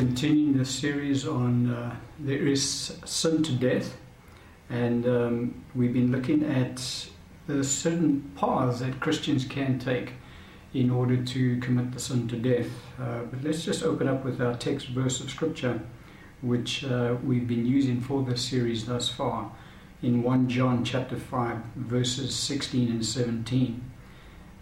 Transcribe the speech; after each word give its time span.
continuing 0.00 0.56
the 0.56 0.64
series 0.64 1.28
on 1.28 1.70
uh, 1.70 1.94
there 2.18 2.46
is 2.46 2.96
sin 3.04 3.42
to 3.42 3.52
death, 3.52 3.98
and 4.70 5.06
um, 5.06 5.62
we've 5.74 5.92
been 5.92 6.10
looking 6.10 6.42
at 6.42 7.06
the 7.46 7.62
certain 7.62 8.32
paths 8.34 8.80
that 8.80 8.98
Christians 8.98 9.44
can 9.44 9.78
take 9.78 10.14
in 10.72 10.88
order 10.88 11.22
to 11.22 11.60
commit 11.60 11.92
the 11.92 12.00
sin 12.00 12.26
to 12.28 12.36
death. 12.36 12.70
Uh, 12.98 13.24
but 13.30 13.44
let's 13.44 13.62
just 13.62 13.82
open 13.82 14.08
up 14.08 14.24
with 14.24 14.40
our 14.40 14.56
text 14.56 14.88
verse 14.88 15.20
of 15.20 15.28
scripture, 15.28 15.78
which 16.40 16.82
uh, 16.84 17.16
we've 17.22 17.46
been 17.46 17.66
using 17.66 18.00
for 18.00 18.22
this 18.22 18.42
series 18.42 18.86
thus 18.86 19.10
far, 19.10 19.52
in 20.00 20.22
1 20.22 20.48
John 20.48 20.82
chapter 20.82 21.16
5, 21.18 21.58
verses 21.76 22.34
16 22.34 22.90
and 22.90 23.04
17. 23.04 23.89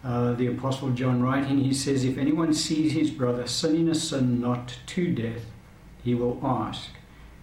Uh, 0.09 0.33
the 0.33 0.47
Apostle 0.47 0.89
John 0.93 1.21
writing, 1.21 1.59
he 1.59 1.75
says, 1.75 2.03
If 2.03 2.17
anyone 2.17 2.55
sees 2.55 2.93
his 2.93 3.11
brother 3.11 3.47
sinning 3.47 3.91
a 3.91 3.95
sin 3.95 4.41
not 4.41 4.79
to 4.87 5.13
death, 5.13 5.45
he 6.03 6.15
will 6.15 6.41
ask, 6.43 6.89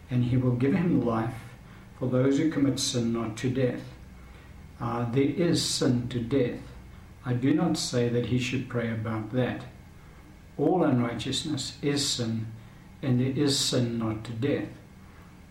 and 0.09 0.23
he 0.23 0.37
will 0.37 0.55
give 0.55 0.73
him 0.73 1.05
life 1.05 1.35
for 1.99 2.09
those 2.09 2.39
who 2.39 2.49
commit 2.49 2.79
sin 2.79 3.13
not 3.13 3.37
to 3.37 3.51
death. 3.51 3.81
Uh, 4.81 5.07
there 5.11 5.29
is 5.29 5.63
sin 5.63 6.07
to 6.09 6.19
death. 6.19 6.59
I 7.23 7.33
do 7.33 7.53
not 7.53 7.77
say 7.77 8.09
that 8.09 8.25
he 8.25 8.39
should 8.39 8.67
pray 8.67 8.91
about 8.91 9.31
that. 9.33 9.65
All 10.57 10.83
unrighteousness 10.83 11.77
is 11.83 12.03
sin, 12.03 12.47
and 13.03 13.19
there 13.19 13.43
is 13.45 13.59
sin 13.59 13.99
not 13.99 14.23
to 14.23 14.31
death. 14.31 14.69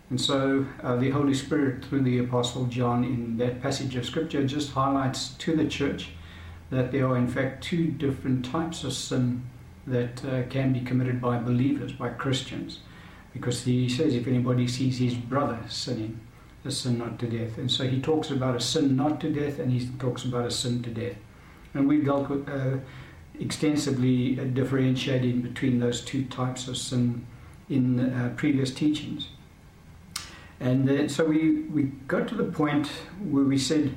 And 0.09 0.19
so 0.19 0.65
uh, 0.83 0.97
the 0.97 1.11
Holy 1.11 1.33
Spirit, 1.33 1.85
through 1.85 2.01
the 2.01 2.17
Apostle 2.17 2.65
John 2.65 3.05
in 3.05 3.37
that 3.37 3.61
passage 3.61 3.95
of 3.95 4.05
Scripture, 4.05 4.45
just 4.45 4.73
highlights 4.73 5.29
to 5.35 5.55
the 5.55 5.65
church 5.65 6.09
that 6.75 6.91
there 6.91 7.07
are, 7.07 7.17
in 7.17 7.27
fact, 7.27 7.63
two 7.63 7.87
different 7.87 8.45
types 8.45 8.83
of 8.83 8.93
sin 8.93 9.43
that 9.87 10.23
uh, 10.25 10.43
can 10.49 10.73
be 10.73 10.81
committed 10.81 11.21
by 11.21 11.37
believers, 11.37 11.91
by 11.91 12.09
Christians. 12.09 12.79
Because 13.33 13.63
he 13.63 13.89
says, 13.89 14.15
if 14.15 14.27
anybody 14.27 14.67
sees 14.67 14.97
his 14.97 15.13
brother 15.13 15.59
sinning, 15.67 16.19
a 16.63 16.71
sin 16.71 16.97
not 16.97 17.19
to 17.19 17.27
death. 17.27 17.57
And 17.57 17.69
so 17.69 17.87
he 17.87 18.01
talks 18.01 18.31
about 18.31 18.55
a 18.55 18.59
sin 18.59 18.95
not 18.95 19.21
to 19.21 19.29
death 19.31 19.59
and 19.59 19.71
he 19.71 19.87
talks 19.99 20.23
about 20.23 20.45
a 20.45 20.51
sin 20.51 20.81
to 20.83 20.89
death. 20.89 21.15
And 21.73 21.87
we've 21.87 22.03
dealt 22.03 22.29
with, 22.29 22.49
uh, 22.49 22.77
extensively 23.39 24.39
uh, 24.39 24.43
differentiating 24.45 25.41
between 25.41 25.79
those 25.79 26.01
two 26.01 26.25
types 26.25 26.67
of 26.67 26.77
sin 26.77 27.25
in 27.69 27.99
uh, 27.99 28.33
previous 28.35 28.71
teachings. 28.71 29.29
And 30.59 30.89
uh, 30.89 31.07
so 31.07 31.25
we, 31.25 31.61
we 31.63 31.83
got 32.07 32.27
to 32.29 32.35
the 32.35 32.45
point 32.45 32.87
where 33.19 33.43
we 33.43 33.57
said, 33.57 33.93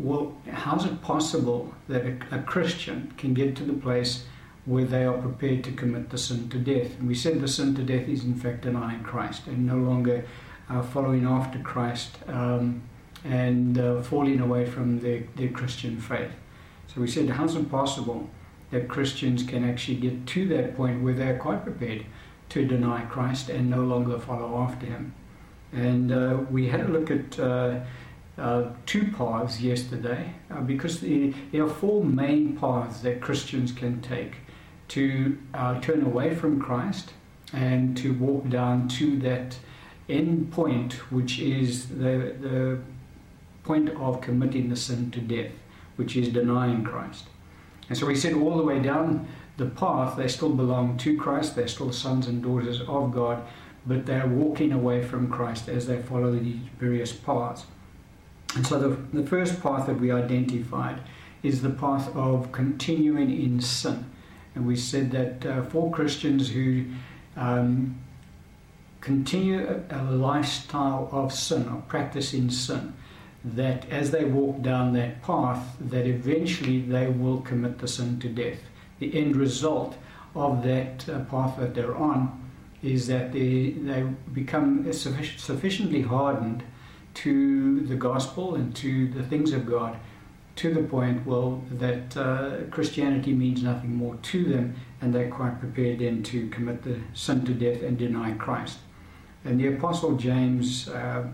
well, 0.00 0.34
how's 0.50 0.84
it 0.86 1.02
possible 1.02 1.74
that 1.88 2.04
a, 2.04 2.16
a, 2.32 2.42
Christian 2.42 3.12
can 3.16 3.34
get 3.34 3.54
to 3.56 3.64
the 3.64 3.72
place 3.72 4.24
where 4.64 4.84
they 4.84 5.04
are 5.04 5.18
prepared 5.18 5.64
to 5.64 5.72
commit 5.72 6.10
the 6.10 6.18
sin 6.18 6.48
to 6.48 6.58
death? 6.58 6.98
And 6.98 7.08
we 7.08 7.14
said 7.14 7.40
the 7.40 7.48
sin 7.48 7.74
to 7.74 7.82
death 7.82 8.08
is 8.08 8.24
in 8.24 8.34
fact 8.34 8.62
denying 8.62 9.02
Christ 9.02 9.46
and 9.46 9.66
no 9.66 9.76
longer 9.76 10.24
uh, 10.68 10.82
following 10.82 11.26
after 11.26 11.58
Christ 11.58 12.16
um, 12.28 12.82
and 13.24 13.78
uh, 13.78 14.02
falling 14.02 14.40
away 14.40 14.64
from 14.64 15.00
their, 15.00 15.24
their 15.36 15.48
Christian 15.48 16.00
faith. 16.00 16.32
So 16.86 17.00
we 17.00 17.06
said, 17.06 17.28
how's 17.28 17.54
it 17.54 17.70
possible 17.70 18.30
that 18.70 18.88
Christians 18.88 19.42
can 19.42 19.68
actually 19.68 19.96
get 19.96 20.26
to 20.28 20.48
that 20.48 20.76
point 20.76 21.02
where 21.02 21.14
they're 21.14 21.38
quite 21.38 21.62
prepared 21.64 22.06
to 22.50 22.66
deny 22.66 23.02
Christ 23.02 23.50
and 23.50 23.68
no 23.68 23.82
longer 23.82 24.18
follow 24.18 24.58
after 24.58 24.86
him? 24.86 25.14
And 25.72 26.10
uh, 26.10 26.38
we 26.50 26.68
had 26.68 26.80
a 26.80 26.88
look 26.88 27.10
at 27.10 27.38
uh, 28.38 28.70
two 28.86 29.10
paths 29.12 29.60
yesterday 29.60 30.32
uh, 30.50 30.60
because 30.60 31.00
the, 31.00 31.34
there 31.52 31.64
are 31.64 31.68
four 31.68 32.04
main 32.04 32.56
paths 32.56 33.00
that 33.02 33.20
Christians 33.20 33.72
can 33.72 34.00
take 34.00 34.36
to 34.88 35.38
uh, 35.54 35.80
turn 35.80 36.02
away 36.02 36.34
from 36.34 36.60
Christ 36.60 37.12
and 37.52 37.96
to 37.98 38.14
walk 38.14 38.48
down 38.48 38.88
to 38.88 39.18
that 39.20 39.56
end 40.08 40.52
point, 40.52 40.94
which 41.12 41.38
is 41.38 41.88
the, 41.88 42.34
the 42.40 42.78
point 43.64 43.90
of 43.90 44.20
committing 44.20 44.68
the 44.68 44.76
sin 44.76 45.10
to 45.12 45.20
death, 45.20 45.52
which 45.96 46.16
is 46.16 46.28
denying 46.28 46.84
Christ. 46.84 47.26
And 47.88 47.98
so 47.98 48.06
we 48.06 48.16
said 48.16 48.34
all 48.34 48.56
the 48.56 48.62
way 48.62 48.80
down 48.80 49.28
the 49.56 49.66
path, 49.66 50.16
they 50.16 50.28
still 50.28 50.50
belong 50.50 50.96
to 50.98 51.16
Christ, 51.16 51.56
they're 51.56 51.68
still 51.68 51.92
sons 51.92 52.26
and 52.26 52.42
daughters 52.42 52.80
of 52.80 53.12
God, 53.12 53.42
but 53.86 54.06
they're 54.06 54.26
walking 54.26 54.72
away 54.72 55.02
from 55.04 55.30
Christ 55.30 55.68
as 55.68 55.86
they 55.86 56.00
follow 56.00 56.32
these 56.32 56.56
various 56.78 57.12
paths. 57.12 57.64
And 58.56 58.66
so 58.66 58.78
the, 58.78 58.88
the 59.16 59.26
first 59.26 59.62
path 59.62 59.86
that 59.86 60.00
we 60.00 60.10
identified 60.10 61.00
is 61.42 61.62
the 61.62 61.70
path 61.70 62.14
of 62.16 62.52
continuing 62.52 63.30
in 63.30 63.60
sin. 63.60 64.10
And 64.54 64.66
we 64.66 64.76
said 64.76 65.10
that 65.12 65.46
uh, 65.46 65.62
for 65.62 65.90
Christians 65.90 66.50
who 66.50 66.86
um, 67.36 67.98
continue 69.00 69.66
a, 69.90 70.02
a, 70.02 70.02
lifestyle 70.10 71.08
of 71.12 71.32
sin, 71.32 71.68
or 71.68 71.82
practicing 71.88 72.50
sin, 72.50 72.92
that 73.44 73.88
as 73.88 74.10
they 74.10 74.24
walk 74.24 74.60
down 74.60 74.92
that 74.94 75.22
path, 75.22 75.76
that 75.80 76.06
eventually 76.06 76.80
they 76.80 77.06
will 77.06 77.40
commit 77.40 77.78
the 77.78 77.88
sin 77.88 78.18
to 78.20 78.28
death. 78.28 78.58
The 78.98 79.16
end 79.16 79.36
result 79.36 79.96
of 80.34 80.62
that 80.64 81.08
uh, 81.08 81.20
path 81.20 81.58
that 81.58 81.74
they're 81.74 81.96
on 81.96 82.50
is 82.82 83.06
that 83.06 83.32
they, 83.32 83.70
they 83.70 84.02
become 84.32 84.92
sufficiently 84.92 86.02
hardened 86.02 86.62
to 87.14 87.80
the 87.80 87.96
gospel 87.96 88.54
and 88.54 88.74
to 88.76 89.08
the 89.08 89.22
things 89.22 89.52
of 89.52 89.66
God 89.66 89.98
to 90.60 90.74
the 90.74 90.82
point, 90.82 91.26
well, 91.26 91.62
that 91.70 92.14
uh, 92.18 92.64
Christianity 92.70 93.32
means 93.32 93.62
nothing 93.62 93.94
more 93.96 94.16
to 94.16 94.44
them, 94.44 94.74
and 95.00 95.14
they're 95.14 95.30
quite 95.30 95.58
prepared 95.58 96.00
then 96.00 96.22
to 96.24 96.48
commit 96.50 96.82
the 96.82 97.00
sin 97.14 97.46
to 97.46 97.54
death 97.54 97.82
and 97.82 97.96
deny 97.96 98.32
Christ. 98.32 98.78
And 99.42 99.58
the 99.58 99.68
Apostle 99.68 100.16
James 100.16 100.86
uh, 100.90 101.28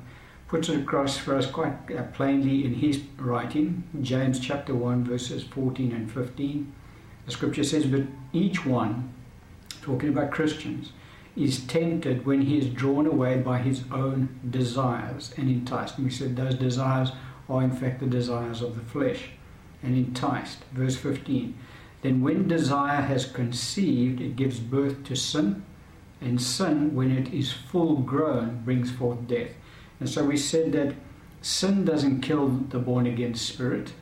puts 0.46 0.68
it 0.68 0.80
across 0.80 1.18
for 1.18 1.34
us 1.34 1.50
quite 1.50 1.74
uh, 1.90 2.04
plainly 2.12 2.64
in 2.64 2.74
his 2.74 3.00
writing, 3.18 3.82
James 4.00 4.38
chapter 4.38 4.76
1, 4.76 5.02
verses 5.02 5.42
14 5.42 5.90
and 5.90 6.08
15. 6.08 6.72
The 7.24 7.32
scripture 7.32 7.64
says, 7.64 7.84
But 7.86 8.02
each 8.32 8.64
one, 8.64 9.12
talking 9.82 10.10
about 10.10 10.30
Christians, 10.30 10.92
is 11.36 11.64
tempted 11.66 12.24
when 12.24 12.42
he 12.42 12.58
is 12.58 12.68
drawn 12.68 13.06
away 13.06 13.38
by 13.38 13.58
his 13.58 13.84
own 13.92 14.40
desires 14.48 15.34
and 15.36 15.48
enticed. 15.50 15.96
And 15.96 16.06
we 16.06 16.12
said 16.12 16.34
those 16.34 16.54
desires 16.54 17.12
are 17.48 17.62
in 17.62 17.70
fact 17.70 18.00
the 18.00 18.06
desires 18.06 18.62
of 18.62 18.74
the 18.74 18.82
flesh 18.82 19.30
and 19.82 19.94
enticed. 19.94 20.64
Verse 20.72 20.96
15. 20.96 21.56
Then 22.02 22.22
when 22.22 22.48
desire 22.48 23.02
has 23.02 23.30
conceived, 23.30 24.20
it 24.20 24.36
gives 24.36 24.60
birth 24.60 25.04
to 25.04 25.16
sin, 25.16 25.64
and 26.20 26.40
sin, 26.40 26.94
when 26.94 27.10
it 27.10 27.32
is 27.32 27.52
full 27.52 27.96
grown, 27.96 28.62
brings 28.64 28.90
forth 28.90 29.26
death. 29.26 29.50
And 30.00 30.08
so 30.08 30.24
we 30.24 30.36
said 30.36 30.72
that 30.72 30.94
sin 31.42 31.84
doesn't 31.84 32.22
kill 32.22 32.48
the 32.48 32.78
born 32.78 33.06
again 33.06 33.34
spirit. 33.34 33.92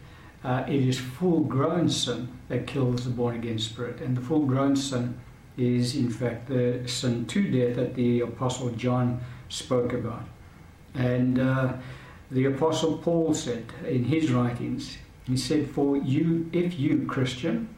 Uh, 0.44 0.64
it 0.68 0.86
is 0.86 0.98
full 0.98 1.40
grown 1.40 1.88
sin 1.88 2.28
that 2.48 2.66
kills 2.66 3.04
the 3.04 3.10
born 3.10 3.36
again 3.36 3.58
spirit. 3.58 4.00
And 4.00 4.16
the 4.16 4.20
full 4.20 4.46
grown 4.46 4.76
sin 4.76 5.18
is 5.56 5.94
in 5.96 6.10
fact 6.10 6.48
the 6.48 6.82
sin 6.86 7.26
to 7.26 7.50
death 7.50 7.76
that 7.76 7.94
the 7.94 8.20
Apostle 8.20 8.70
John 8.70 9.20
spoke 9.48 9.92
about. 9.92 10.26
And 10.94 11.38
uh, 11.40 11.74
the 12.30 12.46
Apostle 12.46 12.98
Paul 12.98 13.34
said 13.34 13.66
in 13.86 14.04
his 14.04 14.30
writings, 14.32 14.98
he 15.26 15.36
said, 15.36 15.70
For 15.70 15.96
you, 15.96 16.50
if 16.52 16.78
you, 16.78 17.06
Christian, 17.06 17.68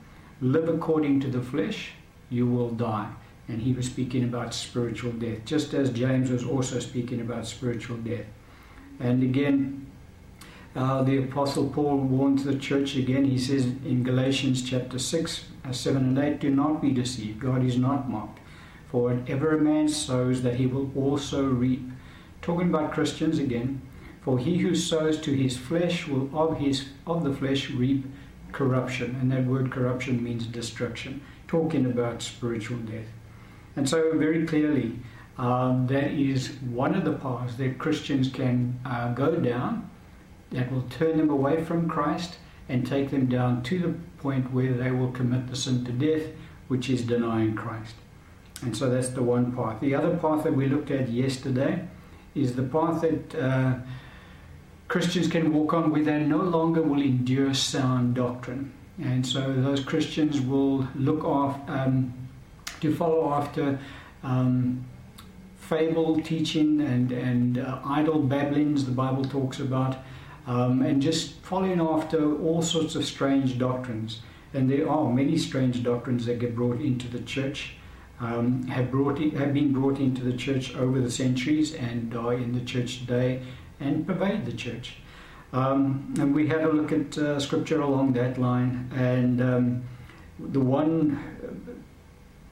live 0.40 0.68
according 0.68 1.20
to 1.20 1.28
the 1.28 1.42
flesh, 1.42 1.92
you 2.30 2.46
will 2.46 2.70
die. 2.70 3.10
And 3.48 3.62
he 3.62 3.72
was 3.72 3.86
speaking 3.86 4.24
about 4.24 4.54
spiritual 4.54 5.12
death, 5.12 5.44
just 5.44 5.72
as 5.72 5.90
James 5.90 6.30
was 6.30 6.44
also 6.44 6.80
speaking 6.80 7.20
about 7.20 7.46
spiritual 7.46 7.96
death. 7.98 8.26
And 8.98 9.22
again, 9.22 9.85
uh, 10.76 11.02
the 11.02 11.16
Apostle 11.16 11.68
Paul 11.68 11.96
warns 11.96 12.44
the 12.44 12.54
church 12.54 12.96
again. 12.96 13.24
He 13.24 13.38
says 13.38 13.64
in 13.64 14.02
Galatians 14.02 14.62
chapter 14.62 14.98
6, 14.98 15.44
uh, 15.64 15.72
7 15.72 16.02
and 16.02 16.18
8, 16.18 16.38
Do 16.38 16.50
not 16.50 16.82
be 16.82 16.92
deceived. 16.92 17.40
God 17.40 17.64
is 17.64 17.78
not 17.78 18.10
mocked. 18.10 18.40
For 18.90 19.14
whatever 19.14 19.56
a 19.56 19.60
man 19.60 19.88
sows, 19.88 20.42
that 20.42 20.56
he 20.56 20.66
will 20.66 20.90
also 20.94 21.46
reap. 21.46 21.82
Talking 22.42 22.68
about 22.68 22.92
Christians 22.92 23.38
again. 23.38 23.80
For 24.20 24.38
he 24.38 24.58
who 24.58 24.74
sows 24.74 25.18
to 25.20 25.32
his 25.32 25.56
flesh 25.56 26.06
will 26.06 26.28
of, 26.38 26.58
his, 26.58 26.90
of 27.06 27.24
the 27.24 27.32
flesh 27.32 27.70
reap 27.70 28.04
corruption. 28.52 29.16
And 29.18 29.32
that 29.32 29.46
word 29.46 29.72
corruption 29.72 30.22
means 30.22 30.46
destruction. 30.46 31.22
Talking 31.48 31.86
about 31.86 32.22
spiritual 32.22 32.78
death. 32.78 33.06
And 33.76 33.88
so, 33.88 34.12
very 34.18 34.46
clearly, 34.46 34.98
um, 35.38 35.86
that 35.86 36.10
is 36.10 36.56
one 36.70 36.94
of 36.94 37.04
the 37.04 37.12
paths 37.12 37.56
that 37.56 37.78
Christians 37.78 38.28
can 38.28 38.78
uh, 38.84 39.12
go 39.12 39.36
down 39.36 39.90
that 40.52 40.70
will 40.72 40.82
turn 40.82 41.16
them 41.16 41.30
away 41.30 41.62
from 41.64 41.88
Christ 41.88 42.38
and 42.68 42.86
take 42.86 43.10
them 43.10 43.26
down 43.26 43.62
to 43.64 43.78
the 43.78 43.94
point 44.22 44.52
where 44.52 44.72
they 44.72 44.90
will 44.90 45.10
commit 45.10 45.48
the 45.48 45.56
sin 45.56 45.84
to 45.84 45.92
death, 45.92 46.30
which 46.68 46.90
is 46.90 47.02
denying 47.02 47.54
Christ. 47.54 47.94
And 48.62 48.76
so 48.76 48.88
that's 48.88 49.10
the 49.10 49.22
one 49.22 49.52
path. 49.52 49.80
The 49.80 49.94
other 49.94 50.16
path 50.16 50.44
that 50.44 50.54
we 50.54 50.66
looked 50.66 50.90
at 50.90 51.08
yesterday 51.08 51.86
is 52.34 52.56
the 52.56 52.62
path 52.62 53.02
that 53.02 53.34
uh, 53.34 53.74
Christians 54.88 55.28
can 55.28 55.52
walk 55.52 55.74
on 55.74 55.90
where 55.90 56.02
they 56.02 56.18
no 56.20 56.38
longer 56.38 56.82
will 56.82 57.02
endure 57.02 57.54
sound 57.54 58.14
doctrine. 58.14 58.72
And 59.02 59.26
so 59.26 59.52
those 59.52 59.80
Christians 59.80 60.40
will 60.40 60.88
look 60.94 61.24
off 61.24 61.58
um, 61.68 62.14
to 62.80 62.94
follow 62.94 63.32
after 63.32 63.78
um, 64.22 64.84
fable 65.58 66.20
teaching 66.20 66.80
and, 66.80 67.12
and 67.12 67.58
uh, 67.58 67.80
idle 67.84 68.20
babblings 68.20 68.84
the 68.84 68.92
Bible 68.92 69.24
talks 69.24 69.58
about, 69.58 69.98
um, 70.46 70.82
and 70.82 71.02
just 71.02 71.34
following 71.42 71.80
after 71.80 72.36
all 72.40 72.62
sorts 72.62 72.94
of 72.94 73.04
strange 73.04 73.58
doctrines. 73.58 74.20
And 74.54 74.70
there 74.70 74.88
are 74.88 75.12
many 75.12 75.36
strange 75.36 75.82
doctrines 75.82 76.24
that 76.26 76.38
get 76.38 76.54
brought 76.54 76.80
into 76.80 77.08
the 77.08 77.20
church, 77.20 77.72
um, 78.20 78.62
have, 78.68 78.90
brought 78.90 79.18
in, 79.18 79.32
have 79.32 79.52
been 79.52 79.72
brought 79.72 79.98
into 79.98 80.22
the 80.22 80.36
church 80.36 80.74
over 80.76 81.00
the 81.00 81.10
centuries 81.10 81.74
and 81.74 82.14
are 82.16 82.34
in 82.34 82.52
the 82.52 82.64
church 82.64 83.00
today 83.00 83.42
and 83.80 84.06
pervade 84.06 84.46
the 84.46 84.52
church. 84.52 84.96
Um, 85.52 86.14
and 86.18 86.34
we 86.34 86.48
had 86.48 86.62
a 86.62 86.72
look 86.72 86.92
at 86.92 87.18
uh, 87.18 87.38
scripture 87.38 87.80
along 87.80 88.14
that 88.14 88.38
line, 88.38 88.90
and 88.94 89.40
um, 89.40 89.84
the 90.38 90.60
one 90.60 91.72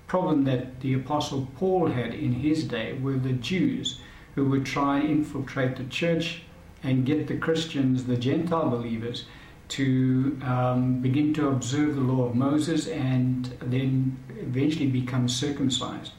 problem 0.07 0.45
that 0.45 0.81
the 0.81 0.95
Apostle 0.95 1.49
Paul 1.57 1.89
had 1.89 2.15
in 2.15 2.33
his 2.33 2.65
day 2.65 2.93
were 2.95 3.17
the 3.17 3.33
Jews 3.33 4.01
who 4.35 4.49
would 4.51 4.65
try 4.65 5.01
and 5.01 5.11
infiltrate 5.11 5.77
the 5.77 5.85
church 5.85 6.44
and 6.85 7.05
get 7.05 7.27
the 7.27 7.37
Christians, 7.37 8.05
the 8.05 8.17
Gentile 8.17 8.69
believers, 8.69 9.25
to 9.67 10.39
um, 10.45 11.01
begin 11.01 11.33
to 11.35 11.49
observe 11.49 11.97
the 11.97 12.03
law 12.03 12.27
of 12.27 12.35
Moses 12.35 12.87
and 12.87 13.47
then 13.61 14.17
eventually 14.39 14.87
become 14.87 15.29
circumcised. 15.29 16.13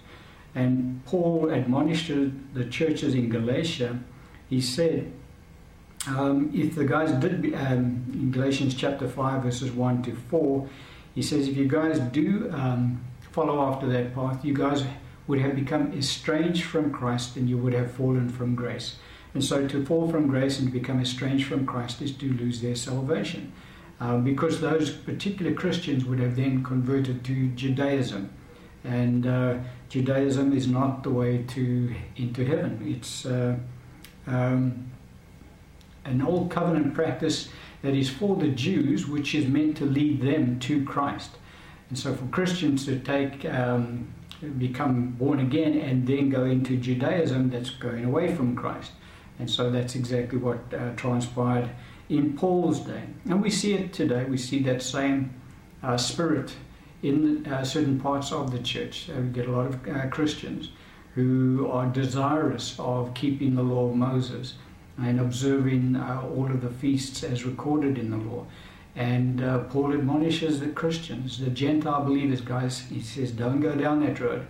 And 0.55 1.05
Paul 1.05 1.49
admonished 1.51 2.11
the 2.53 2.65
churches 2.65 3.13
in 3.13 3.29
Galatia. 3.29 3.99
He 4.49 4.61
said, 4.61 5.11
um, 6.07 6.51
if 6.53 6.75
the 6.75 6.85
guys 6.85 7.11
did, 7.11 7.53
um, 7.53 8.05
in 8.13 8.31
Galatians 8.31 8.73
chapter 8.73 9.07
5, 9.07 9.43
verses 9.43 9.71
1 9.71 10.03
to 10.03 10.15
4, 10.15 10.67
he 11.13 11.21
says, 11.21 11.47
if 11.47 11.55
you 11.55 11.67
guys 11.67 11.99
do 11.99 12.49
um, 12.51 13.03
follow 13.31 13.61
after 13.71 13.87
that 13.87 14.15
path, 14.15 14.43
you 14.43 14.53
guys 14.53 14.83
would 15.27 15.39
have 15.39 15.55
become 15.55 15.93
estranged 15.93 16.63
from 16.63 16.91
Christ 16.91 17.35
and 17.35 17.49
you 17.49 17.57
would 17.57 17.73
have 17.73 17.91
fallen 17.91 18.29
from 18.29 18.55
grace. 18.55 18.97
And 19.35 19.43
so 19.43 19.67
to 19.67 19.85
fall 19.85 20.09
from 20.09 20.27
grace 20.27 20.59
and 20.59 20.69
to 20.69 20.73
become 20.73 21.01
estranged 21.01 21.45
from 21.45 21.65
Christ 21.65 22.01
is 22.01 22.13
to 22.13 22.33
lose 22.33 22.61
their 22.61 22.75
salvation. 22.75 23.51
Um, 23.99 24.23
because 24.23 24.61
those 24.61 24.89
particular 24.89 25.53
Christians 25.53 26.05
would 26.05 26.19
have 26.19 26.37
then 26.37 26.63
converted 26.63 27.23
to 27.25 27.49
Judaism. 27.49 28.29
And 28.85 29.27
uh, 29.27 29.57
Judaism 29.89 30.55
is 30.55 30.67
not 30.67 31.03
the 31.03 31.09
way 31.09 31.43
to 31.49 31.93
into 32.15 32.45
heaven. 32.45 32.81
It's 32.85 33.25
uh, 33.25 33.57
um, 34.25 34.89
an 36.05 36.21
old 36.21 36.49
covenant 36.49 36.93
practice 36.93 37.49
that 37.81 37.93
is 37.93 38.09
for 38.09 38.37
the 38.37 38.49
Jews, 38.49 39.05
which 39.07 39.35
is 39.35 39.47
meant 39.47 39.75
to 39.77 39.85
lead 39.85 40.21
them 40.21 40.59
to 40.61 40.85
Christ. 40.85 41.31
And 41.89 41.97
so, 41.99 42.15
for 42.15 42.25
Christians 42.27 42.85
to 42.85 42.99
take, 42.99 43.45
um, 43.45 44.07
become 44.57 45.11
born 45.11 45.39
again 45.39 45.77
and 45.77 46.07
then 46.07 46.29
go 46.29 46.45
into 46.45 46.77
Judaism, 46.77 47.49
that's 47.49 47.69
going 47.69 48.05
away 48.05 48.33
from 48.33 48.55
Christ. 48.55 48.91
And 49.39 49.49
so, 49.49 49.69
that's 49.69 49.95
exactly 49.95 50.37
what 50.37 50.59
uh, 50.73 50.91
transpired 50.95 51.69
in 52.09 52.37
Paul's 52.37 52.79
day. 52.81 53.03
And 53.25 53.41
we 53.41 53.49
see 53.49 53.73
it 53.73 53.93
today. 53.93 54.25
We 54.25 54.37
see 54.37 54.61
that 54.63 54.81
same 54.81 55.33
uh, 55.83 55.97
spirit 55.97 56.53
in 57.03 57.45
uh, 57.45 57.63
certain 57.63 57.99
parts 57.99 58.31
of 58.31 58.51
the 58.51 58.59
church. 58.59 59.09
Uh, 59.09 59.21
we 59.21 59.27
get 59.29 59.47
a 59.47 59.51
lot 59.51 59.67
of 59.67 59.87
uh, 59.87 60.07
Christians 60.07 60.69
who 61.13 61.69
are 61.71 61.87
desirous 61.87 62.75
of 62.79 63.13
keeping 63.13 63.55
the 63.55 63.63
law 63.63 63.89
of 63.89 63.95
Moses 63.95 64.55
and 64.97 65.19
observing 65.19 65.95
uh, 65.95 66.21
all 66.35 66.45
of 66.45 66.61
the 66.61 66.69
feasts 66.69 67.23
as 67.23 67.45
recorded 67.45 67.97
in 67.97 68.11
the 68.11 68.17
law. 68.17 68.45
And 68.95 69.41
Paul 69.69 69.93
admonishes 69.93 70.61
the 70.61 70.69
Christians, 70.69 71.37
the 71.37 71.49
Gentile 71.49 72.05
believers, 72.05 72.39
guys, 72.39 72.79
he 72.79 73.01
says, 73.01 73.31
don't 73.31 73.59
go 73.59 73.75
down 73.75 73.99
that 74.05 74.21
road. 74.21 74.47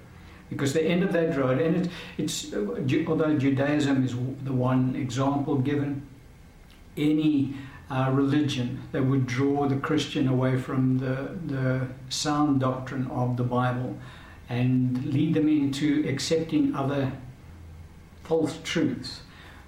Because 0.50 0.74
the 0.74 0.84
end 0.84 1.04
of 1.04 1.12
that 1.14 1.38
road, 1.38 1.60
and 1.60 1.86
it, 1.86 1.92
it's, 2.18 2.54
although 2.54 3.38
Judaism 3.38 4.06
is 4.06 4.16
the 4.44 4.54
one 4.54 4.96
example 4.96 5.58
given, 5.58 6.08
any 6.96 7.56
uh, 7.90 8.12
religion 8.14 8.82
that 8.92 9.04
would 9.04 9.26
draw 9.26 9.68
the 9.68 9.78
Christian 9.78 10.28
away 10.28 10.58
from 10.58 11.00
the, 11.00 11.36
the 11.46 11.88
sound 12.10 12.60
doctrine 12.60 13.08
of 13.08 13.38
the 13.38 13.44
Bible 13.44 13.98
and 14.48 15.04
lead 15.06 15.34
them 15.34 15.48
into 15.48 16.08
accepting 16.08 16.76
other 16.76 17.12
false 18.24 18.60
truths 18.64 19.22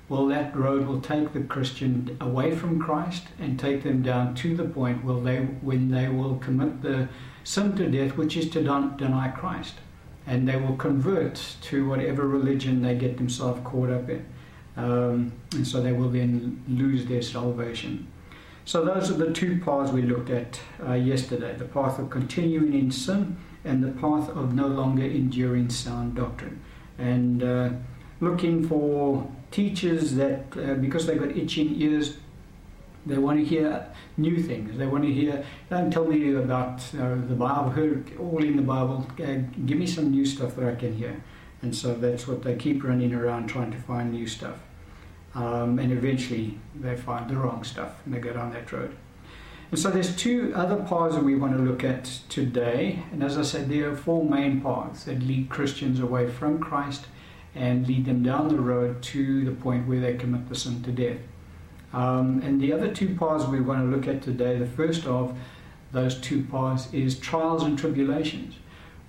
well, 0.10 0.28
that 0.28 0.56
road 0.56 0.88
will 0.88 1.02
take 1.02 1.34
the 1.34 1.42
Christian 1.42 2.16
away 2.22 2.56
from 2.56 2.80
Christ 2.80 3.24
and 3.40 3.60
take 3.60 3.84
them 3.84 4.02
down 4.02 4.36
to 4.36 4.56
the 4.56 4.64
point 4.64 5.04
where 5.04 5.20
they, 5.20 5.40
when 5.40 5.92
they 5.92 6.08
will 6.08 6.38
commit 6.38 6.82
the 6.82 7.10
sin 7.44 7.76
to 7.76 7.90
death, 7.90 8.16
which 8.16 8.38
is 8.38 8.50
to 8.52 8.62
deny 8.62 9.34
Christ. 9.36 9.76
And 10.28 10.48
they 10.48 10.58
will 10.58 10.76
convert 10.76 11.56
to 11.62 11.88
whatever 11.90 12.28
religion 12.28 12.82
they 12.82 12.96
get 12.96 13.18
themselves 13.18 13.62
caught 13.64 13.90
up 13.90 14.10
in. 14.10 14.26
Um, 14.76 15.32
and 15.54 15.66
so 15.66 15.82
they 15.82 15.94
will 15.94 16.10
then 16.10 16.64
lose 16.68 17.06
their 17.06 17.24
salvation. 17.24 18.12
So, 18.66 18.84
those 18.84 19.10
are 19.10 19.14
the 19.14 19.32
two 19.32 19.62
paths 19.64 19.94
we 19.94 20.02
looked 20.02 20.30
at 20.30 20.60
uh, 20.86 20.92
yesterday 20.92 21.56
the 21.56 21.64
path 21.64 22.00
of 22.00 22.10
continuing 22.10 22.74
in 22.74 22.92
sin 22.92 23.38
and 23.64 23.82
the 23.82 23.92
path 23.92 24.30
of 24.30 24.54
no 24.54 24.68
longer 24.68 25.06
enduring 25.06 25.70
sound 25.70 26.16
doctrine. 26.16 26.62
And 26.98 27.42
uh, 27.42 27.70
looking 28.20 28.68
for 28.68 29.26
teachers 29.52 30.16
that, 30.16 30.46
uh, 30.58 30.74
because 30.76 31.06
they've 31.06 31.20
got 31.20 31.36
itching 31.36 31.82
ears, 31.82 32.18
they 33.08 33.18
want 33.18 33.40
to 33.40 33.46
hear 33.46 33.88
new 34.18 34.42
things. 34.42 34.78
They 34.78 34.86
want 34.86 35.04
to 35.04 35.12
hear, 35.12 35.46
don't 35.70 35.92
tell 35.92 36.06
me 36.06 36.36
about 36.36 36.82
uh, 36.96 37.16
the 37.16 37.36
Bible, 37.36 37.70
I've 37.70 37.74
heard 37.74 38.12
all 38.20 38.44
in 38.44 38.56
the 38.56 38.62
Bible. 38.62 39.08
Uh, 39.20 39.38
give 39.66 39.78
me 39.78 39.88
some 39.88 40.12
new 40.12 40.26
stuff 40.26 40.56
that 40.56 40.68
I 40.68 40.76
can 40.76 40.96
hear. 40.96 41.22
And 41.62 41.76
so 41.76 41.96
that's 41.96 42.28
what 42.28 42.44
they 42.44 42.56
keep 42.56 42.84
running 42.84 43.14
around 43.14 43.48
trying 43.48 43.72
to 43.72 43.78
find 43.78 44.12
new 44.12 44.28
stuff. 44.28 44.58
Um, 45.34 45.80
and 45.80 45.92
eventually 45.92 46.60
they 46.76 46.96
find 46.96 47.30
the 47.30 47.38
wrong 47.38 47.64
stuff 47.64 48.02
and 48.06 48.14
they 48.14 48.20
go 48.20 48.34
down 48.34 48.52
that 48.54 48.72
road. 48.72 48.96
And 49.70 49.80
so 49.80 49.90
there's 49.90 50.16
two 50.16 50.54
other 50.56 50.78
paths 50.78 51.16
that 51.16 51.24
we 51.24 51.36
want 51.36 51.58
to 51.58 51.62
look 51.62 51.84
at 51.84 52.06
today. 52.30 53.04
And 53.12 53.24
as 53.24 53.38
I 53.38 53.42
said, 53.42 53.70
there 53.70 53.92
are 53.92 53.96
four 53.96 54.24
main 54.24 54.62
paths 54.62 55.04
that 55.04 55.22
lead 55.22 55.50
Christians 55.50 56.00
away 56.00 56.30
from 56.30 56.60
Christ 56.60 57.06
and 57.54 57.88
lead 57.88 58.06
them 58.06 58.24
down 58.24 58.48
the 58.48 58.60
road 58.60 59.02
to 59.02 59.44
the 59.44 59.52
point 59.52 59.88
where 59.88 60.00
they 60.00 60.16
commit 60.16 60.48
the 60.48 60.56
sin 60.56 60.84
to 60.84 60.92
death. 60.92 61.20
Um, 61.94 62.42
and 62.44 62.60
the 62.60 62.74
other 62.74 62.94
two 62.94 63.16
paths 63.16 63.46
we 63.46 63.62
want 63.62 63.80
to 63.80 63.96
look 63.96 64.08
at 64.08 64.22
today, 64.22 64.58
the 64.58 64.66
first 64.66 65.06
of 65.06 65.38
those 65.92 66.20
two 66.20 66.44
paths 66.44 66.94
is 66.94 67.18
trials 67.18 67.64
and 67.64 67.78
tribulations. 67.78 68.56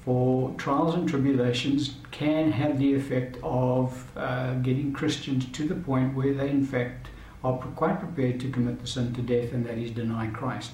For 0.04 0.54
trials 0.56 0.94
and 0.94 1.08
tribulations 1.08 1.96
can 2.10 2.52
have 2.52 2.78
the 2.78 2.94
effect 2.94 3.36
of 3.42 4.10
uh, 4.16 4.54
getting 4.54 4.92
Christians 4.92 5.46
to 5.52 5.66
the 5.66 5.74
point 5.74 6.14
where 6.14 6.32
they, 6.32 6.48
in 6.48 6.64
fact, 6.64 7.08
are 7.44 7.58
quite 7.58 8.00
prepared 8.00 8.40
to 8.40 8.50
commit 8.50 8.80
the 8.80 8.86
sin 8.86 9.12
to 9.14 9.22
death, 9.22 9.52
and 9.52 9.66
that 9.66 9.78
is 9.78 9.90
deny 9.90 10.28
Christ. 10.28 10.72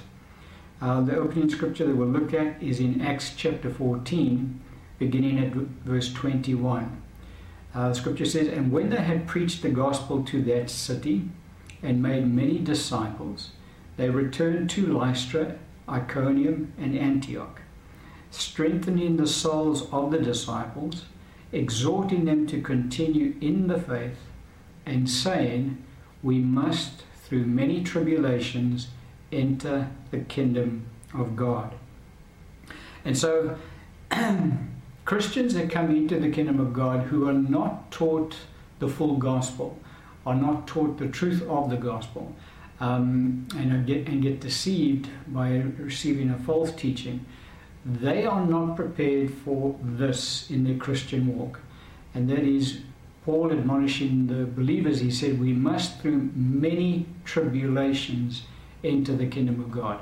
Uh, 0.80 1.00
the 1.00 1.16
opening 1.16 1.48
scripture 1.48 1.86
that 1.86 1.96
we'll 1.96 2.08
look 2.08 2.34
at 2.34 2.62
is 2.62 2.80
in 2.80 3.00
Acts 3.00 3.32
chapter 3.36 3.70
14, 3.70 4.60
beginning 4.98 5.38
at 5.38 5.52
verse 5.52 6.12
21. 6.12 7.02
Uh, 7.74 7.88
the 7.88 7.94
scripture 7.94 8.24
says, 8.24 8.48
And 8.48 8.70
when 8.70 8.90
they 8.90 9.02
had 9.02 9.26
preached 9.26 9.62
the 9.62 9.70
gospel 9.70 10.22
to 10.24 10.42
that 10.42 10.70
city 10.70 11.28
and 11.84 12.02
made 12.02 12.26
many 12.26 12.58
disciples, 12.58 13.50
they 13.96 14.10
returned 14.10 14.70
to 14.70 14.86
Lystra, 14.86 15.56
Iconium, 15.88 16.72
and 16.78 16.98
Antioch, 16.98 17.60
strengthening 18.30 19.16
the 19.16 19.26
souls 19.26 19.88
of 19.92 20.10
the 20.10 20.18
disciples, 20.18 21.04
exhorting 21.52 22.24
them 22.24 22.46
to 22.48 22.60
continue 22.60 23.34
in 23.40 23.68
the 23.68 23.78
faith, 23.78 24.18
and 24.86 25.08
saying, 25.08 25.84
We 26.22 26.38
must, 26.38 27.04
through 27.22 27.44
many 27.44 27.84
tribulations, 27.84 28.88
enter 29.30 29.90
the 30.10 30.20
kingdom 30.20 30.86
of 31.12 31.36
God. 31.36 31.74
And 33.04 33.16
so, 33.16 33.58
Christians 35.04 35.52
that 35.54 35.70
come 35.70 35.90
into 35.90 36.18
the 36.18 36.30
kingdom 36.30 36.58
of 36.58 36.72
God 36.72 37.02
who 37.02 37.28
are 37.28 37.34
not 37.34 37.90
taught 37.90 38.36
the 38.78 38.88
full 38.88 39.16
gospel, 39.18 39.78
are 40.26 40.34
not 40.34 40.66
taught 40.66 40.98
the 40.98 41.08
truth 41.08 41.42
of 41.48 41.70
the 41.70 41.76
gospel, 41.76 42.34
um, 42.80 43.46
and, 43.56 43.86
get, 43.86 44.08
and 44.08 44.22
get 44.22 44.40
deceived 44.40 45.08
by 45.28 45.62
receiving 45.78 46.30
a 46.30 46.38
false 46.38 46.72
teaching, 46.72 47.24
they 47.84 48.24
are 48.24 48.44
not 48.44 48.76
prepared 48.76 49.32
for 49.32 49.76
this 49.82 50.50
in 50.50 50.64
their 50.64 50.76
Christian 50.76 51.36
walk. 51.36 51.60
And 52.14 52.28
that 52.30 52.40
is 52.40 52.80
Paul 53.24 53.52
admonishing 53.52 54.26
the 54.26 54.44
believers, 54.44 55.00
he 55.00 55.10
said, 55.10 55.40
We 55.40 55.52
must, 55.52 56.00
through 56.00 56.30
many 56.34 57.06
tribulations, 57.24 58.42
enter 58.82 59.14
the 59.14 59.26
kingdom 59.26 59.60
of 59.60 59.70
God. 59.70 60.00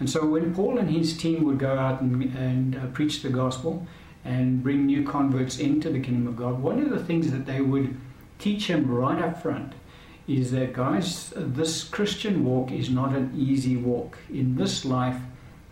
And 0.00 0.08
so 0.08 0.26
when 0.26 0.54
Paul 0.54 0.78
and 0.78 0.90
his 0.90 1.16
team 1.16 1.44
would 1.44 1.58
go 1.58 1.78
out 1.78 2.00
and, 2.00 2.22
and 2.36 2.76
uh, 2.76 2.86
preach 2.86 3.22
the 3.22 3.30
gospel, 3.30 3.86
and 4.24 4.62
bring 4.62 4.84
new 4.84 5.04
converts 5.04 5.58
into 5.58 5.90
the 5.90 6.00
kingdom 6.00 6.26
of 6.26 6.36
God, 6.36 6.60
one 6.60 6.80
of 6.80 6.90
the 6.90 7.02
things 7.02 7.30
that 7.30 7.46
they 7.46 7.60
would 7.60 7.98
teach 8.38 8.68
him 8.68 8.90
right 8.90 9.20
up 9.22 9.42
front 9.42 9.74
is 10.26 10.50
that, 10.52 10.74
guys, 10.74 11.32
this 11.36 11.84
Christian 11.84 12.44
walk 12.44 12.70
is 12.70 12.90
not 12.90 13.14
an 13.14 13.32
easy 13.36 13.76
walk. 13.76 14.18
In 14.30 14.56
this 14.56 14.84
life, 14.84 15.16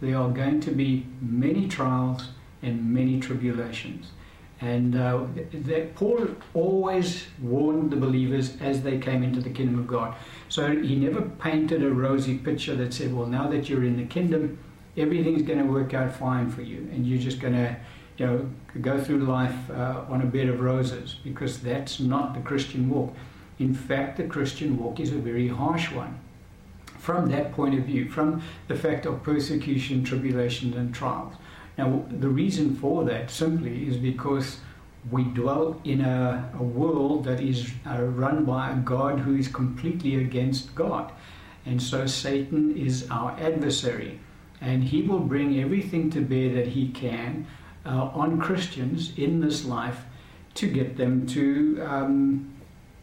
there 0.01 0.17
are 0.17 0.31
going 0.31 0.61
to 0.61 0.71
be 0.71 1.07
many 1.21 1.69
trials 1.69 2.29
and 2.63 2.93
many 2.93 3.21
tribulations. 3.21 4.07
And 4.61 4.97
uh, 4.97 5.27
that 5.53 5.95
Paul 5.95 6.29
always 6.55 7.27
warned 7.43 7.91
the 7.91 7.97
believers 7.97 8.57
as 8.63 8.83
they 8.83 8.97
came 8.99 9.23
into 9.23 9.41
the 9.41 9.51
kingdom 9.51 9.79
of 9.79 9.87
God. 9.87 10.15
So 10.49 10.75
he 10.75 10.97
never 10.97 11.21
painted 11.21 11.83
a 11.83 11.91
rosy 11.91 12.39
picture 12.39 12.75
that 12.77 12.95
said, 12.95 13.15
well, 13.15 13.27
now 13.27 13.49
that 13.49 13.69
you're 13.69 13.85
in 13.85 13.99
the 13.99 14.07
kingdom, 14.07 14.59
everything's 14.97 15.43
going 15.43 15.59
to 15.59 15.71
work 15.71 15.93
out 15.93 16.15
fine 16.15 16.51
for 16.51 16.63
you. 16.63 16.89
And 16.91 17.07
you're 17.07 17.21
just 17.21 17.39
going 17.39 17.53
to 17.53 17.77
you 18.19 18.27
know, 18.27 18.51
go 18.81 19.01
through 19.01 19.19
life 19.19 19.71
uh, 19.71 20.05
on 20.09 20.23
a 20.23 20.27
bed 20.27 20.49
of 20.49 20.61
roses 20.61 21.17
because 21.23 21.61
that's 21.61 22.01
not 22.01 22.35
the 22.35 22.41
Christian 22.41 22.89
walk. 22.89 23.15
In 23.59 23.75
fact, 23.75 24.17
the 24.17 24.25
Christian 24.25 24.79
walk 24.79 25.01
is 25.01 25.13
a 25.13 25.17
very 25.17 25.49
harsh 25.49 25.93
one. 25.93 26.19
From 26.99 27.29
that 27.31 27.53
point 27.53 27.79
of 27.79 27.85
view, 27.85 28.09
from 28.09 28.43
the 28.69 28.75
fact 28.75 29.07
of 29.07 29.23
persecution, 29.23 30.03
tribulation, 30.03 30.75
and 30.75 30.95
trials. 30.95 31.35
Now, 31.79 32.05
the 32.11 32.29
reason 32.29 32.75
for 32.75 33.05
that 33.05 33.31
simply 33.31 33.87
is 33.87 33.97
because 33.97 34.59
we 35.11 35.25
dwell 35.25 35.81
in 35.85 36.01
a, 36.01 36.51
a 36.59 36.63
world 36.63 37.25
that 37.25 37.41
is 37.41 37.71
uh, 37.87 38.03
run 38.03 38.45
by 38.45 38.71
a 38.71 38.77
God 38.77 39.21
who 39.21 39.37
is 39.37 39.47
completely 39.47 40.17
against 40.17 40.75
God. 40.75 41.13
And 41.65 41.81
so 41.83 42.07
Satan 42.07 42.77
is 42.77 43.09
our 43.11 43.33
adversary. 43.39 44.21
And 44.61 44.85
he 44.85 45.03
will 45.03 45.21
bring 45.21 45.61
everything 45.61 46.11
to 46.11 46.21
bear 46.21 46.53
that 46.55 46.69
he 46.69 46.89
can 46.89 47.47
uh, 47.87 48.11
on 48.15 48.41
Christians 48.41 49.13
in 49.17 49.41
this 49.41 49.65
life 49.65 50.05
to 50.55 50.67
get 50.67 50.97
them 50.97 51.27
to 51.29 51.83
um, 51.87 52.53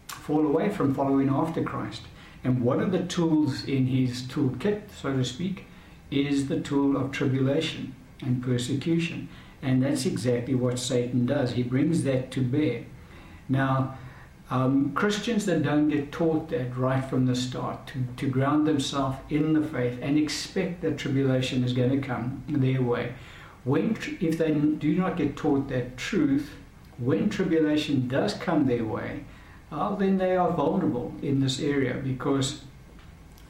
fall 0.08 0.46
away 0.46 0.70
from 0.70 0.94
following 0.94 1.30
after 1.30 1.64
Christ. 1.64 2.02
And 2.44 2.62
one 2.62 2.82
of 2.82 2.92
the 2.92 3.04
tools 3.04 3.64
in 3.66 3.88
his 3.88 4.24
toolkit, 4.24 4.92
so 5.02 5.16
to 5.16 5.24
speak, 5.24 5.66
is 6.12 6.48
the 6.48 6.60
tool 6.60 6.98
of 6.98 7.12
tribulation 7.12 7.96
and 8.22 8.44
persecution. 8.44 9.30
And 9.62 9.82
that's 9.82 10.06
exactly 10.06 10.56
what 10.56 10.78
Satan 10.78 11.26
does. 11.26 11.54
He 11.54 11.64
brings 11.64 12.04
that 12.04 12.32
to 12.32 12.42
bear. 12.42 12.84
Now, 13.48 13.98
um, 14.50 14.92
Christians 14.94 15.46
that 15.46 15.64
don't 15.64 15.90
get 15.90 16.12
taught 16.12 16.50
that 16.50 16.78
right 16.78 17.04
from 17.04 17.26
the 17.26 17.36
start, 17.36 17.88
to, 17.88 18.04
to 18.18 18.30
ground 18.30 18.68
themselves 18.68 19.18
in 19.30 19.54
the 19.54 19.66
faith 19.66 19.98
and 20.02 20.18
expect 20.18 20.82
that 20.82 20.98
tribulation 20.98 21.64
is 21.64 21.74
going 21.74 21.90
to 21.90 22.06
come 22.06 22.44
their 22.50 22.82
way, 22.82 23.14
when, 23.64 23.98
if 24.20 24.38
they 24.38 24.52
do 24.52 24.96
not 24.96 25.18
get 25.18 25.38
taught 25.38 25.70
that 25.70 25.98
truth, 25.98 26.52
when 26.98 27.30
tribulation 27.30 28.08
does 28.08 28.34
come 28.34 28.68
their 28.68 28.86
way, 28.86 29.24
uh, 29.72 29.96
then 29.96 30.18
they 30.18 30.36
are 30.36 30.52
vulnerable 30.52 31.14
in 31.22 31.40
this 31.40 31.60
area 31.60 31.96
because 31.96 32.62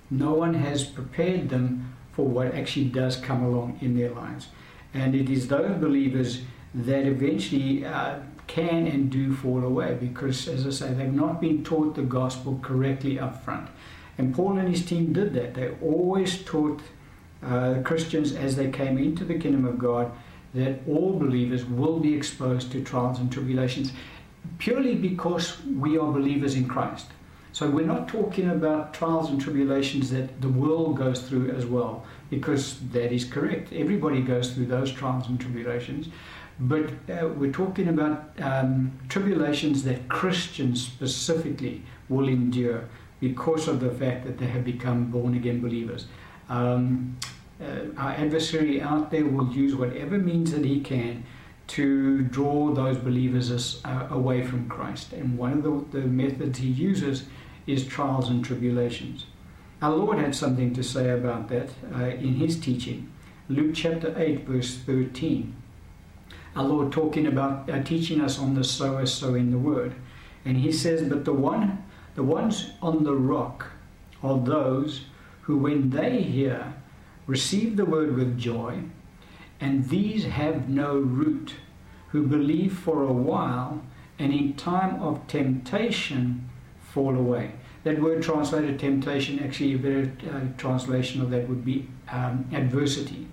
no 0.10 0.34
one 0.34 0.54
has 0.54 0.84
prepared 0.84 1.50
them 1.50 1.96
for 2.14 2.26
what 2.26 2.54
actually 2.54 2.86
does 2.86 3.18
come 3.18 3.44
along 3.44 3.78
in 3.82 3.98
their 3.98 4.12
lives. 4.12 4.48
And 4.94 5.16
it 5.16 5.30
is 5.30 5.48
those 5.48 5.80
believers 5.80 6.42
that 6.76 7.06
eventually 7.06 7.86
uh, 7.86 8.20
can 8.48 8.88
and 8.88 9.10
do 9.10 9.34
fall 9.34 9.64
away 9.64 9.98
because, 10.00 10.48
as 10.48 10.68
I 10.68 10.70
say, 10.70 10.94
they've 10.94 11.12
not 11.12 11.42
been 11.42 11.64
taught 11.64 11.96
the 11.96 12.04
gospel 12.04 12.60
correctly 12.62 13.20
up 13.20 13.44
front. 13.44 13.70
And 14.18 14.34
Paul 14.36 14.60
and 14.60 14.70
his 14.70 14.86
team 14.86 15.12
did 15.12 15.34
that. 15.34 15.56
They 15.56 15.72
always 15.82 16.44
taught 16.44 16.82
uh, 17.46 17.82
Christians 17.84 18.34
as 18.34 18.56
they 18.56 18.70
came 18.70 18.98
into 18.98 19.24
the 19.24 19.38
kingdom 19.38 19.66
of 19.66 19.78
God 19.78 20.12
that 20.54 20.82
all 20.88 21.18
believers 21.18 21.66
will 21.66 22.00
be 22.00 22.14
exposed 22.14 22.72
to 22.72 22.84
trials 22.84 23.20
and 23.20 23.32
tribulations 23.32 23.92
purely 24.58 24.96
because 24.96 25.64
we 25.66 25.98
are 25.98 26.12
believers 26.12 26.56
in 26.56 26.68
Christ. 26.68 27.08
So 27.54 27.70
we're 27.70 27.86
not 27.86 28.08
talking 28.08 28.50
about 28.50 28.94
trials 28.94 29.30
and 29.30 29.40
tribulations 29.40 30.10
that 30.10 30.42
the 30.42 30.50
world 30.50 30.98
goes 30.98 31.22
through 31.22 31.52
as 31.52 31.66
well, 31.66 32.04
because 32.30 32.80
that 32.92 33.12
is 33.12 33.26
correct. 33.26 33.72
Everybody 33.72 34.22
goes 34.22 34.54
through 34.54 34.66
those 34.66 34.92
trials 34.92 35.28
and 35.28 35.40
tribulations. 35.40 36.08
But 36.60 36.90
uh, 37.10 37.28
we're 37.28 37.52
talking 37.52 37.90
about 37.90 38.30
um, 38.42 38.92
tribulations 39.08 39.84
that 39.84 40.08
Christians 40.08 40.84
specifically 40.84 41.84
will 42.10 42.28
endure 42.28 42.86
because 43.20 43.68
of 43.68 43.80
the 43.80 43.92
fact 43.92 44.26
that 44.26 44.38
they 44.40 44.48
have 44.48 44.66
become 44.66 45.06
born 45.06 45.36
again 45.36 45.62
believers. 45.62 46.08
Um, 46.50 47.18
uh, 47.62 47.92
our 47.98 48.12
adversary 48.12 48.82
out 48.82 49.12
there 49.12 49.26
will 49.26 49.52
use 49.52 49.76
whatever 49.76 50.18
means 50.18 50.52
that 50.52 50.66
he 50.66 50.82
can 50.82 51.24
to 51.68 52.24
draw 52.24 52.74
those 52.74 52.98
believers 52.98 53.50
as, 53.50 53.82
uh, 53.86 54.08
away 54.12 54.46
from 54.46 54.68
Christ. 54.68 55.14
And 55.14 55.38
one 55.38 55.54
of 55.54 55.64
the, 55.64 56.00
the 56.00 56.06
methods 56.06 56.60
he 56.60 56.68
uses 56.68 57.26
is 57.66 57.86
trials 57.86 58.30
and 58.30 58.44
tribulations. 58.44 59.26
Our 59.82 59.96
Lord 59.96 60.18
had 60.18 60.36
something 60.36 60.74
to 60.74 60.84
say 60.84 61.10
about 61.10 61.50
that 61.50 61.70
uh, 61.94 62.06
in 62.06 62.36
his 62.36 62.60
teaching. 62.60 63.12
Luke 63.50 63.72
chapter 63.74 64.14
8, 64.18 64.46
verse 64.46 64.78
13. 64.78 65.56
Our 66.56 66.64
Lord 66.64 66.92
talking 66.92 67.28
about 67.28 67.70
uh, 67.70 67.82
teaching 67.84 68.22
us 68.22 68.38
on 68.38 68.56
the 68.56 68.64
sower 68.64 69.06
sowing 69.06 69.52
the 69.52 69.58
word. 69.58 69.96
And 70.46 70.58
he 70.58 70.72
says, 70.72 71.08
But 71.08 71.26
the 71.26 71.34
one 71.34 71.84
the 72.16 72.24
ones 72.24 72.72
on 72.82 73.04
the 73.04 73.16
rock 73.16 73.72
are 74.22 74.38
those 74.38 75.06
who 75.44 75.58
when 75.58 75.90
they 75.92 76.22
hear 76.22 76.74
receive 77.28 77.78
the 77.78 77.86
word 77.86 78.16
with 78.16 78.38
joy, 78.38 78.84
and 79.60 79.90
these 79.90 80.26
have 80.26 80.68
no 80.70 80.98
root, 80.98 81.56
who 82.10 82.28
believe 82.28 82.78
for 82.78 83.04
a 83.04 83.14
while, 83.14 83.82
and 84.20 84.34
in 84.34 84.54
time 84.54 85.02
of 85.02 85.26
temptation 85.28 86.50
fall 86.82 87.16
away. 87.16 87.52
That 87.84 88.02
word 88.02 88.24
translated 88.24 88.80
temptation, 88.80 89.40
actually, 89.40 89.74
a 89.74 89.78
better 89.78 90.12
uh, 90.32 90.42
translation 90.58 91.22
of 91.22 91.32
that 91.32 91.50
would 91.50 91.66
be 91.66 91.88
um, 92.10 92.48
adversity. 92.54 93.28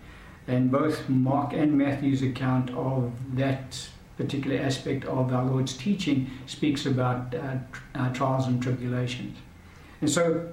And 0.49 0.71
both 0.71 1.09
Mark 1.09 1.53
and 1.53 1.77
Matthew's 1.77 2.23
account 2.23 2.71
of 2.71 3.13
that 3.37 3.89
particular 4.17 4.61
aspect 4.61 5.05
of 5.05 5.33
our 5.33 5.45
Lord's 5.45 5.77
teaching 5.77 6.31
speaks 6.47 6.87
about 6.87 7.35
uh, 7.35 7.59
uh, 7.95 8.13
trials 8.13 8.47
and 8.47 8.61
tribulations. 8.63 9.39
And 10.01 10.11
so 10.11 10.53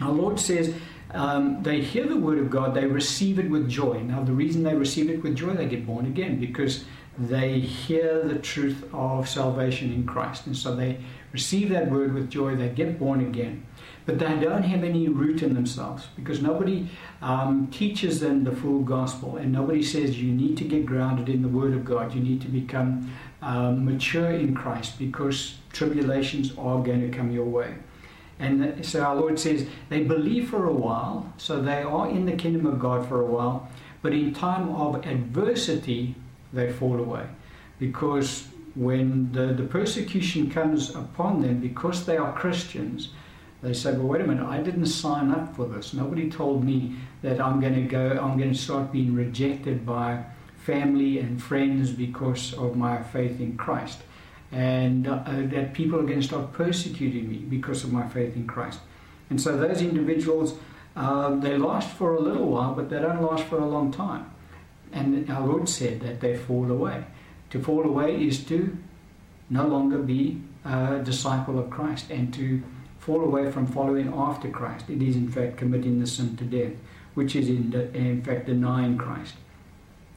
our 0.00 0.12
Lord 0.12 0.38
says 0.40 0.74
um, 1.12 1.62
they 1.62 1.80
hear 1.80 2.06
the 2.06 2.16
word 2.16 2.38
of 2.38 2.50
God, 2.50 2.74
they 2.74 2.86
receive 2.86 3.38
it 3.38 3.50
with 3.50 3.68
joy. 3.68 4.00
Now, 4.00 4.22
the 4.22 4.32
reason 4.32 4.62
they 4.62 4.74
receive 4.74 5.10
it 5.10 5.22
with 5.22 5.36
joy, 5.36 5.54
they 5.54 5.66
get 5.66 5.86
born 5.86 6.06
again 6.06 6.38
because 6.38 6.84
they 7.18 7.58
hear 7.58 8.22
the 8.22 8.38
truth 8.38 8.84
of 8.92 9.28
salvation 9.28 9.92
in 9.92 10.06
Christ. 10.06 10.46
And 10.46 10.56
so 10.56 10.74
they 10.74 10.98
receive 11.32 11.68
that 11.70 11.90
word 11.90 12.14
with 12.14 12.30
joy, 12.30 12.56
they 12.56 12.68
get 12.68 12.98
born 12.98 13.20
again. 13.20 13.66
But 14.06 14.18
they 14.18 14.38
don't 14.38 14.62
have 14.62 14.82
any 14.82 15.08
root 15.08 15.42
in 15.42 15.54
themselves 15.54 16.08
because 16.16 16.40
nobody 16.40 16.88
um, 17.20 17.68
teaches 17.68 18.20
them 18.20 18.44
the 18.44 18.52
full 18.52 18.80
gospel 18.80 19.36
and 19.36 19.52
nobody 19.52 19.82
says 19.82 20.20
you 20.20 20.32
need 20.32 20.56
to 20.58 20.64
get 20.64 20.86
grounded 20.86 21.28
in 21.28 21.42
the 21.42 21.48
word 21.48 21.74
of 21.74 21.84
God. 21.84 22.14
You 22.14 22.22
need 22.22 22.40
to 22.42 22.48
become 22.48 23.12
um, 23.42 23.84
mature 23.84 24.30
in 24.30 24.54
Christ 24.54 24.98
because 24.98 25.56
tribulations 25.72 26.52
are 26.56 26.82
going 26.82 27.08
to 27.08 27.16
come 27.16 27.30
your 27.30 27.44
way. 27.44 27.74
And 28.40 28.84
so 28.84 29.02
our 29.02 29.14
Lord 29.14 29.38
says 29.38 29.66
they 29.90 30.02
believe 30.02 30.48
for 30.48 30.64
a 30.64 30.72
while, 30.72 31.32
so 31.36 31.60
they 31.60 31.82
are 31.82 32.08
in 32.08 32.24
the 32.24 32.32
kingdom 32.32 32.64
of 32.64 32.80
God 32.80 33.06
for 33.06 33.20
a 33.20 33.26
while, 33.26 33.68
but 34.00 34.14
in 34.14 34.32
time 34.32 34.70
of 34.70 35.06
adversity, 35.06 36.14
they 36.52 36.72
fall 36.72 36.98
away. 36.98 37.26
Because 37.78 38.48
when 38.74 39.30
the, 39.32 39.48
the 39.48 39.64
persecution 39.64 40.50
comes 40.50 40.94
upon 40.94 41.42
them, 41.42 41.60
because 41.60 42.06
they 42.06 42.16
are 42.16 42.32
Christians, 42.32 43.10
they 43.62 43.74
say, 43.74 43.92
well, 43.92 44.06
wait 44.06 44.22
a 44.22 44.26
minute, 44.26 44.46
I 44.46 44.58
didn't 44.58 44.86
sign 44.86 45.30
up 45.30 45.54
for 45.54 45.66
this. 45.66 45.92
Nobody 45.92 46.30
told 46.30 46.64
me 46.64 46.96
that 47.20 47.42
I'm 47.42 47.60
going 47.60 47.74
to 47.74 47.82
go, 47.82 48.18
I'm 48.22 48.38
going 48.38 48.52
to 48.52 48.58
start 48.58 48.90
being 48.90 49.14
rejected 49.14 49.84
by 49.84 50.24
family 50.56 51.18
and 51.18 51.42
friends 51.42 51.90
because 51.90 52.54
of 52.54 52.74
my 52.74 53.02
faith 53.02 53.38
in 53.38 53.58
Christ 53.58 53.98
and 54.52 55.06
uh, 55.06 55.22
that 55.26 55.72
people 55.74 55.98
are 55.98 56.02
going 56.02 56.20
to 56.20 56.26
start 56.26 56.52
persecuting 56.52 57.28
me 57.28 57.38
because 57.38 57.84
of 57.84 57.92
my 57.92 58.08
faith 58.08 58.34
in 58.34 58.46
Christ. 58.46 58.80
And 59.28 59.40
so 59.40 59.56
those 59.56 59.80
individuals, 59.80 60.54
uh, 60.96 61.36
they 61.36 61.56
last 61.56 61.90
for 61.90 62.16
a 62.16 62.20
little 62.20 62.48
while, 62.48 62.74
but 62.74 62.90
they 62.90 62.98
don't 62.98 63.22
last 63.22 63.44
for 63.44 63.58
a 63.58 63.66
long 63.66 63.92
time. 63.92 64.30
And 64.92 65.30
our 65.30 65.46
Lord 65.46 65.68
said 65.68 66.00
that 66.00 66.20
they 66.20 66.36
fall 66.36 66.70
away. 66.70 67.04
To 67.50 67.62
fall 67.62 67.84
away 67.84 68.24
is 68.26 68.44
to 68.46 68.76
no 69.48 69.66
longer 69.66 69.98
be 69.98 70.42
a 70.64 70.98
disciple 70.98 71.58
of 71.58 71.70
Christ 71.70 72.10
and 72.10 72.34
to 72.34 72.62
fall 72.98 73.22
away 73.22 73.50
from 73.50 73.66
following 73.66 74.12
after 74.12 74.48
Christ. 74.48 74.90
It 74.90 75.00
is, 75.00 75.16
in 75.16 75.30
fact, 75.30 75.56
committing 75.56 76.00
the 76.00 76.06
sin 76.06 76.36
to 76.36 76.44
death, 76.44 76.72
which 77.14 77.34
is, 77.34 77.48
in, 77.48 77.72
in 77.94 78.22
fact, 78.22 78.46
denying 78.46 78.98
Christ. 78.98 79.34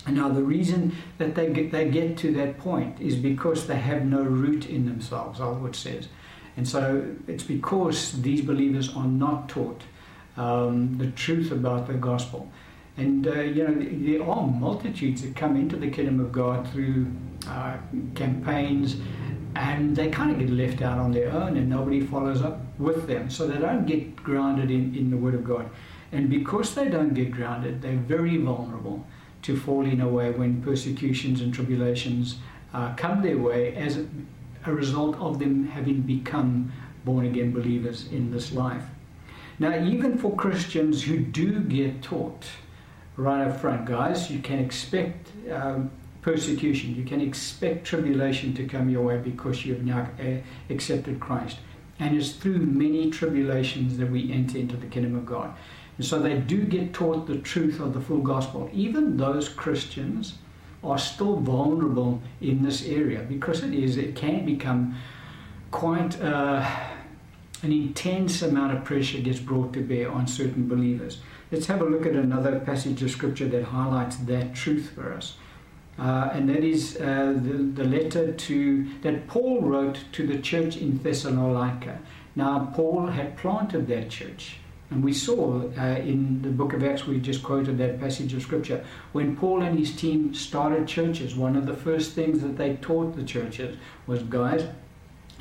Now, 0.08 0.28
the 0.30 0.44
reason 0.44 0.96
that 1.18 1.36
they 1.36 1.52
get, 1.52 1.72
they 1.72 1.90
get 1.90 2.18
to 2.20 2.34
that 2.34 2.58
point 2.58 3.00
is 3.00 3.16
because 3.16 3.68
they 3.68 3.78
have 3.78 4.06
no 4.06 4.22
root 4.22 4.66
in 4.68 4.86
themselves, 4.86 5.40
Lord 5.40 5.76
says. 5.76 6.10
And 6.58 6.68
so 6.68 7.06
it's 7.28 7.44
because 7.44 8.22
these 8.22 8.42
believers 8.42 8.94
are 8.96 9.08
not 9.08 9.50
taught 9.50 9.82
um, 10.36 10.98
the 10.98 11.08
truth 11.12 11.52
about 11.52 11.88
the 11.88 11.94
gospel. 11.94 12.52
And, 12.98 13.26
uh, 13.26 13.42
you 13.42 13.68
know, 13.68 13.74
there 13.74 14.30
are 14.30 14.46
multitudes 14.46 15.24
that 15.24 15.36
come 15.36 15.56
into 15.56 15.78
the 15.78 15.90
kingdom 15.90 16.20
of 16.20 16.32
God 16.32 16.68
through 16.72 17.08
uh, 17.48 17.78
campaigns, 18.14 18.98
and 19.56 19.96
they 19.96 20.10
kind 20.10 20.32
of 20.32 20.40
get 20.40 20.50
left 20.50 20.82
out 20.82 21.00
on 21.00 21.12
their 21.12 21.32
own, 21.32 21.58
and 21.58 21.70
nobody 21.70 22.02
follows 22.02 22.42
up 22.42 22.60
with 22.78 23.08
them. 23.08 23.30
So 23.30 23.48
they 23.48 23.58
don't 23.58 23.86
get 23.86 24.16
grounded 24.18 24.70
in, 24.70 24.94
in 24.96 25.10
the 25.10 25.18
Word 25.18 25.34
of 25.34 25.44
God. 25.44 25.70
And 26.12 26.30
because 26.30 26.76
they 26.76 26.90
don't 26.90 27.16
get 27.16 27.32
grounded, 27.32 27.82
they're 27.82 27.96
very 27.96 28.38
vulnerable 28.38 29.06
to 29.44 29.58
fall 29.58 29.86
in 29.86 30.02
a 30.02 30.08
way 30.08 30.32
when 30.32 30.62
persecutions 30.62 31.42
and 31.42 31.54
tribulations 31.54 32.38
uh, 32.74 32.94
come 32.96 33.22
their 33.22 33.38
way 33.38 33.76
as 33.76 33.98
a, 33.98 34.06
result 34.66 35.18
of 35.18 35.40
them 35.40 35.68
having 35.68 36.00
become 36.02 36.72
born 37.04 37.26
again 37.26 37.52
believers 37.52 38.08
in 38.14 38.32
this 38.32 38.54
life. 38.54 38.86
Now, 39.60 39.78
even 39.86 40.18
for 40.18 40.34
Christians 40.36 41.04
who 41.04 41.20
do 41.20 41.60
get 41.60 42.02
taught 42.02 42.46
right 43.18 43.46
up 43.46 43.60
front, 43.60 43.86
guys, 43.86 44.32
you 44.32 44.40
can 44.40 44.60
expect 44.60 45.32
um, 45.52 45.92
persecution, 46.22 46.96
you 46.96 47.04
can 47.04 47.20
expect 47.20 47.86
tribulation 47.86 48.54
to 48.56 48.66
come 48.66 48.90
your 48.90 49.04
way 49.04 49.18
because 49.18 49.66
you 49.66 49.74
have 49.74 49.84
now 49.84 50.08
uh, 50.20 50.38
accepted 50.70 51.20
Christ. 51.20 51.58
And 52.00 52.16
it's 52.18 52.32
through 52.32 52.60
many 52.60 53.12
tribulations 53.12 53.98
that 53.98 54.10
we 54.10 54.32
enter 54.32 54.58
into 54.58 54.78
the 54.78 54.88
kingdom 54.88 55.16
of 55.16 55.26
God. 55.26 55.54
And 55.98 56.06
so 56.06 56.20
they 56.20 56.38
do 56.38 56.64
get 56.64 56.94
taught 56.94 57.28
the 57.28 57.38
truth 57.38 57.80
of 57.80 57.94
the 57.94 58.02
full 58.02 58.22
gospel. 58.22 58.70
Even 58.74 59.18
those 59.18 59.48
Christians 59.48 60.36
are 60.84 60.98
still 60.98 61.38
vulnerable 61.38 62.22
in 62.42 62.64
this 62.64 62.86
area 62.86 63.20
because 63.28 63.64
it 63.64 63.74
is, 63.74 63.98
it 63.98 64.16
can 64.16 64.46
become 64.46 64.96
quite 65.72 66.20
uh, 66.22 66.68
an 67.62 67.72
intense 67.72 68.42
amount 68.42 68.76
of 68.76 68.84
pressure 68.84 69.20
gets 69.20 69.40
brought 69.40 69.74
to 69.74 69.82
bear 69.82 70.12
on 70.12 70.28
certain 70.28 70.68
believers. 70.68 71.20
Let's 71.52 71.68
have 71.68 71.82
a 71.82 71.86
look 71.86 72.06
at 72.06 72.14
another 72.14 72.60
passage 72.60 73.02
of 73.02 73.12
scripture 73.12 73.48
that 73.48 73.64
highlights 73.64 74.18
that 74.18 74.54
truth 74.54 74.92
for 74.96 75.14
us. 75.14 75.36
Uh, 75.98 76.32
and 76.34 76.50
that 76.50 76.64
is 76.64 76.98
uh, 76.98 77.34
the, 77.36 77.54
the 77.54 77.84
letter 77.84 78.34
to 78.34 79.00
that 79.02 79.28
Paul 79.28 79.62
wrote 79.62 80.00
to 80.14 80.26
the 80.26 80.40
church 80.40 80.76
in 80.76 80.98
Thessalonica. 80.98 82.00
Now, 82.36 82.72
Paul 82.76 83.08
had 83.08 83.38
planted 83.38 83.88
that 83.88 84.10
church. 84.10 84.58
And 84.94 85.04
we 85.04 85.12
saw 85.12 85.64
uh, 85.76 85.96
in 85.96 86.44
the 86.44 86.50
book 86.50 86.74
of 86.74 86.84
Acts, 86.84 87.08
we 87.08 87.20
just 87.20 87.42
quoted 87.42 87.80
that 87.80 88.00
passage 88.00 88.32
of 88.36 88.44
scripture. 88.44 88.86
When 89.12 89.36
Paul 89.36 89.64
and 89.64 89.78
his 89.78 89.96
team 89.96 90.36
started 90.36 90.88
churches, 90.88 91.36
one 91.36 91.56
of 91.56 91.66
the 91.66 91.74
first 91.74 92.12
things 92.12 92.42
that 92.42 92.58
they 92.58 92.76
taught 92.76 93.16
the 93.16 93.24
churches 93.24 93.76
was 94.06 94.22
guys, 94.22 94.68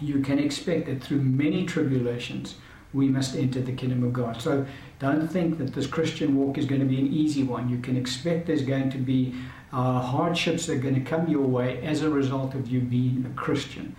you 0.01 0.21
can 0.21 0.39
expect 0.39 0.87
that 0.87 1.03
through 1.03 1.21
many 1.21 1.67
tribulations, 1.67 2.55
we 2.95 3.09
must 3.09 3.37
enter 3.37 3.61
the 3.61 3.73
kingdom 3.73 4.03
of 4.05 4.15
God. 4.15 4.41
So 4.41 4.65
don't 4.99 5.29
think 5.29 5.59
that 5.59 5.75
this 5.75 5.87
Christian 5.87 6.35
walk 6.35 6.57
is 6.57 6.65
going 6.65 6.81
to 6.81 6.87
be 6.87 6.99
an 6.99 7.13
easy 7.13 7.43
one. 7.43 7.69
You 7.69 7.79
can 7.79 7.95
expect 7.95 8.47
there's 8.47 8.63
going 8.63 8.89
to 8.91 8.99
be 8.99 9.35
uh, 9.71 10.01
hardships 10.01 10.65
that 10.67 10.77
are 10.77 10.81
going 10.81 10.95
to 10.95 11.03
come 11.03 11.29
your 11.29 11.47
way 11.47 11.83
as 11.83 12.01
a 12.01 12.09
result 12.09 12.55
of 12.55 12.69
you 12.69 12.81
being 12.81 13.27
a 13.31 13.39
Christian. 13.39 13.97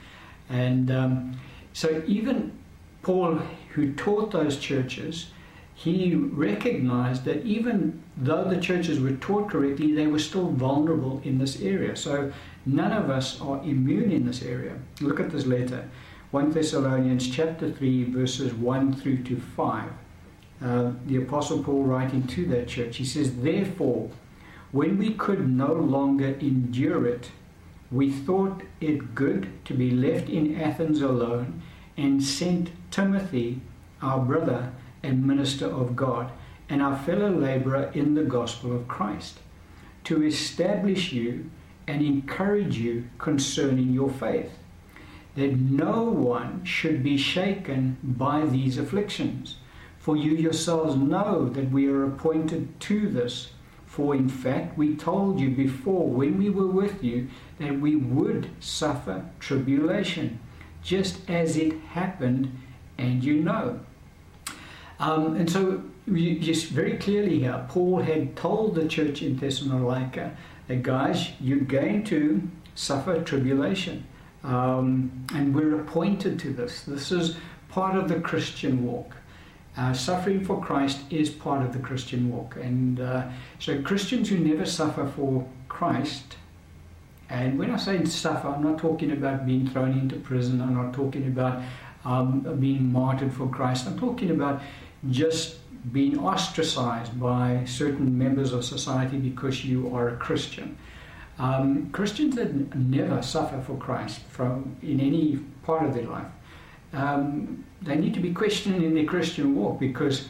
And 0.50 0.90
um, 0.90 1.40
so 1.74 2.02
even 2.08 2.58
Paul, 3.04 3.36
who 3.74 3.94
taught 3.94 4.32
those 4.32 4.58
churches, 4.58 5.28
he 5.76 6.14
recognized 6.16 7.26
that 7.26 7.44
even 7.44 8.04
though 8.16 8.44
the 8.44 8.60
churches 8.60 9.00
were 9.00 9.14
taught 9.14 9.50
correctly, 9.50 9.94
they 9.94 10.08
were 10.08 10.20
still 10.20 10.50
vulnerable 10.50 11.22
in 11.24 11.40
this 11.40 11.62
area. 11.62 11.96
So 11.96 12.32
none 12.66 12.92
of 12.92 13.10
us 13.10 13.42
are 13.42 13.62
immune 13.64 14.12
in 14.12 14.26
this 14.26 14.44
area. 14.44 14.78
Look 15.02 15.20
at 15.20 15.32
this 15.32 15.46
letter 15.46 15.90
1 16.32 16.52
Thessalonians 16.52 17.30
chapter 17.30 17.72
3, 17.72 18.06
verses 18.06 18.54
1 18.54 18.96
through 18.96 19.22
to 19.24 19.40
5. 19.40 19.92
Uh, 20.64 20.92
the 21.06 21.18
Apostle 21.18 21.64
Paul 21.64 21.84
writing 21.84 22.26
to 22.26 22.46
that 22.48 22.68
church, 22.68 22.98
he 22.98 23.06
says, 23.06 23.36
Therefore, 23.36 24.10
when 24.72 24.98
we 24.98 25.14
could 25.14 25.48
no 25.48 25.72
longer 25.74 26.30
endure 26.40 27.06
it, 27.06 27.30
we 27.92 28.10
thought 28.10 28.64
it 28.82 29.14
good 29.14 29.48
to 29.66 29.76
be 29.76 29.92
left 29.92 30.28
in 30.28 30.60
Athens 30.60 31.02
alone 31.02 31.62
and 31.96 32.24
sent 32.24 32.72
Timothy, 32.90 33.62
our 34.02 34.20
brother 34.20 34.72
and 35.04 35.28
minister 35.28 35.68
of 35.68 35.96
God, 35.96 36.32
and 36.70 36.82
our 36.82 36.98
fellow 36.98 37.30
laborer 37.30 37.92
in 37.94 38.16
the 38.16 38.24
gospel 38.24 38.76
of 38.76 38.88
Christ, 38.88 39.40
to 40.06 40.24
establish 40.24 41.12
you 41.12 41.50
and 41.88 42.02
encourage 42.02 42.78
you 42.78 43.10
concerning 43.18 43.94
your 43.94 44.10
faith, 44.10 44.58
that 45.36 45.58
no 45.58 46.04
one 46.04 46.64
should 46.64 47.04
be 47.04 47.18
shaken 47.18 47.98
by 48.02 48.46
these 48.46 48.78
afflictions. 48.78 49.58
For 50.00 50.16
you 50.16 50.32
yourselves 50.32 50.96
know 50.96 51.50
that 51.50 51.72
we 51.72 51.88
are 51.88 52.06
appointed 52.06 52.80
to 52.82 53.10
this 53.10 53.52
for 53.94 54.16
in 54.16 54.28
fact, 54.28 54.76
we 54.76 54.96
told 54.96 55.40
you 55.40 55.52
before 55.52 56.10
when 56.10 56.40
we 56.40 56.50
were 56.50 56.66
with 56.66 57.04
you 57.04 57.28
that 57.60 57.80
we 57.80 57.96
would 57.96 58.50
suffer 58.60 59.24
tribulation, 59.40 60.40
just 60.82 61.30
as 61.30 61.58
it 61.58 61.80
happened, 61.92 62.58
and 62.98 63.24
you 63.24 63.36
know. 63.36 63.82
Um, 65.04 65.36
and 65.36 65.52
so, 65.52 65.84
you, 66.08 66.40
just 66.40 66.68
very 66.68 66.98
clearly 66.98 67.40
here, 67.40 67.66
Paul 67.68 68.00
had 68.02 68.38
told 68.38 68.76
the 68.76 68.88
church 68.88 69.22
in 69.22 69.36
Thessalonica 69.36 70.36
that, 70.68 70.82
guys, 70.82 71.32
you're 71.42 71.60
going 71.60 72.06
to 72.06 72.42
suffer 72.76 73.22
tribulation. 73.22 74.06
Um, 74.46 75.26
and 75.34 75.54
we're 75.54 75.80
appointed 75.82 76.40
to 76.40 76.54
this. 76.54 76.84
This 76.84 77.12
is 77.12 77.36
part 77.68 77.98
of 77.98 78.08
the 78.08 78.22
Christian 78.22 78.86
walk. 78.86 79.14
Uh, 79.76 79.92
suffering 79.92 80.46
for 80.46 80.62
Christ 80.62 81.00
is 81.10 81.30
part 81.30 81.66
of 81.66 81.74
the 81.74 81.80
Christian 81.80 82.32
walk. 82.32 82.56
And 82.56 83.02
uh, 83.02 83.28
so 83.60 83.82
Christians 83.82 84.30
who 84.30 84.38
never 84.38 84.66
suffer 84.66 85.06
for 85.06 85.46
Christ, 85.68 86.38
and 87.30 87.60
when 87.60 87.72
I 87.72 87.78
say 87.78 88.06
suffer, 88.06 88.48
I'm 88.48 88.64
not 88.64 88.78
talking 88.78 89.12
about 89.12 89.46
being 89.46 89.68
thrown 89.68 89.98
into 89.98 90.16
prison, 90.16 90.62
I'm 90.62 90.76
not 90.76 90.94
talking 90.94 91.28
about 91.28 91.62
um, 92.06 92.42
being 92.60 92.92
martyred 92.92 93.34
for 93.34 93.48
Christ, 93.48 93.88
I'm 93.88 93.98
talking 93.98 94.30
about 94.30 94.62
just 95.10 95.58
being 95.92 96.18
ostracized 96.18 97.20
by 97.20 97.64
certain 97.66 98.18
members 98.18 98.54
of 98.54 98.64
society 98.64 99.18
because 99.18 99.66
you 99.66 99.94
are 99.96 100.10
a 100.10 100.18
Christian. 100.18 100.78
Um, 101.40 101.90
Christians 101.92 102.36
that 102.36 102.76
never 102.76 103.22
suffer 103.22 103.60
for 103.62 103.76
Christ 103.78 104.20
from 104.30 104.78
in 104.82 105.00
any 105.00 105.38
part 105.64 105.86
of 105.86 105.94
their 105.94 106.06
life 106.06 106.28
um, 106.94 107.66
they 107.82 107.96
need 107.96 108.14
to 108.14 108.20
be 108.20 108.34
questioned 108.34 108.84
in 108.84 108.94
their 108.94 109.06
Christian 109.06 109.56
walk 109.56 109.80
because 109.80 110.30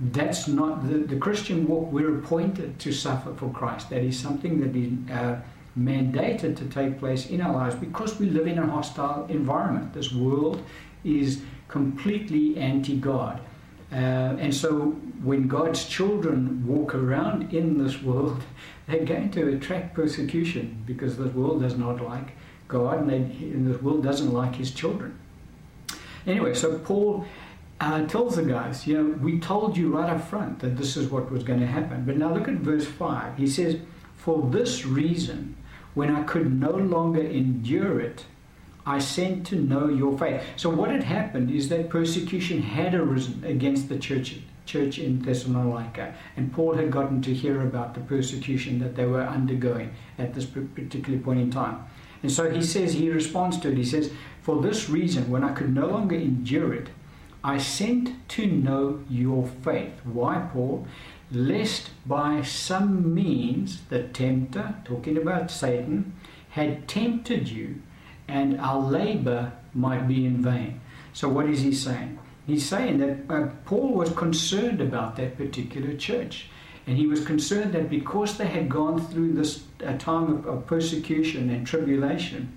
that's 0.00 0.48
not 0.48 0.88
the, 0.88 0.98
the 0.98 1.16
Christian 1.16 1.66
walk. 1.68 1.92
We're 1.92 2.18
appointed 2.18 2.78
to 2.80 2.92
suffer 2.92 3.34
for 3.34 3.50
Christ. 3.50 3.90
That 3.90 4.02
is 4.02 4.18
something 4.18 4.60
that 4.60 4.74
is 4.74 4.92
uh, 5.10 5.40
mandated 5.78 6.56
to 6.56 6.64
take 6.64 6.98
place 6.98 7.28
in 7.28 7.40
our 7.42 7.52
lives 7.52 7.74
because 7.74 8.18
we 8.18 8.26
live 8.30 8.46
in 8.46 8.58
a 8.58 8.66
hostile 8.66 9.26
environment. 9.26 9.92
This 9.92 10.10
world 10.12 10.62
is 11.04 11.42
completely 11.68 12.56
anti 12.56 12.96
God. 12.96 13.40
Uh, 13.92 13.96
and 14.38 14.54
so 14.54 14.90
when 15.22 15.48
God's 15.48 15.84
children 15.84 16.64
walk 16.66 16.94
around 16.94 17.52
in 17.52 17.82
this 17.82 18.02
world, 18.02 18.42
they're 18.86 19.04
going 19.04 19.30
to 19.32 19.54
attract 19.54 19.94
persecution 19.94 20.82
because 20.86 21.16
this 21.16 21.32
world 21.34 21.62
does 21.62 21.76
not 21.76 22.00
like 22.00 22.32
God 22.68 23.00
and, 23.00 23.10
they, 23.10 23.16
and 23.16 23.82
world 23.82 24.02
doesn't 24.02 24.32
like 24.32 24.54
his 24.56 24.70
children. 24.70 25.18
Anyway, 26.26 26.54
so 26.54 26.78
Paul 26.78 27.26
uh, 27.80 28.06
tells 28.06 28.36
the 28.36 28.42
guys, 28.42 28.86
you 28.86 28.96
know, 28.96 29.18
we 29.18 29.40
told 29.40 29.76
you 29.76 29.94
right 29.94 30.10
up 30.10 30.22
front 30.28 30.60
that 30.60 30.76
this 30.76 30.96
is 30.96 31.08
what 31.08 31.30
was 31.30 31.42
going 31.42 31.60
to 31.60 31.66
happen. 31.66 32.04
But 32.04 32.16
now 32.16 32.32
look 32.32 32.46
at 32.46 32.54
verse 32.54 32.86
5. 32.86 33.38
He 33.38 33.46
says, 33.46 33.78
For 34.16 34.48
this 34.50 34.84
reason, 34.84 35.56
when 35.94 36.14
I 36.14 36.22
could 36.22 36.60
no 36.60 36.70
longer 36.70 37.22
endure 37.22 38.00
it, 38.00 38.26
I 38.90 38.98
sent 38.98 39.46
to 39.46 39.56
know 39.56 39.88
your 39.88 40.18
faith. 40.18 40.42
So 40.56 40.68
what 40.68 40.90
had 40.90 41.04
happened 41.04 41.48
is 41.48 41.68
that 41.68 41.88
persecution 41.88 42.60
had 42.60 42.92
arisen 42.92 43.44
against 43.44 43.88
the 43.88 43.96
church 43.98 44.40
church 44.66 44.98
in 44.98 45.22
Thessalonica, 45.22 46.14
and 46.36 46.52
Paul 46.52 46.74
had 46.74 46.90
gotten 46.90 47.22
to 47.22 47.32
hear 47.32 47.62
about 47.62 47.94
the 47.94 48.00
persecution 48.00 48.80
that 48.80 48.96
they 48.96 49.06
were 49.06 49.22
undergoing 49.22 49.92
at 50.18 50.34
this 50.34 50.44
particular 50.44 51.18
point 51.20 51.40
in 51.40 51.50
time. 51.50 51.84
And 52.22 52.32
so 52.32 52.50
he 52.50 52.62
says, 52.62 52.92
he 52.92 53.10
responds 53.10 53.58
to 53.60 53.70
it. 53.70 53.76
He 53.76 53.84
says, 53.84 54.12
For 54.42 54.60
this 54.60 54.90
reason, 54.90 55.30
when 55.30 55.44
I 55.44 55.52
could 55.52 55.72
no 55.72 55.86
longer 55.86 56.16
endure 56.16 56.74
it, 56.74 56.88
I 57.44 57.58
sent 57.58 58.28
to 58.30 58.46
know 58.46 59.00
your 59.08 59.46
faith. 59.46 59.94
Why, 60.04 60.48
Paul? 60.52 60.86
Lest 61.30 61.90
by 62.06 62.42
some 62.42 63.14
means 63.14 63.82
the 63.88 64.02
tempter, 64.02 64.74
talking 64.84 65.16
about 65.16 65.50
Satan, 65.50 66.12
had 66.50 66.88
tempted 66.88 67.48
you, 67.48 67.82
and 68.30 68.60
our 68.60 68.80
labor 68.80 69.52
might 69.74 70.06
be 70.06 70.24
in 70.24 70.42
vain. 70.42 70.80
So, 71.12 71.28
what 71.28 71.46
is 71.46 71.60
he 71.60 71.72
saying? 71.72 72.18
He's 72.46 72.66
saying 72.66 72.98
that 72.98 73.32
uh, 73.32 73.48
Paul 73.64 73.92
was 73.92 74.12
concerned 74.12 74.80
about 74.80 75.16
that 75.16 75.36
particular 75.36 75.94
church. 75.94 76.46
And 76.86 76.96
he 76.96 77.06
was 77.06 77.24
concerned 77.24 77.74
that 77.74 77.90
because 77.90 78.38
they 78.38 78.46
had 78.46 78.68
gone 78.68 79.06
through 79.06 79.34
this 79.34 79.62
uh, 79.84 79.96
time 79.98 80.32
of, 80.32 80.46
of 80.46 80.66
persecution 80.66 81.50
and 81.50 81.66
tribulation, 81.66 82.52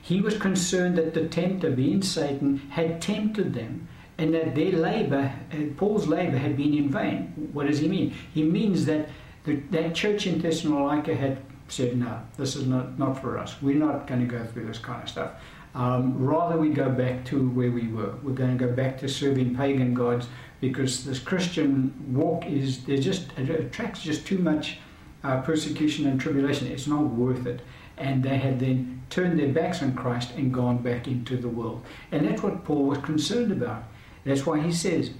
he 0.00 0.20
was 0.20 0.38
concerned 0.38 0.96
that 0.96 1.12
the 1.12 1.28
tempter, 1.28 1.70
being 1.70 2.02
Satan, 2.02 2.58
had 2.70 3.02
tempted 3.02 3.52
them 3.52 3.88
and 4.16 4.32
that 4.34 4.54
their 4.54 4.72
labor, 4.72 5.32
uh, 5.52 5.56
Paul's 5.76 6.06
labor, 6.06 6.38
had 6.38 6.56
been 6.56 6.74
in 6.74 6.90
vain. 6.90 7.50
What 7.52 7.66
does 7.66 7.80
he 7.80 7.88
mean? 7.88 8.14
He 8.32 8.42
means 8.42 8.86
that 8.86 9.08
the, 9.44 9.56
that 9.70 9.94
church 9.94 10.26
in 10.26 10.40
Thessalonica 10.40 11.14
had 11.14 11.38
said, 11.68 11.96
no, 11.96 12.20
this 12.36 12.56
is 12.56 12.66
not, 12.66 12.98
not 12.98 13.20
for 13.20 13.38
us. 13.38 13.60
We're 13.62 13.76
not 13.76 14.06
going 14.06 14.20
to 14.20 14.26
go 14.26 14.44
through 14.44 14.66
this 14.66 14.78
kind 14.78 15.02
of 15.02 15.08
stuff. 15.08 15.32
Um, 15.74 16.16
rather, 16.18 16.56
we 16.58 16.70
go 16.70 16.90
back 16.90 17.24
to 17.26 17.48
where 17.50 17.70
we 17.70 17.88
were. 17.88 18.14
We're 18.22 18.32
going 18.32 18.56
to 18.56 18.66
go 18.66 18.72
back 18.72 18.98
to 19.00 19.08
serving 19.08 19.54
pagan 19.54 19.94
gods 19.94 20.26
because 20.60 21.04
this 21.04 21.18
Christian 21.18 21.94
walk 22.08 22.46
is 22.46 22.84
there 22.84 22.96
just 22.96 23.30
it 23.38 23.48
attracts 23.50 24.02
just 24.02 24.26
too 24.26 24.38
much 24.38 24.78
uh, 25.22 25.40
persecution 25.42 26.06
and 26.06 26.20
tribulation. 26.20 26.66
It's 26.68 26.86
not 26.86 27.04
worth 27.04 27.46
it. 27.46 27.60
and 27.96 28.22
they 28.22 28.38
had 28.38 28.60
then 28.60 29.02
turned 29.10 29.38
their 29.38 29.48
backs 29.48 29.82
on 29.82 29.94
Christ 29.94 30.32
and 30.36 30.52
gone 30.52 30.78
back 30.78 31.06
into 31.08 31.36
the 31.36 31.48
world. 31.48 31.84
And 32.12 32.26
that's 32.26 32.42
what 32.42 32.64
Paul 32.64 32.84
was 32.84 32.98
concerned 32.98 33.52
about. 33.52 33.84
That's 34.24 34.46
why 34.46 34.60
he 34.60 34.72
says, 34.72 35.10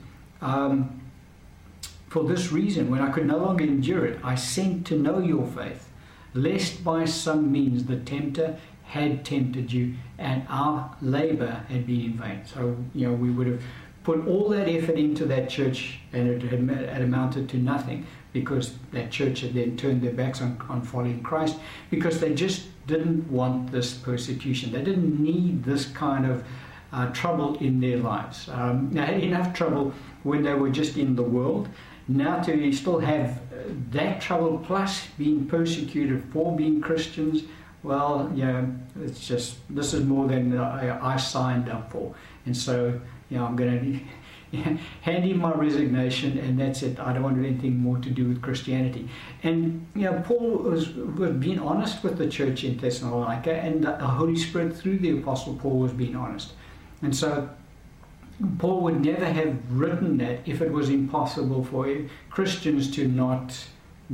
um, 0.40 1.00
For 2.08 2.24
this 2.24 2.52
reason, 2.52 2.90
when 2.90 3.00
I 3.00 3.10
could 3.10 3.26
no 3.26 3.38
longer 3.38 3.64
endure 3.64 4.06
it, 4.06 4.20
I 4.22 4.34
sent 4.34 4.86
to 4.88 4.98
know 4.98 5.18
your 5.18 5.46
faith, 5.46 5.87
lest 6.34 6.84
by 6.84 7.04
some 7.04 7.50
means 7.50 7.84
the 7.84 7.96
tempter 7.96 8.58
had 8.84 9.24
tempted 9.24 9.72
you 9.72 9.94
and 10.16 10.46
our 10.48 10.96
labor 11.02 11.64
had 11.68 11.86
been 11.86 12.00
in 12.00 12.12
vain. 12.14 12.40
So, 12.44 12.76
you 12.94 13.08
know, 13.08 13.14
we 13.14 13.30
would 13.30 13.46
have 13.46 13.62
put 14.02 14.26
all 14.26 14.48
that 14.48 14.68
effort 14.68 14.96
into 14.96 15.26
that 15.26 15.50
church 15.50 16.00
and 16.12 16.28
it 16.28 16.42
had, 16.42 16.68
had 16.88 17.02
amounted 17.02 17.48
to 17.50 17.58
nothing 17.58 18.06
because 18.32 18.74
that 18.92 19.10
church 19.10 19.40
had 19.40 19.54
then 19.54 19.76
turned 19.76 20.02
their 20.02 20.12
backs 20.12 20.40
on, 20.40 20.60
on 20.68 20.80
following 20.82 21.22
Christ 21.22 21.56
because 21.90 22.20
they 22.20 22.34
just 22.34 22.66
didn't 22.86 23.30
want 23.30 23.70
this 23.70 23.94
persecution. 23.94 24.72
They 24.72 24.82
didn't 24.82 25.22
need 25.22 25.64
this 25.64 25.86
kind 25.86 26.24
of 26.24 26.44
uh, 26.92 27.10
trouble 27.12 27.58
in 27.58 27.80
their 27.80 27.98
lives. 27.98 28.48
Um, 28.48 28.90
they 28.92 29.00
had 29.00 29.22
enough 29.22 29.52
trouble 29.52 29.92
when 30.22 30.42
they 30.42 30.54
were 30.54 30.70
just 30.70 30.96
in 30.96 31.14
the 31.14 31.22
world. 31.22 31.68
Now 32.06 32.40
to 32.42 32.72
still 32.72 33.00
have 33.00 33.40
that 33.90 34.20
trouble 34.20 34.58
plus 34.58 35.06
being 35.18 35.46
persecuted 35.46 36.24
for 36.32 36.56
being 36.56 36.80
Christians, 36.80 37.42
well, 37.82 38.30
yeah, 38.34 38.66
it's 39.00 39.26
just 39.26 39.56
this 39.70 39.94
is 39.94 40.04
more 40.04 40.26
than 40.26 40.58
I, 40.58 41.14
I 41.14 41.16
signed 41.16 41.68
up 41.68 41.92
for, 41.92 42.14
and 42.44 42.56
so 42.56 43.00
you 43.30 43.38
know 43.38 43.46
I'm 43.46 43.56
going 43.56 44.04
to 44.52 44.58
hand 45.02 45.24
in 45.24 45.38
my 45.38 45.52
resignation, 45.52 46.38
and 46.38 46.58
that's 46.58 46.82
it. 46.82 46.98
I 46.98 47.12
don't 47.12 47.22
want 47.22 47.38
anything 47.38 47.78
more 47.78 47.98
to 47.98 48.10
do 48.10 48.28
with 48.28 48.42
Christianity. 48.42 49.08
And 49.42 49.86
you 49.94 50.02
know, 50.02 50.22
Paul 50.24 50.56
was, 50.58 50.88
was 50.94 51.32
being 51.32 51.60
honest 51.60 52.02
with 52.02 52.18
the 52.18 52.28
church 52.28 52.64
in 52.64 52.78
Thessalonica, 52.78 53.52
and 53.52 53.84
the 53.84 53.96
Holy 53.96 54.36
Spirit 54.36 54.76
through 54.76 54.98
the 54.98 55.18
Apostle 55.18 55.54
Paul 55.54 55.78
was 55.78 55.92
being 55.92 56.16
honest. 56.16 56.52
And 57.02 57.14
so 57.14 57.48
Paul 58.58 58.82
would 58.82 59.04
never 59.04 59.26
have 59.26 59.56
written 59.70 60.18
that 60.18 60.40
if 60.46 60.60
it 60.60 60.70
was 60.70 60.90
impossible 60.90 61.64
for 61.64 61.88
Christians 62.30 62.90
to 62.92 63.08
not 63.08 63.66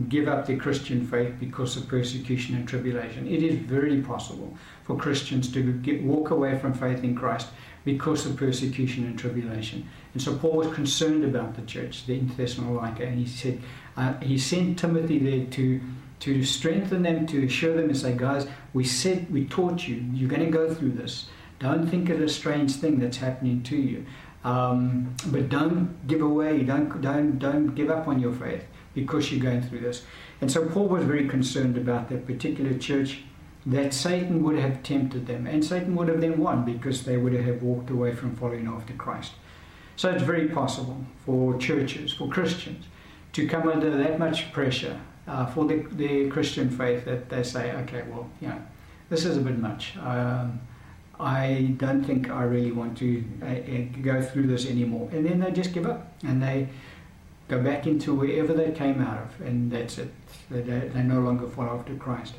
give 0.09 0.27
up 0.27 0.47
their 0.47 0.57
Christian 0.57 1.07
faith 1.07 1.35
because 1.39 1.77
of 1.77 1.87
persecution 1.89 2.57
and 2.57 2.67
tribulation. 2.67 3.29
It 3.29 3.43
is 3.43 3.57
very 3.57 4.01
possible 4.03 4.57
for 4.83 4.97
Christians 4.97 5.53
to 5.53 5.73
get, 5.73 6.03
walk 6.03 6.31
away 6.31 6.59
from 6.59 6.75
faith 6.75 7.05
in 7.05 7.15
Christ 7.15 7.49
because 7.85 8.27
of 8.27 8.37
persecution 8.37 9.05
and 9.05 9.19
tribulation. 9.19 9.89
And 10.15 10.23
so 10.23 10.37
Paul 10.37 10.53
was 10.53 10.75
concerned 10.75 11.25
about 11.25 11.55
the 11.55 11.63
church, 11.63 12.07
the 12.07 12.19
Thessalonica, 12.19 13.05
and 13.05 13.19
he 13.19 13.27
said 13.27 13.61
uh, 13.97 14.15
he 14.21 14.39
sent 14.39 14.79
Timothy 14.79 15.19
there 15.19 15.47
to 15.47 15.81
to 16.21 16.43
strengthen 16.43 17.03
them, 17.03 17.27
to 17.27 17.45
assure 17.45 17.77
them, 17.77 17.91
and 17.91 17.97
say, 17.97 18.17
guys, 18.17 18.47
we 18.73 18.83
said 18.83 19.31
we 19.31 19.45
taught 19.45 19.87
you, 19.87 20.03
you're 20.15 20.29
going 20.29 20.45
to 20.45 20.51
go 20.51 20.73
through 20.73 20.93
this. 20.93 21.27
Don't 21.65 21.87
think 21.89 22.11
it 22.11 22.21
a 22.21 22.29
strange 22.29 22.77
thing 22.77 22.99
that's 22.99 23.17
happening 23.17 23.63
to 23.63 23.77
you. 23.77 24.05
Um, 24.45 25.15
but 25.29 25.49
don't 25.49 26.07
give 26.07 26.21
away, 26.21 26.63
don't, 26.63 27.01
don't, 27.01 27.39
don't 27.39 27.75
give 27.75 27.89
up 27.89 28.07
on 28.07 28.21
your 28.21 28.33
faith 28.35 28.67
because 28.93 29.33
you're 29.33 29.43
going 29.43 29.63
through 29.63 29.81
this. 29.81 30.03
And 30.43 30.53
so 30.53 30.67
Paul 30.67 30.89
was 30.89 31.05
very 31.05 31.27
concerned 31.27 31.79
about 31.79 32.11
that 32.11 32.27
particular 32.27 32.77
church 32.77 33.23
that 33.65 33.95
Satan 33.95 34.43
would 34.43 34.59
have 34.59 34.83
tempted 34.83 35.27
them, 35.27 35.47
and 35.47 35.65
Satan 35.65 35.97
would 35.97 36.09
have 36.09 36.21
then 36.21 36.37
won 36.37 36.67
because 36.67 37.05
they 37.05 37.17
would 37.17 37.33
have 37.33 37.63
walked 37.63 37.89
away 37.89 38.15
from 38.15 38.37
following 38.37 38.69
after 38.69 38.93
Christ. 38.93 39.33
So 39.97 40.11
it's 40.11 40.23
very 40.23 40.49
possible 40.49 41.03
for 41.25 41.57
churches, 41.57 42.13
for 42.13 42.29
Christians, 42.29 42.85
to 43.33 43.49
come 43.49 43.71
under 43.71 43.89
that 43.89 44.19
much 44.19 44.53
pressure 44.53 45.01
uh, 45.27 45.47
for 45.47 45.65
the, 45.65 46.29
Christian 46.29 46.69
faith 46.69 47.07
that 47.07 47.31
they 47.31 47.43
say, 47.43 47.73
okay, 47.73 48.03
well, 48.11 48.29
you 48.43 48.49
know, 48.49 48.61
this 49.09 49.25
is 49.25 49.39
a 49.39 49.41
bit 49.41 49.59
much. 49.59 49.97
Um, 49.97 50.61
I 51.21 51.75
don't 51.77 52.03
think 52.03 52.31
I 52.31 52.43
really 52.43 52.73
want 52.73 52.99
to 52.99 53.25
uh, 53.43 53.47
uh, 53.47 54.03
go 54.03 54.21
through 54.21 54.49
this 54.49 54.67
anymore. 54.67 55.09
And 55.13 55.25
then 55.25 55.41
they 55.41 55.51
just 55.53 55.73
give 55.73 55.87
up 55.87 56.13
and 56.25 56.43
they 56.43 56.69
go 57.49 57.63
back 57.63 57.87
into 57.87 58.15
wherever 58.15 58.53
they 58.53 58.73
came 58.73 59.01
out 59.01 59.23
of, 59.23 59.47
and 59.47 59.71
that's 59.71 59.99
it. 59.99 60.11
They, 60.51 60.63
they 60.63 61.03
no 61.03 61.21
longer 61.21 61.47
follow 61.47 61.79
after 61.79 61.95
Christ. 61.95 62.35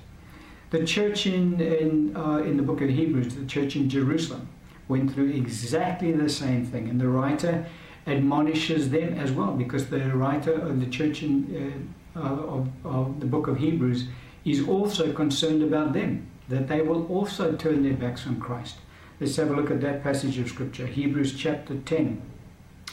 The 0.71 0.83
church 0.83 1.27
in, 1.27 1.61
in, 1.61 2.17
uh, 2.17 2.38
in 2.38 2.57
the 2.57 2.63
book 2.63 2.81
of 2.81 2.89
Hebrews, 2.89 3.35
the 3.35 3.45
church 3.45 3.75
in 3.75 3.88
Jerusalem, 3.88 4.49
went 4.88 5.13
through 5.13 5.29
exactly 5.29 6.11
the 6.11 6.29
same 6.29 6.65
thing. 6.65 6.89
And 6.89 6.99
the 6.99 7.07
writer 7.07 7.65
admonishes 8.07 8.89
them 8.89 9.17
as 9.17 9.31
well, 9.31 9.51
because 9.51 9.89
the 9.89 10.15
writer 10.15 10.53
of 10.53 10.79
the 10.79 10.88
church 10.88 11.23
in, 11.23 11.93
uh, 12.15 12.19
of, 12.19 12.69
of 12.83 13.19
the 13.19 13.25
book 13.25 13.47
of 13.47 13.57
Hebrews 13.57 14.07
is 14.43 14.67
also 14.67 15.13
concerned 15.13 15.63
about 15.63 15.93
them 15.93 16.29
that 16.49 16.67
they 16.67 16.81
will 16.81 17.05
also 17.08 17.55
turn 17.55 17.84
their 17.84 17.93
backs 17.93 18.27
on 18.27 18.39
Christ. 18.39 18.77
Let's 19.19 19.36
have 19.38 19.49
a 19.49 19.55
look 19.55 19.71
at 19.71 19.81
that 19.81 20.03
passage 20.03 20.38
of 20.38 20.49
Scripture, 20.49 20.86
Hebrews 20.86 21.36
chapter 21.38 21.75
10, 21.77 22.21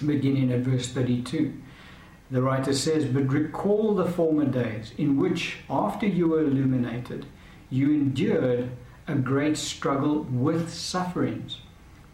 beginning 0.06 0.52
at 0.52 0.60
verse 0.60 0.88
32. 0.88 1.52
The 2.30 2.42
writer 2.42 2.72
says, 2.72 3.04
But 3.04 3.32
recall 3.32 3.94
the 3.94 4.10
former 4.10 4.46
days 4.46 4.92
in 4.96 5.16
which, 5.18 5.58
after 5.68 6.06
you 6.06 6.28
were 6.28 6.44
illuminated, 6.44 7.26
you 7.68 7.90
endured 7.90 8.70
a 9.06 9.14
great 9.16 9.56
struggle 9.56 10.22
with 10.30 10.72
sufferings, 10.72 11.58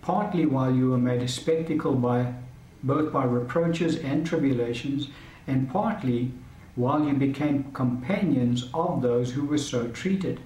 partly 0.03 0.47
while 0.47 0.75
you 0.75 0.91
were 0.91 0.99
made 0.99 1.23
a 1.23 1.29
spectacle 1.29 1.95
by 1.95 2.35
both 2.83 3.13
by 3.13 3.25
reproaches 3.25 3.97
and 3.97 4.27
tribulations, 4.27 5.09
and 5.47 5.71
partly 5.71 6.33
while 6.77 7.05
you 7.05 7.13
became 7.15 7.73
companions 7.73 8.69
of 8.73 9.03
those 9.03 9.33
who 9.33 9.45
were 9.45 9.59
so 9.59 9.89
treated. 9.89 10.41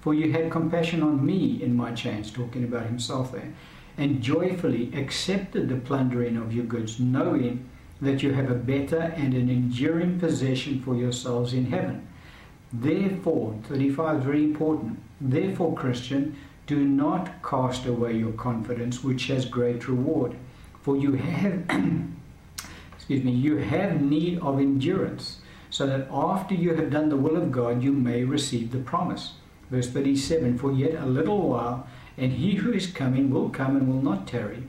For 0.00 0.14
you 0.14 0.32
had 0.32 0.50
compassion 0.50 1.02
on 1.02 1.24
me 1.24 1.62
in 1.62 1.76
my 1.76 1.92
chains, 1.92 2.30
talking 2.30 2.64
about 2.64 2.86
himself 2.86 3.32
there, 3.32 3.52
and 3.98 4.22
joyfully 4.22 4.90
accepted 4.94 5.68
the 5.68 5.76
plundering 5.76 6.36
of 6.36 6.54
your 6.54 6.64
goods, 6.64 6.98
knowing 6.98 7.68
that 8.00 8.22
you 8.22 8.32
have 8.32 8.50
a 8.50 8.54
better 8.54 8.98
and 8.98 9.34
an 9.34 9.50
enduring 9.50 10.18
possession 10.18 10.80
for 10.80 10.94
yourselves 10.96 11.52
in 11.52 11.66
heaven. 11.66 12.06
Therefore, 12.72 13.58
35 13.64 14.18
is 14.18 14.24
very 14.24 14.44
important. 14.44 15.00
Therefore, 15.20 15.74
Christian, 15.74 16.36
do 16.66 16.84
not 16.84 17.42
cast 17.42 17.84
away 17.84 18.16
your 18.16 18.32
confidence, 18.32 19.04
which 19.04 19.26
has 19.26 19.44
great 19.44 19.88
reward. 19.88 20.36
For 20.82 20.96
you 20.96 21.12
have, 21.12 21.64
excuse 22.94 23.22
me, 23.22 23.32
you 23.32 23.56
have 23.56 24.00
need 24.00 24.38
of 24.38 24.58
endurance, 24.58 25.40
so 25.68 25.86
that 25.86 26.08
after 26.10 26.54
you 26.54 26.74
have 26.74 26.90
done 26.90 27.10
the 27.10 27.16
will 27.16 27.36
of 27.36 27.52
God, 27.52 27.82
you 27.82 27.92
may 27.92 28.24
receive 28.24 28.70
the 28.70 28.78
promise. 28.78 29.34
Verse 29.70 29.88
37 29.88 30.58
For 30.58 30.72
yet 30.72 30.94
a 30.94 31.06
little 31.06 31.48
while, 31.48 31.86
and 32.18 32.32
he 32.32 32.56
who 32.56 32.72
is 32.72 32.86
coming 32.86 33.30
will 33.30 33.48
come 33.48 33.76
and 33.76 33.88
will 33.88 34.02
not 34.02 34.26
tarry. 34.26 34.64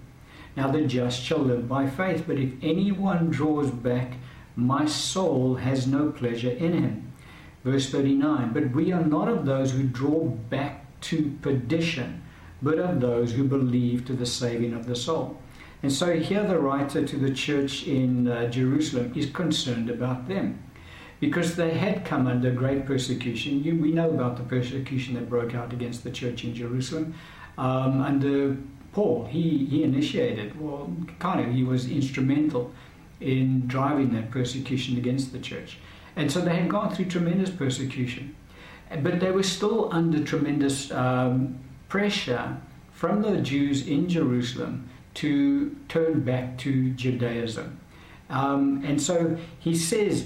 Now 0.56 0.70
the 0.70 0.82
just 0.82 1.22
shall 1.22 1.40
live 1.40 1.68
by 1.68 1.88
faith, 1.88 2.26
but 2.28 2.38
if 2.38 2.52
anyone 2.62 3.30
draws 3.30 3.72
back, 3.72 4.14
my 4.56 4.86
soul 4.86 5.56
has 5.56 5.88
no 5.88 6.12
pleasure 6.12 6.52
in 6.52 6.74
him. 6.74 7.14
Verse 7.64 7.90
39 7.90 8.52
But 8.54 8.72
we 8.72 8.92
are 8.92 9.04
not 9.04 9.28
of 9.28 9.46
those 9.46 9.72
who 9.72 9.84
draw 9.84 10.26
back 10.26 10.86
to 11.02 11.38
perdition, 11.42 12.22
but 12.62 12.78
of 12.78 13.00
those 13.00 13.34
who 13.34 13.44
believe 13.44 14.06
to 14.06 14.14
the 14.14 14.26
saving 14.26 14.74
of 14.74 14.86
the 14.86 14.96
soul. 14.96 15.38
And 15.82 15.92
so 15.92 16.20
here 16.20 16.44
the 16.44 16.60
writer 16.60 17.06
to 17.06 17.18
the 17.18 17.34
church 17.34 17.88
in 17.88 18.28
uh, 18.28 18.50
Jerusalem 18.50 19.14
is 19.16 19.32
concerned 19.32 19.90
about 19.90 20.28
them 20.28 20.62
because 21.22 21.56
they 21.56 21.76
had 21.76 22.04
come 22.04 22.26
under 22.26 22.52
great 22.52 22.86
persecution. 22.86 23.64
You, 23.64 23.80
we 23.80 23.92
know 23.92 24.10
about 24.10 24.38
the 24.38 24.44
persecution 24.44 25.14
that 25.14 25.30
broke 25.30 25.54
out 25.54 25.72
against 25.72 26.04
the 26.04 26.10
church 26.10 26.44
in 26.44 26.54
Jerusalem 26.54 27.14
um, 27.60 28.02
under 28.02 28.58
Paul. 28.92 29.26
He, 29.26 29.66
he 29.66 29.84
initiated, 29.84 30.60
well, 30.60 30.92
kind 31.20 31.40
of, 31.40 31.54
he 31.54 31.64
was 31.64 31.88
instrumental 31.90 32.74
in 33.20 33.68
driving 33.68 34.12
that 34.16 34.32
persecution 34.32 34.98
against 34.98 35.32
the 35.32 35.38
church. 35.38 35.78
And 36.16 36.32
so 36.32 36.42
they 36.42 36.56
had 36.56 36.70
gone 36.70 36.94
through 36.94 37.06
tremendous 37.06 37.52
persecution. 37.52 38.36
But 38.90 39.20
they 39.20 39.32
were 39.32 39.44
still 39.44 39.94
under 39.94 40.24
tremendous 40.24 40.92
um, 40.92 41.60
pressure 41.88 42.58
from 42.92 43.22
the 43.22 43.38
Jews 43.38 43.88
in 43.88 44.10
Jerusalem 44.10 44.90
to 45.14 45.76
turn 45.88 46.22
back 46.22 46.58
to 46.60 46.90
Judaism. 46.92 47.80
Um, 48.32 48.84
and 48.84 49.00
so 49.00 49.38
he 49.60 49.76
says 49.76 50.26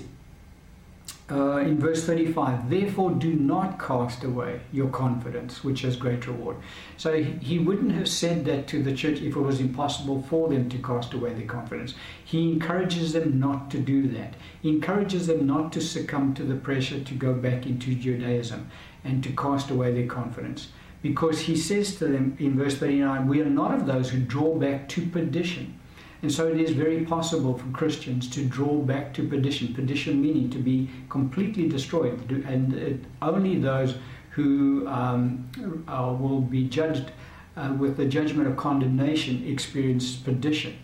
uh, 1.32 1.58
in 1.58 1.80
verse 1.80 2.06
35 2.06 2.70
therefore 2.70 3.10
do 3.12 3.34
not 3.34 3.80
cast 3.80 4.24
away 4.24 4.62
your 4.72 4.90
confidence 4.90 5.64
which 5.64 5.82
has 5.82 5.96
great 5.96 6.28
reward. 6.28 6.58
So 6.98 7.24
he 7.24 7.58
wouldn't 7.58 7.94
have 7.94 8.08
said 8.08 8.46
that 8.46 8.68
to 8.68 8.84
the 8.84 8.94
church 8.94 9.22
if 9.22 9.36
it 9.36 9.40
was 9.40 9.60
impossible 9.60 10.22
for 10.24 10.50
them 10.50 10.70
to 10.70 10.78
cast 10.78 11.14
away 11.14 11.34
their 11.34 11.48
confidence. 11.48 11.96
He 12.24 12.52
encourages 12.52 13.14
them 13.14 13.40
not 13.40 13.72
to 13.72 13.80
do 13.80 14.08
that. 14.10 14.36
He 14.62 14.70
encourages 14.70 15.26
them 15.26 15.48
not 15.48 15.74
to 15.74 15.82
succumb 15.82 16.36
to 16.36 16.44
the 16.44 16.56
pressure 16.56 17.04
to 17.04 17.14
go 17.16 17.34
back 17.34 17.66
into 17.66 17.96
judaism 17.96 18.70
and 19.04 19.24
to 19.24 19.32
cast 19.32 19.72
away 19.72 19.94
their 19.94 20.08
confidence. 20.08 20.68
Because 21.02 21.42
he 21.42 21.56
says 21.56 21.96
to 21.96 22.06
them 22.06 22.36
in 22.40 22.58
verse 22.58 22.78
39 22.78 23.28
we 23.28 23.42
are 23.42 23.46
not 23.46 23.74
of 23.74 23.88
those 23.88 24.12
who 24.12 24.20
draw 24.20 24.56
back 24.56 24.88
to 24.90 25.08
perdition 25.08 25.80
and 26.26 26.34
so 26.34 26.48
it 26.48 26.60
is 26.60 26.72
very 26.72 27.06
possible 27.06 27.56
for 27.56 27.68
Christians 27.68 28.28
to 28.32 28.44
draw 28.44 28.82
back 28.82 29.14
to 29.14 29.28
perdition, 29.28 29.76
perdition 29.76 30.20
meaning 30.20 30.50
to 30.50 30.58
be 30.58 30.90
completely 31.08 31.70
destroyed, 31.70 32.32
and 32.48 33.06
only 33.22 33.60
those 33.60 33.98
who 34.32 34.88
um, 34.88 35.48
uh, 35.88 36.16
will 36.20 36.42
be 36.42 36.68
judged 36.68 37.12
uh, 37.56 37.76
with 37.78 37.98
the 37.98 38.06
judgment 38.06 38.48
of 38.48 38.58
condemnation 38.58 39.46
experience 39.46 40.16
perdition. 40.16 40.76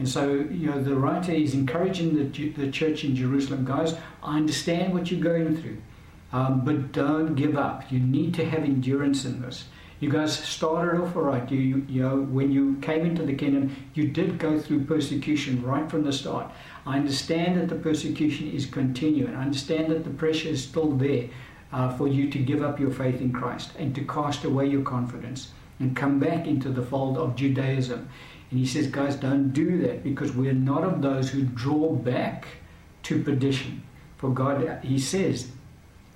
And 0.00 0.08
so, 0.08 0.32
you 0.32 0.66
know, 0.66 0.82
the 0.82 0.96
writer 0.96 1.30
is 1.30 1.54
encouraging 1.54 2.16
the, 2.16 2.48
the 2.48 2.68
church 2.72 3.04
in 3.04 3.14
Jerusalem, 3.14 3.64
guys, 3.64 3.94
I 4.20 4.36
understand 4.36 4.92
what 4.92 5.12
you're 5.12 5.22
going 5.22 5.56
through, 5.62 5.78
um, 6.32 6.64
but 6.64 6.90
don't 6.90 7.36
give 7.36 7.56
up. 7.56 7.92
You 7.92 8.00
need 8.00 8.34
to 8.34 8.44
have 8.44 8.64
endurance 8.64 9.24
in 9.24 9.42
this. 9.42 9.66
You 10.00 10.10
guys 10.10 10.38
started 10.38 11.00
off 11.00 11.16
all 11.16 11.22
right. 11.22 11.50
You, 11.50 11.58
you, 11.58 11.86
you 11.88 12.02
know, 12.02 12.20
when 12.20 12.52
you 12.52 12.76
came 12.80 13.04
into 13.04 13.24
the 13.24 13.34
kingdom, 13.34 13.74
you 13.94 14.08
did 14.08 14.38
go 14.38 14.58
through 14.58 14.84
persecution 14.84 15.62
right 15.62 15.90
from 15.90 16.04
the 16.04 16.12
start. 16.12 16.52
I 16.86 16.98
understand 16.98 17.60
that 17.60 17.68
the 17.68 17.74
persecution 17.74 18.50
is 18.50 18.64
continuing. 18.64 19.34
I 19.34 19.42
understand 19.42 19.90
that 19.90 20.04
the 20.04 20.10
pressure 20.10 20.50
is 20.50 20.62
still 20.62 20.92
there 20.92 21.28
uh, 21.72 21.96
for 21.96 22.06
you 22.06 22.30
to 22.30 22.38
give 22.38 22.62
up 22.62 22.78
your 22.78 22.92
faith 22.92 23.20
in 23.20 23.32
Christ 23.32 23.72
and 23.78 23.94
to 23.96 24.04
cast 24.04 24.44
away 24.44 24.66
your 24.66 24.82
confidence 24.82 25.50
and 25.80 25.96
come 25.96 26.20
back 26.20 26.46
into 26.46 26.70
the 26.70 26.82
fold 26.82 27.18
of 27.18 27.34
Judaism. 27.34 28.08
And 28.50 28.58
he 28.58 28.66
says, 28.66 28.86
guys, 28.86 29.16
don't 29.16 29.52
do 29.52 29.78
that 29.82 30.04
because 30.04 30.32
we're 30.32 30.52
not 30.52 30.84
of 30.84 31.02
those 31.02 31.30
who 31.30 31.42
draw 31.42 31.92
back 31.92 32.46
to 33.04 33.22
perdition. 33.22 33.82
For 34.16 34.30
God, 34.30 34.80
he 34.82 34.98
says, 34.98 35.48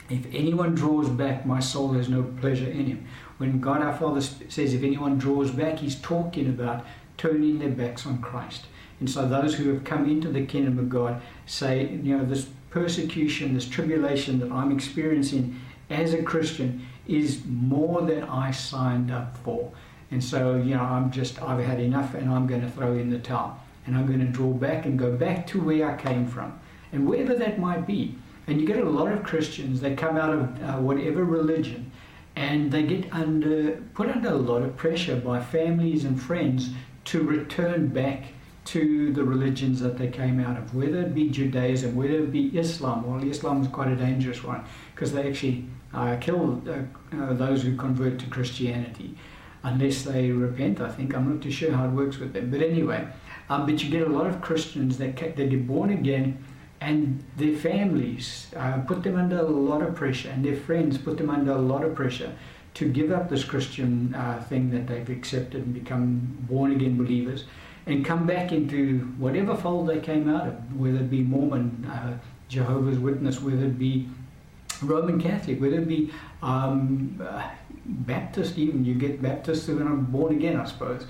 if 0.08 0.26
anyone 0.32 0.74
draws 0.74 1.08
back, 1.08 1.46
my 1.46 1.60
soul 1.60 1.92
has 1.92 2.08
no 2.08 2.22
pleasure 2.22 2.68
in 2.68 2.86
him. 2.86 3.06
When 3.42 3.58
God 3.58 3.82
our 3.82 3.92
Father 3.92 4.20
says, 4.20 4.72
if 4.72 4.84
anyone 4.84 5.18
draws 5.18 5.50
back, 5.50 5.80
he's 5.80 5.96
talking 5.96 6.48
about 6.48 6.86
turning 7.16 7.58
their 7.58 7.70
backs 7.70 8.06
on 8.06 8.22
Christ. 8.22 8.66
And 9.00 9.10
so 9.10 9.26
those 9.26 9.56
who 9.56 9.74
have 9.74 9.82
come 9.82 10.08
into 10.08 10.28
the 10.28 10.46
kingdom 10.46 10.78
of 10.78 10.88
God 10.88 11.20
say, 11.44 11.88
you 11.88 12.16
know, 12.16 12.24
this 12.24 12.46
persecution, 12.70 13.54
this 13.54 13.68
tribulation 13.68 14.38
that 14.38 14.52
I'm 14.52 14.70
experiencing 14.70 15.60
as 15.90 16.14
a 16.14 16.22
Christian 16.22 16.86
is 17.08 17.44
more 17.44 18.02
than 18.02 18.22
I 18.22 18.52
signed 18.52 19.10
up 19.10 19.36
for. 19.38 19.72
And 20.12 20.22
so, 20.22 20.54
you 20.54 20.76
know, 20.76 20.82
I'm 20.84 21.10
just, 21.10 21.42
I've 21.42 21.64
had 21.64 21.80
enough 21.80 22.14
and 22.14 22.30
I'm 22.30 22.46
going 22.46 22.60
to 22.60 22.70
throw 22.70 22.92
in 22.92 23.10
the 23.10 23.18
towel. 23.18 23.58
And 23.88 23.96
I'm 23.96 24.06
going 24.06 24.20
to 24.20 24.26
draw 24.26 24.52
back 24.52 24.86
and 24.86 24.96
go 24.96 25.16
back 25.16 25.48
to 25.48 25.60
where 25.60 25.90
I 25.90 25.96
came 25.96 26.28
from. 26.28 26.60
And 26.92 27.08
wherever 27.08 27.34
that 27.34 27.58
might 27.58 27.88
be. 27.88 28.14
And 28.46 28.60
you 28.60 28.68
get 28.68 28.78
a 28.78 28.88
lot 28.88 29.10
of 29.10 29.24
Christians, 29.24 29.80
that 29.80 29.98
come 29.98 30.16
out 30.16 30.30
of 30.30 30.62
uh, 30.62 30.72
whatever 30.78 31.24
religion 31.24 31.90
and 32.36 32.72
they 32.72 32.82
get 32.82 33.12
under, 33.12 33.72
put 33.94 34.08
under 34.08 34.30
a 34.30 34.36
lot 34.36 34.62
of 34.62 34.76
pressure 34.76 35.16
by 35.16 35.40
families 35.40 36.04
and 36.04 36.20
friends 36.20 36.70
to 37.04 37.22
return 37.22 37.88
back 37.88 38.24
to 38.64 39.12
the 39.12 39.24
religions 39.24 39.80
that 39.80 39.98
they 39.98 40.08
came 40.08 40.38
out 40.38 40.56
of, 40.56 40.74
whether 40.74 41.00
it 41.00 41.14
be 41.14 41.28
Judaism, 41.28 41.96
whether 41.96 42.14
it 42.14 42.30
be 42.32 42.56
Islam. 42.56 43.04
Well, 43.04 43.22
Islam 43.28 43.62
is 43.62 43.68
quite 43.68 43.88
a 43.88 43.96
dangerous 43.96 44.44
one 44.44 44.64
because 44.94 45.12
they 45.12 45.28
actually 45.28 45.66
uh, 45.92 46.16
kill 46.20 46.62
uh, 46.68 47.16
uh, 47.16 47.32
those 47.32 47.62
who 47.62 47.76
convert 47.76 48.18
to 48.20 48.26
Christianity 48.26 49.16
unless 49.64 50.02
they 50.02 50.30
repent. 50.30 50.80
I 50.80 50.90
think 50.90 51.14
I'm 51.14 51.32
not 51.32 51.42
too 51.42 51.50
sure 51.50 51.72
how 51.72 51.86
it 51.86 51.90
works 51.90 52.18
with 52.18 52.32
them, 52.32 52.50
but 52.50 52.62
anyway. 52.62 53.06
Um, 53.48 53.66
but 53.66 53.82
you 53.82 53.90
get 53.90 54.06
a 54.06 54.10
lot 54.10 54.26
of 54.26 54.40
Christians 54.40 54.96
that 54.98 55.16
that 55.16 55.36
get 55.36 55.66
born 55.66 55.90
again, 55.90 56.44
and 56.82 57.22
their 57.36 57.56
families 57.56 58.48
uh, 58.56 58.78
put 58.80 59.02
them 59.02 59.16
under 59.16 59.38
a 59.38 59.42
lot 59.42 59.82
of 59.82 59.94
pressure, 59.94 60.30
and 60.30 60.44
their 60.44 60.56
friends 60.56 60.98
put 60.98 61.16
them 61.16 61.30
under 61.30 61.52
a 61.52 61.58
lot 61.58 61.84
of 61.84 61.94
pressure 61.94 62.32
to 62.74 62.88
give 62.88 63.12
up 63.12 63.28
this 63.28 63.44
Christian 63.44 64.14
uh, 64.14 64.42
thing 64.48 64.70
that 64.70 64.86
they've 64.86 65.08
accepted 65.08 65.62
and 65.64 65.74
become 65.74 66.36
born 66.48 66.72
again 66.72 66.96
believers 66.96 67.44
and 67.86 68.04
come 68.04 68.26
back 68.26 68.52
into 68.52 69.00
whatever 69.18 69.56
fold 69.56 69.88
they 69.88 70.00
came 70.00 70.28
out 70.28 70.48
of, 70.48 70.76
whether 70.76 70.98
it 70.98 71.10
be 71.10 71.22
Mormon, 71.22 71.84
uh, 71.90 72.16
Jehovah's 72.48 72.98
Witness, 72.98 73.40
whether 73.40 73.64
it 73.64 73.78
be 73.78 74.08
Roman 74.82 75.20
Catholic, 75.20 75.60
whether 75.60 75.78
it 75.78 75.88
be 75.88 76.12
um, 76.42 77.20
uh, 77.24 77.48
Baptist, 77.84 78.58
even 78.58 78.84
you 78.84 78.94
get 78.94 79.20
Baptists 79.20 79.66
who 79.66 79.80
are 79.80 79.96
born 79.96 80.34
again, 80.34 80.56
I 80.56 80.64
suppose. 80.64 81.06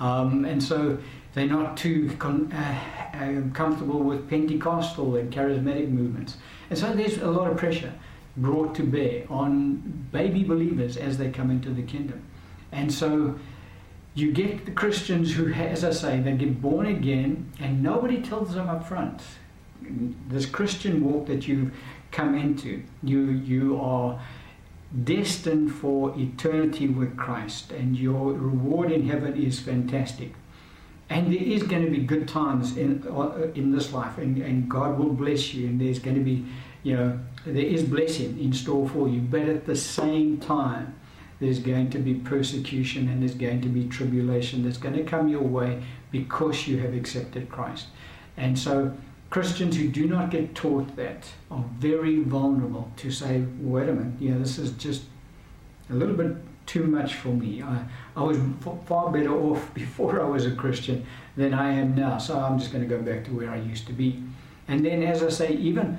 Um, 0.00 0.44
and 0.44 0.62
so 0.62 0.98
they're 1.34 1.46
not 1.46 1.76
too 1.76 2.10
con- 2.18 2.52
uh, 2.52 2.80
uh, 3.14 3.54
comfortable 3.54 4.00
with 4.00 4.28
Pentecostal 4.28 5.16
and 5.16 5.32
charismatic 5.32 5.88
movements. 5.88 6.36
And 6.70 6.78
so 6.78 6.92
there's 6.92 7.18
a 7.18 7.30
lot 7.30 7.50
of 7.50 7.56
pressure 7.56 7.92
brought 8.36 8.74
to 8.76 8.82
bear 8.82 9.24
on 9.28 10.08
baby 10.12 10.42
believers 10.42 10.96
as 10.96 11.18
they 11.18 11.30
come 11.30 11.50
into 11.50 11.70
the 11.70 11.82
kingdom. 11.82 12.22
And 12.72 12.92
so 12.92 13.38
you 14.14 14.32
get 14.32 14.64
the 14.64 14.72
Christians 14.72 15.34
who, 15.34 15.52
as 15.52 15.84
I 15.84 15.90
say, 15.90 16.20
they 16.20 16.32
get 16.32 16.60
born 16.60 16.86
again, 16.86 17.52
and 17.60 17.82
nobody 17.82 18.20
tells 18.22 18.54
them 18.54 18.68
up 18.68 18.86
front. 18.88 19.22
This 20.28 20.46
Christian 20.46 21.04
walk 21.04 21.26
that 21.26 21.46
you've 21.46 21.72
come 22.10 22.34
into, 22.34 22.82
you 23.02 23.30
you 23.30 23.80
are 23.80 24.20
destined 25.04 25.72
for 25.72 26.14
eternity 26.18 26.88
with 26.88 27.16
Christ, 27.16 27.72
and 27.72 27.96
your 27.96 28.32
reward 28.32 28.90
in 28.90 29.08
heaven 29.08 29.40
is 29.40 29.60
fantastic. 29.60 30.34
And 31.08 31.32
there 31.32 31.42
is 31.42 31.64
going 31.64 31.84
to 31.84 31.90
be 31.90 31.98
good 31.98 32.28
times 32.28 32.76
in 32.76 33.06
uh, 33.08 33.48
in 33.54 33.72
this 33.72 33.92
life, 33.92 34.18
and, 34.18 34.38
and 34.38 34.68
God 34.68 34.98
will 34.98 35.12
bless 35.12 35.54
you, 35.54 35.66
and 35.66 35.80
there's 35.80 35.98
going 35.98 36.16
to 36.16 36.22
be, 36.22 36.44
you 36.82 36.96
know, 36.96 37.18
there 37.44 37.64
is 37.64 37.82
blessing 37.82 38.38
in 38.38 38.52
store 38.52 38.88
for 38.88 39.08
you. 39.08 39.20
But 39.20 39.42
at 39.42 39.66
the 39.66 39.76
same 39.76 40.38
time, 40.38 40.94
there's 41.40 41.58
going 41.58 41.90
to 41.90 41.98
be 41.98 42.14
persecution 42.14 43.08
and 43.08 43.22
there's 43.22 43.34
going 43.34 43.62
to 43.62 43.68
be 43.68 43.88
tribulation 43.88 44.62
that's 44.62 44.76
going 44.76 44.94
to 44.94 45.02
come 45.02 45.28
your 45.28 45.42
way 45.42 45.82
because 46.10 46.68
you 46.68 46.78
have 46.78 46.94
accepted 46.94 47.48
Christ. 47.48 47.86
And 48.36 48.58
so, 48.58 48.94
Christians 49.30 49.76
who 49.76 49.88
do 49.88 50.08
not 50.08 50.30
get 50.30 50.56
taught 50.56 50.96
that 50.96 51.30
are 51.52 51.64
very 51.78 52.20
vulnerable 52.20 52.90
to 52.96 53.12
say, 53.12 53.44
wait 53.60 53.88
a 53.88 53.92
minute, 53.92 54.14
yeah, 54.18 54.36
this 54.36 54.58
is 54.58 54.72
just 54.72 55.02
a 55.88 55.94
little 55.94 56.16
bit 56.16 56.36
too 56.66 56.84
much 56.84 57.14
for 57.14 57.28
me. 57.28 57.62
I, 57.62 57.84
I 58.16 58.22
was 58.24 58.38
far 58.86 59.10
better 59.10 59.32
off 59.50 59.72
before 59.72 60.20
I 60.20 60.28
was 60.28 60.46
a 60.46 60.50
Christian 60.50 61.06
than 61.36 61.54
I 61.54 61.72
am 61.72 61.94
now, 61.94 62.18
so 62.18 62.38
I'm 62.40 62.58
just 62.58 62.72
going 62.72 62.86
to 62.86 62.90
go 62.90 63.00
back 63.00 63.24
to 63.26 63.30
where 63.30 63.50
I 63.50 63.56
used 63.56 63.86
to 63.86 63.92
be. 63.92 64.20
And 64.66 64.84
then, 64.84 65.02
as 65.04 65.22
I 65.22 65.28
say, 65.30 65.52
even 65.54 65.98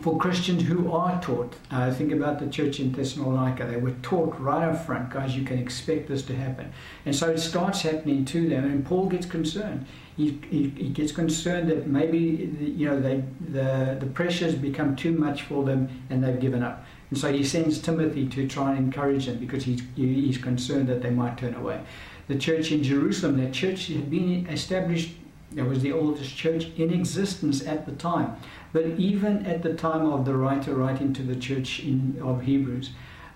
for 0.00 0.18
Christians 0.18 0.62
who 0.62 0.90
are 0.90 1.20
taught. 1.20 1.54
Uh, 1.70 1.92
think 1.92 2.12
about 2.12 2.38
the 2.38 2.48
church 2.48 2.80
in 2.80 2.92
Thessalonica. 2.92 3.66
They 3.66 3.76
were 3.76 3.94
taught 4.02 4.38
right 4.40 4.68
up 4.68 4.86
front, 4.86 5.10
guys, 5.10 5.36
you 5.36 5.44
can 5.44 5.58
expect 5.58 6.08
this 6.08 6.22
to 6.22 6.34
happen. 6.34 6.72
And 7.04 7.14
so 7.14 7.30
it 7.30 7.38
starts 7.38 7.82
happening 7.82 8.24
to 8.26 8.48
them, 8.48 8.64
and 8.64 8.84
Paul 8.84 9.06
gets 9.06 9.26
concerned. 9.26 9.86
He, 10.16 10.38
he, 10.50 10.68
he 10.70 10.88
gets 10.88 11.12
concerned 11.12 11.70
that 11.70 11.86
maybe 11.86 12.52
you 12.60 12.86
know 12.86 13.00
they, 13.00 13.22
the, 13.40 13.96
the 13.98 14.06
pressures 14.06 14.54
become 14.54 14.94
too 14.94 15.12
much 15.12 15.42
for 15.42 15.64
them 15.64 15.88
and 16.10 16.22
they've 16.22 16.38
given 16.38 16.62
up. 16.62 16.84
And 17.10 17.18
so 17.18 17.32
he 17.32 17.44
sends 17.44 17.78
Timothy 17.78 18.28
to 18.28 18.46
try 18.46 18.70
and 18.74 18.78
encourage 18.78 19.26
them 19.26 19.38
because 19.38 19.64
he's, 19.64 19.82
he's 19.96 20.38
concerned 20.38 20.88
that 20.88 21.02
they 21.02 21.10
might 21.10 21.38
turn 21.38 21.54
away. 21.54 21.80
The 22.28 22.36
church 22.36 22.72
in 22.72 22.82
Jerusalem, 22.82 23.42
that 23.42 23.52
church 23.52 23.88
had 23.88 24.10
been 24.10 24.46
established 24.48 25.12
it 25.56 25.62
was 25.62 25.82
the 25.82 25.92
oldest 25.92 26.34
church 26.34 26.68
in 26.76 26.92
existence 26.92 27.66
at 27.66 27.86
the 27.86 27.92
time. 27.92 28.36
But 28.72 28.86
even 28.98 29.44
at 29.44 29.62
the 29.62 29.74
time 29.74 30.06
of 30.06 30.24
the 30.24 30.34
writer 30.34 30.74
writing 30.74 31.12
to 31.14 31.22
the 31.22 31.36
church 31.36 31.80
in, 31.80 32.18
of 32.22 32.42
Hebrews, 32.42 32.90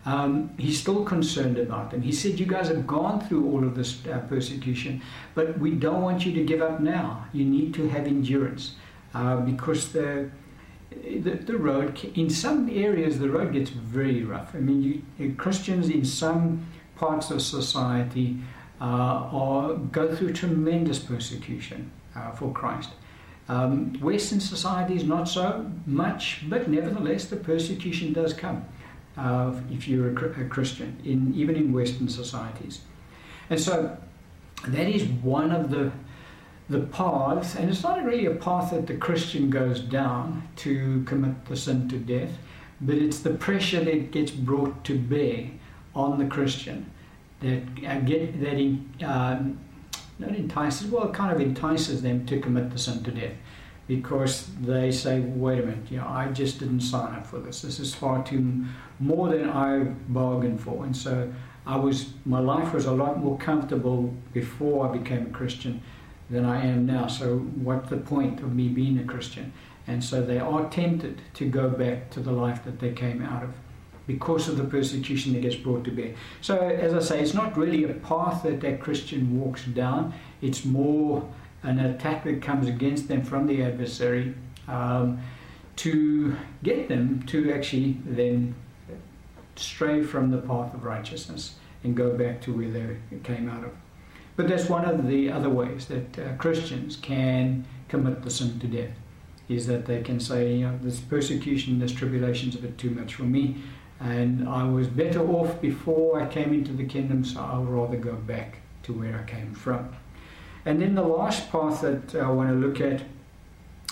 um, 0.06 0.54
he's 0.56 0.80
still 0.80 1.04
concerned 1.04 1.58
about 1.58 1.90
them. 1.90 2.02
He 2.02 2.12
said, 2.12 2.38
You 2.38 2.46
guys 2.46 2.68
have 2.68 2.86
gone 2.86 3.20
through 3.20 3.50
all 3.50 3.64
of 3.64 3.74
this 3.74 4.06
uh, 4.06 4.18
persecution, 4.28 5.02
but 5.34 5.58
we 5.58 5.72
don't 5.72 6.00
want 6.00 6.24
you 6.24 6.32
to 6.32 6.44
give 6.44 6.62
up 6.62 6.80
now. 6.80 7.26
You 7.32 7.44
need 7.44 7.74
to 7.74 7.88
have 7.88 8.06
endurance 8.06 8.76
uh, 9.14 9.38
because 9.38 9.92
the, 9.92 10.30
the, 10.90 11.30
the, 11.30 11.56
road, 11.56 12.02
in 12.14 12.30
some 12.30 12.70
areas, 12.70 13.18
the 13.18 13.28
road 13.28 13.52
gets 13.52 13.70
very 13.70 14.22
rough. 14.22 14.54
I 14.54 14.58
mean, 14.58 15.04
you, 15.18 15.34
Christians 15.34 15.88
in 15.88 16.04
some 16.04 16.66
parts 16.94 17.32
of 17.32 17.42
society 17.42 18.36
uh, 18.80 18.84
are, 18.84 19.74
go 19.74 20.14
through 20.14 20.34
tremendous 20.34 21.00
persecution 21.00 21.90
uh, 22.14 22.30
for 22.30 22.52
Christ. 22.52 22.90
Um, 23.48 23.94
Western 24.00 24.40
societies, 24.40 25.04
not 25.04 25.28
so 25.28 25.70
much, 25.86 26.44
but 26.48 26.68
nevertheless, 26.68 27.26
the 27.26 27.36
persecution 27.36 28.12
does 28.12 28.32
come 28.32 28.64
uh, 29.16 29.54
if 29.70 29.86
you're 29.86 30.08
a, 30.08 30.44
a, 30.44 30.48
Christian, 30.48 31.00
in, 31.04 31.32
even 31.34 31.54
in 31.56 31.72
Western 31.72 32.08
societies. 32.08 32.80
And 33.48 33.60
so 33.60 33.96
that 34.66 34.88
is 34.88 35.04
one 35.04 35.52
of 35.52 35.70
the, 35.70 35.92
the 36.68 36.80
paths, 36.80 37.54
and 37.54 37.70
it's 37.70 37.82
not 37.82 38.04
really 38.04 38.26
a 38.26 38.34
path 38.34 38.72
that 38.72 38.86
the 38.86 38.96
Christian 38.96 39.48
goes 39.48 39.80
down 39.80 40.48
to 40.56 41.04
commit 41.04 41.44
the 41.46 41.56
sin 41.56 41.88
to 41.88 41.98
death, 41.98 42.38
but 42.80 42.96
it's 42.96 43.20
the 43.20 43.30
pressure 43.30 43.82
that 43.84 44.10
gets 44.10 44.30
brought 44.30 44.84
to 44.84 44.98
bear 44.98 45.50
on 45.94 46.18
the 46.18 46.26
Christian 46.26 46.90
that 47.40 47.62
uh, 47.86 48.00
get 48.00 48.40
that 48.40 48.54
in, 48.54 48.90
um, 49.04 49.58
not 50.18 50.30
entices, 50.30 50.90
well, 50.90 51.08
it 51.08 51.14
kind 51.14 51.32
of 51.32 51.40
entices 51.40 52.02
them 52.02 52.26
to 52.26 52.40
commit 52.40 52.70
the 52.70 52.78
sin 52.78 53.02
to 53.04 53.10
death 53.10 53.34
because 53.86 54.48
they 54.60 54.90
say, 54.90 55.20
wait 55.20 55.60
a 55.60 55.62
minute, 55.66 55.90
you 55.90 55.98
know, 55.98 56.06
I 56.08 56.28
just 56.28 56.58
didn't 56.58 56.80
sign 56.80 57.14
up 57.14 57.26
for 57.26 57.38
this. 57.38 57.62
This 57.62 57.78
is 57.78 57.94
far 57.94 58.24
too 58.24 58.64
more 58.98 59.28
than 59.28 59.48
I 59.48 59.84
bargained 60.08 60.60
for. 60.60 60.84
And 60.84 60.96
so 60.96 61.32
I 61.66 61.76
was, 61.76 62.10
my 62.24 62.40
life 62.40 62.72
was 62.74 62.86
a 62.86 62.92
lot 62.92 63.18
more 63.18 63.38
comfortable 63.38 64.12
before 64.32 64.88
I 64.88 64.96
became 64.96 65.26
a 65.26 65.30
Christian 65.30 65.82
than 66.30 66.44
I 66.44 66.64
am 66.64 66.86
now. 66.86 67.06
So 67.06 67.38
what's 67.38 67.88
the 67.88 67.98
point 67.98 68.40
of 68.40 68.54
me 68.54 68.68
being 68.68 68.98
a 68.98 69.04
Christian? 69.04 69.52
And 69.86 70.02
so 70.02 70.20
they 70.20 70.40
are 70.40 70.68
tempted 70.68 71.22
to 71.34 71.48
go 71.48 71.68
back 71.68 72.10
to 72.10 72.20
the 72.20 72.32
life 72.32 72.64
that 72.64 72.80
they 72.80 72.92
came 72.92 73.22
out 73.22 73.44
of. 73.44 73.50
Because 74.06 74.48
of 74.48 74.56
the 74.56 74.64
persecution 74.64 75.32
that 75.32 75.42
gets 75.42 75.56
brought 75.56 75.84
to 75.84 75.90
bear. 75.90 76.14
So, 76.40 76.58
as 76.58 76.94
I 76.94 77.00
say, 77.00 77.20
it's 77.20 77.34
not 77.34 77.56
really 77.56 77.84
a 77.84 77.94
path 77.94 78.42
that 78.44 78.60
that 78.60 78.80
Christian 78.80 79.40
walks 79.40 79.64
down, 79.64 80.14
it's 80.40 80.64
more 80.64 81.28
an 81.62 81.80
attack 81.80 82.24
that 82.24 82.40
comes 82.42 82.68
against 82.68 83.08
them 83.08 83.22
from 83.22 83.46
the 83.46 83.62
adversary 83.62 84.34
um, 84.68 85.20
to 85.76 86.36
get 86.62 86.88
them 86.88 87.22
to 87.26 87.52
actually 87.52 87.98
then 88.04 88.54
stray 89.56 90.02
from 90.02 90.30
the 90.30 90.38
path 90.38 90.72
of 90.74 90.84
righteousness 90.84 91.56
and 91.82 91.96
go 91.96 92.16
back 92.16 92.40
to 92.42 92.52
where 92.52 92.68
they 92.68 93.18
came 93.24 93.48
out 93.48 93.64
of. 93.64 93.70
But 94.36 94.48
that's 94.48 94.68
one 94.68 94.84
of 94.84 95.06
the 95.06 95.30
other 95.32 95.48
ways 95.48 95.86
that 95.86 96.18
uh, 96.18 96.36
Christians 96.36 96.96
can 96.96 97.64
commit 97.88 98.22
the 98.22 98.30
sin 98.30 98.58
to 98.60 98.66
death, 98.66 98.94
is 99.48 99.66
that 99.66 99.86
they 99.86 100.02
can 100.02 100.20
say, 100.20 100.56
you 100.56 100.66
know, 100.66 100.78
this 100.82 101.00
persecution, 101.00 101.78
this 101.78 101.92
tribulation 101.92 102.50
is 102.50 102.56
a 102.56 102.58
bit 102.58 102.76
too 102.76 102.90
much 102.90 103.14
for 103.14 103.22
me, 103.22 103.56
and 104.00 104.48
I 104.48 104.64
was 104.64 104.88
better 104.88 105.26
off 105.30 105.60
before 105.60 106.20
I 106.20 106.26
came 106.26 106.52
into 106.52 106.72
the 106.72 106.84
kingdom, 106.84 107.24
so 107.24 107.40
I'll 107.40 107.64
rather 107.64 107.96
go 107.96 108.14
back 108.14 108.58
to 108.84 108.92
where 108.92 109.18
I 109.18 109.30
came 109.30 109.54
from. 109.54 109.94
And 110.64 110.80
then 110.82 110.94
the 110.94 111.02
last 111.02 111.50
path 111.50 111.80
that 111.80 112.14
I 112.14 112.30
want 112.30 112.50
to 112.50 112.56
look 112.56 112.80
at 112.80 113.02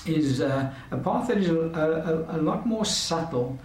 is 0.07 0.41
uh, 0.41 0.73
a 0.91 0.99
path 0.99 1.29
that 1.29 1.39
is 1.39 1.49
a, 1.49 1.57
a, 1.57 2.37
a 2.37 2.39
lot 2.39 2.67
more 2.67 2.85
subtle 2.85 3.59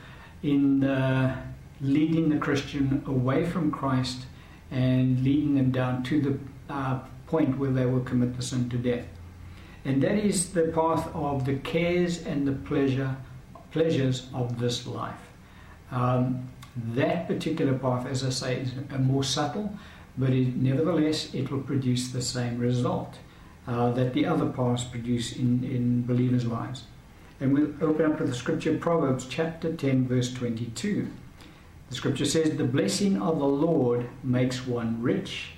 in 0.43 0.84
uh, 0.84 1.41
leading 1.82 2.30
the 2.30 2.38
Christian 2.38 3.04
away 3.06 3.45
from 3.45 3.71
Christ 3.71 4.25
and 4.71 5.23
leading 5.23 5.56
them 5.56 5.71
down 5.71 6.04
to 6.04 6.21
the 6.21 6.73
uh, 6.73 6.99
point 7.28 7.58
where 7.58 7.71
they 7.71 7.86
will 7.86 8.02
commit 8.02 8.38
the 8.38 8.43
sin 8.43 8.69
to 8.69 8.78
death. 8.78 9.06
And 9.86 10.02
that 10.04 10.17
is 10.17 10.52
the 10.52 10.63
path 10.67 11.10
of 11.13 11.45
the 11.45 11.56
cares 11.56 12.25
and 12.25 12.47
the 12.47 12.52
pleasure, 12.52 13.15
pleasures 13.71 14.28
of 14.34 14.60
this 14.60 14.86
life. 14.86 15.28
Um, 15.91 16.49
that 16.93 17.28
particular 17.28 17.78
path, 17.78 18.06
as 18.06 18.23
I 18.23 18.30
say, 18.30 18.62
is 18.62 18.71
more 18.99 19.23
subtle, 19.23 19.73
but 20.17 20.32
it, 20.32 20.56
nevertheless, 20.56 21.34
it 21.34 21.49
will 21.52 21.62
produce 21.62 22.10
the 22.10 22.21
same 22.21 22.60
result 22.60 23.17
uh, 23.67 23.91
that 23.91 24.13
the 24.13 24.25
other 24.25 24.47
paths 24.47 24.84
produce 24.84 25.36
in, 25.36 25.63
in 25.63 26.06
believers' 26.06 26.45
lives. 26.45 26.84
And 27.39 27.54
we'll 27.54 27.73
open 27.82 28.12
up 28.12 28.17
to 28.17 28.25
the 28.25 28.36
scripture, 28.36 28.78
Proverbs 28.78 29.25
chapter 29.30 29.73
10, 29.73 30.08
verse 30.08 30.34
22. 30.34 31.08
The 31.89 31.95
scripture 31.95 32.25
says, 32.25 32.58
The 32.58 32.65
blessing 32.65 33.21
of 33.21 33.39
the 33.39 33.45
Lord 33.45 34.10
makes 34.23 34.67
one 34.67 35.02
rich, 35.02 35.52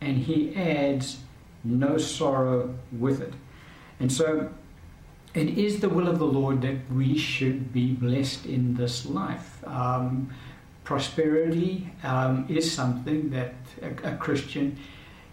and 0.00 0.16
he 0.16 0.54
adds 0.54 1.18
no 1.64 1.98
sorrow 1.98 2.74
with 2.92 3.20
it. 3.20 3.34
And 4.00 4.10
so 4.10 4.50
it 5.34 5.58
is 5.58 5.80
the 5.80 5.88
will 5.88 6.08
of 6.08 6.18
the 6.18 6.26
Lord 6.26 6.62
that 6.62 6.90
we 6.92 7.16
should 7.16 7.72
be 7.72 7.92
blessed 7.92 8.46
in 8.46 8.74
this 8.74 9.06
life. 9.06 9.62
Um, 9.66 10.30
prosperity 10.84 11.90
um, 12.02 12.46
is 12.48 12.72
something 12.72 13.30
that 13.30 13.54
a, 13.82 14.12
a, 14.12 14.16
Christian 14.16 14.78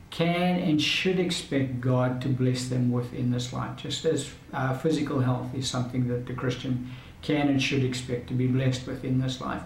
can 0.10 0.60
and 0.60 0.82
should 0.82 1.18
expect 1.18 1.80
God 1.80 2.22
to 2.24 2.28
bless 2.28 2.68
them 2.68 2.92
with 2.92 3.14
in 3.14 3.32
this 3.32 3.54
life, 3.54 3.78
just 3.78 4.04
as 4.04 4.30
uh, 4.54 4.78
physical 4.78 5.22
health 5.22 5.56
is 5.56 5.70
something 5.70 6.10
that 6.10 6.26
the 6.26 6.34
Christian 6.34 6.92
can 7.22 7.48
and 7.48 7.62
should 7.62 7.84
expect 7.84 8.28
to 8.28 8.34
be 8.34 8.48
blessed 8.48 8.86
with 8.86 9.06
in 9.06 9.20
this 9.20 9.40
life. 9.40 9.64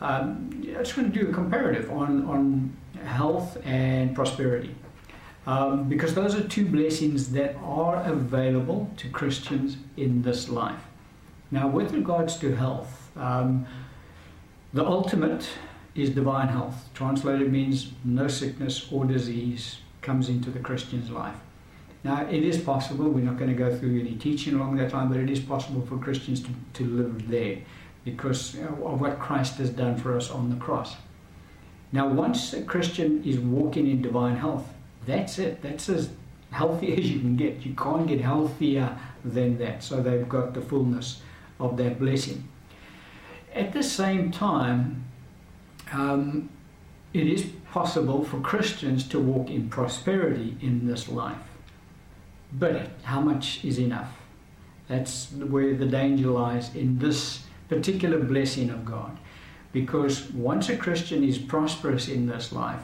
Um, 0.00 0.50
I 0.76 0.82
just 0.82 0.96
want 0.96 1.12
to 1.12 1.20
do 1.20 1.30
a 1.30 1.32
comparative 1.32 1.90
on, 1.90 2.24
on 2.24 2.76
health 3.04 3.58
and 3.64 4.14
prosperity. 4.14 4.74
Um, 5.46 5.88
because 5.88 6.14
those 6.14 6.34
are 6.34 6.46
two 6.46 6.66
blessings 6.66 7.32
that 7.32 7.56
are 7.64 8.02
available 8.04 8.90
to 8.98 9.08
Christians 9.08 9.78
in 9.96 10.22
this 10.22 10.48
life. 10.48 10.82
Now, 11.50 11.66
with 11.66 11.92
regards 11.92 12.36
to 12.38 12.54
health, 12.54 13.10
um, 13.16 13.66
the 14.72 14.84
ultimate 14.84 15.48
is 15.94 16.10
divine 16.10 16.48
health. 16.48 16.88
Translated 16.94 17.50
means 17.50 17.92
no 18.04 18.28
sickness 18.28 18.86
or 18.92 19.04
disease 19.04 19.78
comes 20.02 20.28
into 20.28 20.50
the 20.50 20.60
Christian's 20.60 21.10
life. 21.10 21.36
Now, 22.04 22.26
it 22.26 22.42
is 22.42 22.58
possible, 22.58 23.10
we're 23.10 23.24
not 23.24 23.36
going 23.36 23.50
to 23.50 23.56
go 23.56 23.74
through 23.74 24.00
any 24.00 24.14
teaching 24.14 24.54
along 24.54 24.76
that 24.76 24.92
line, 24.92 25.08
but 25.08 25.18
it 25.18 25.28
is 25.28 25.40
possible 25.40 25.84
for 25.84 25.98
Christians 25.98 26.40
to, 26.42 26.50
to 26.74 26.84
live 26.84 27.28
there 27.28 27.58
because 28.04 28.54
of 28.58 29.00
what 29.00 29.18
Christ 29.18 29.58
has 29.58 29.70
done 29.70 29.96
for 29.96 30.16
us 30.16 30.30
on 30.30 30.48
the 30.48 30.56
cross. 30.56 30.96
Now, 31.92 32.08
once 32.08 32.52
a 32.54 32.62
Christian 32.62 33.22
is 33.24 33.38
walking 33.38 33.86
in 33.86 34.00
divine 34.00 34.36
health, 34.36 34.72
that's 35.06 35.38
it. 35.38 35.62
That's 35.62 35.88
as 35.88 36.10
healthy 36.50 36.96
as 36.96 37.10
you 37.10 37.20
can 37.20 37.36
get. 37.36 37.64
You 37.64 37.74
can't 37.74 38.06
get 38.06 38.20
healthier 38.20 38.98
than 39.24 39.58
that. 39.58 39.82
So 39.82 40.02
they've 40.02 40.28
got 40.28 40.54
the 40.54 40.60
fullness 40.60 41.22
of 41.58 41.76
that 41.76 41.98
blessing. 41.98 42.48
At 43.54 43.72
the 43.72 43.82
same 43.82 44.30
time, 44.30 45.04
um, 45.92 46.48
it 47.12 47.26
is 47.26 47.46
possible 47.72 48.24
for 48.24 48.40
Christians 48.40 49.06
to 49.08 49.18
walk 49.18 49.50
in 49.50 49.68
prosperity 49.68 50.56
in 50.60 50.86
this 50.86 51.08
life. 51.08 51.38
But 52.52 52.90
how 53.02 53.20
much 53.20 53.64
is 53.64 53.78
enough? 53.78 54.12
That's 54.88 55.30
where 55.32 55.74
the 55.74 55.86
danger 55.86 56.28
lies 56.28 56.74
in 56.74 56.98
this 56.98 57.44
particular 57.68 58.18
blessing 58.18 58.70
of 58.70 58.84
God. 58.84 59.18
Because 59.72 60.30
once 60.32 60.68
a 60.68 60.76
Christian 60.76 61.22
is 61.22 61.38
prosperous 61.38 62.08
in 62.08 62.26
this 62.26 62.52
life, 62.52 62.82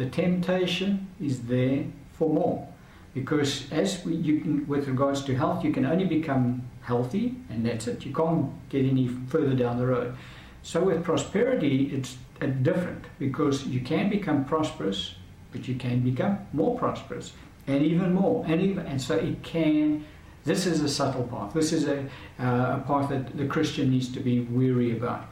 the 0.00 0.06
temptation 0.06 1.06
is 1.20 1.42
there 1.42 1.84
for 2.14 2.30
more. 2.30 2.66
Because 3.12 3.70
as 3.70 4.02
we, 4.02 4.14
you 4.14 4.40
can, 4.40 4.66
with 4.66 4.88
regards 4.88 5.22
to 5.24 5.34
health, 5.34 5.62
you 5.62 5.72
can 5.72 5.84
only 5.84 6.06
become 6.06 6.62
healthy, 6.80 7.36
and 7.50 7.66
that's 7.66 7.86
it. 7.86 8.06
You 8.06 8.14
can't 8.14 8.46
get 8.70 8.86
any 8.86 9.08
further 9.28 9.54
down 9.54 9.76
the 9.78 9.86
road. 9.86 10.16
So 10.62 10.82
with 10.82 11.04
prosperity, 11.04 11.90
it's 11.92 12.16
different 12.62 13.04
because 13.18 13.66
you 13.66 13.80
can 13.80 14.08
become 14.08 14.46
prosperous, 14.46 15.16
but 15.52 15.68
you 15.68 15.74
can 15.74 16.00
become 16.00 16.38
more 16.54 16.78
prosperous, 16.78 17.32
and 17.66 17.82
even 17.84 18.14
more, 18.14 18.42
and 18.46 18.62
even, 18.62 18.86
and 18.86 19.00
so 19.02 19.16
it 19.16 19.42
can. 19.42 20.06
This 20.44 20.64
is 20.64 20.80
a 20.80 20.88
subtle 20.88 21.24
path. 21.24 21.52
This 21.52 21.74
is 21.74 21.86
a, 21.86 22.00
uh, 22.38 22.78
a 22.78 22.84
path 22.86 23.10
that 23.10 23.36
the 23.36 23.44
Christian 23.44 23.90
needs 23.90 24.10
to 24.12 24.20
be 24.20 24.40
weary 24.40 24.96
about. 24.96 25.26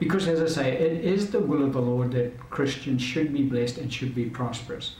Because, 0.00 0.26
as 0.26 0.40
I 0.40 0.46
say, 0.46 0.72
it 0.72 1.04
is 1.04 1.30
the 1.30 1.38
will 1.38 1.62
of 1.62 1.74
the 1.74 1.80
Lord 1.80 2.12
that 2.12 2.50
Christians 2.50 3.02
should 3.02 3.32
be 3.32 3.42
blessed 3.42 3.78
and 3.78 3.92
should 3.92 4.14
be 4.14 4.24
prosperous. 4.24 4.96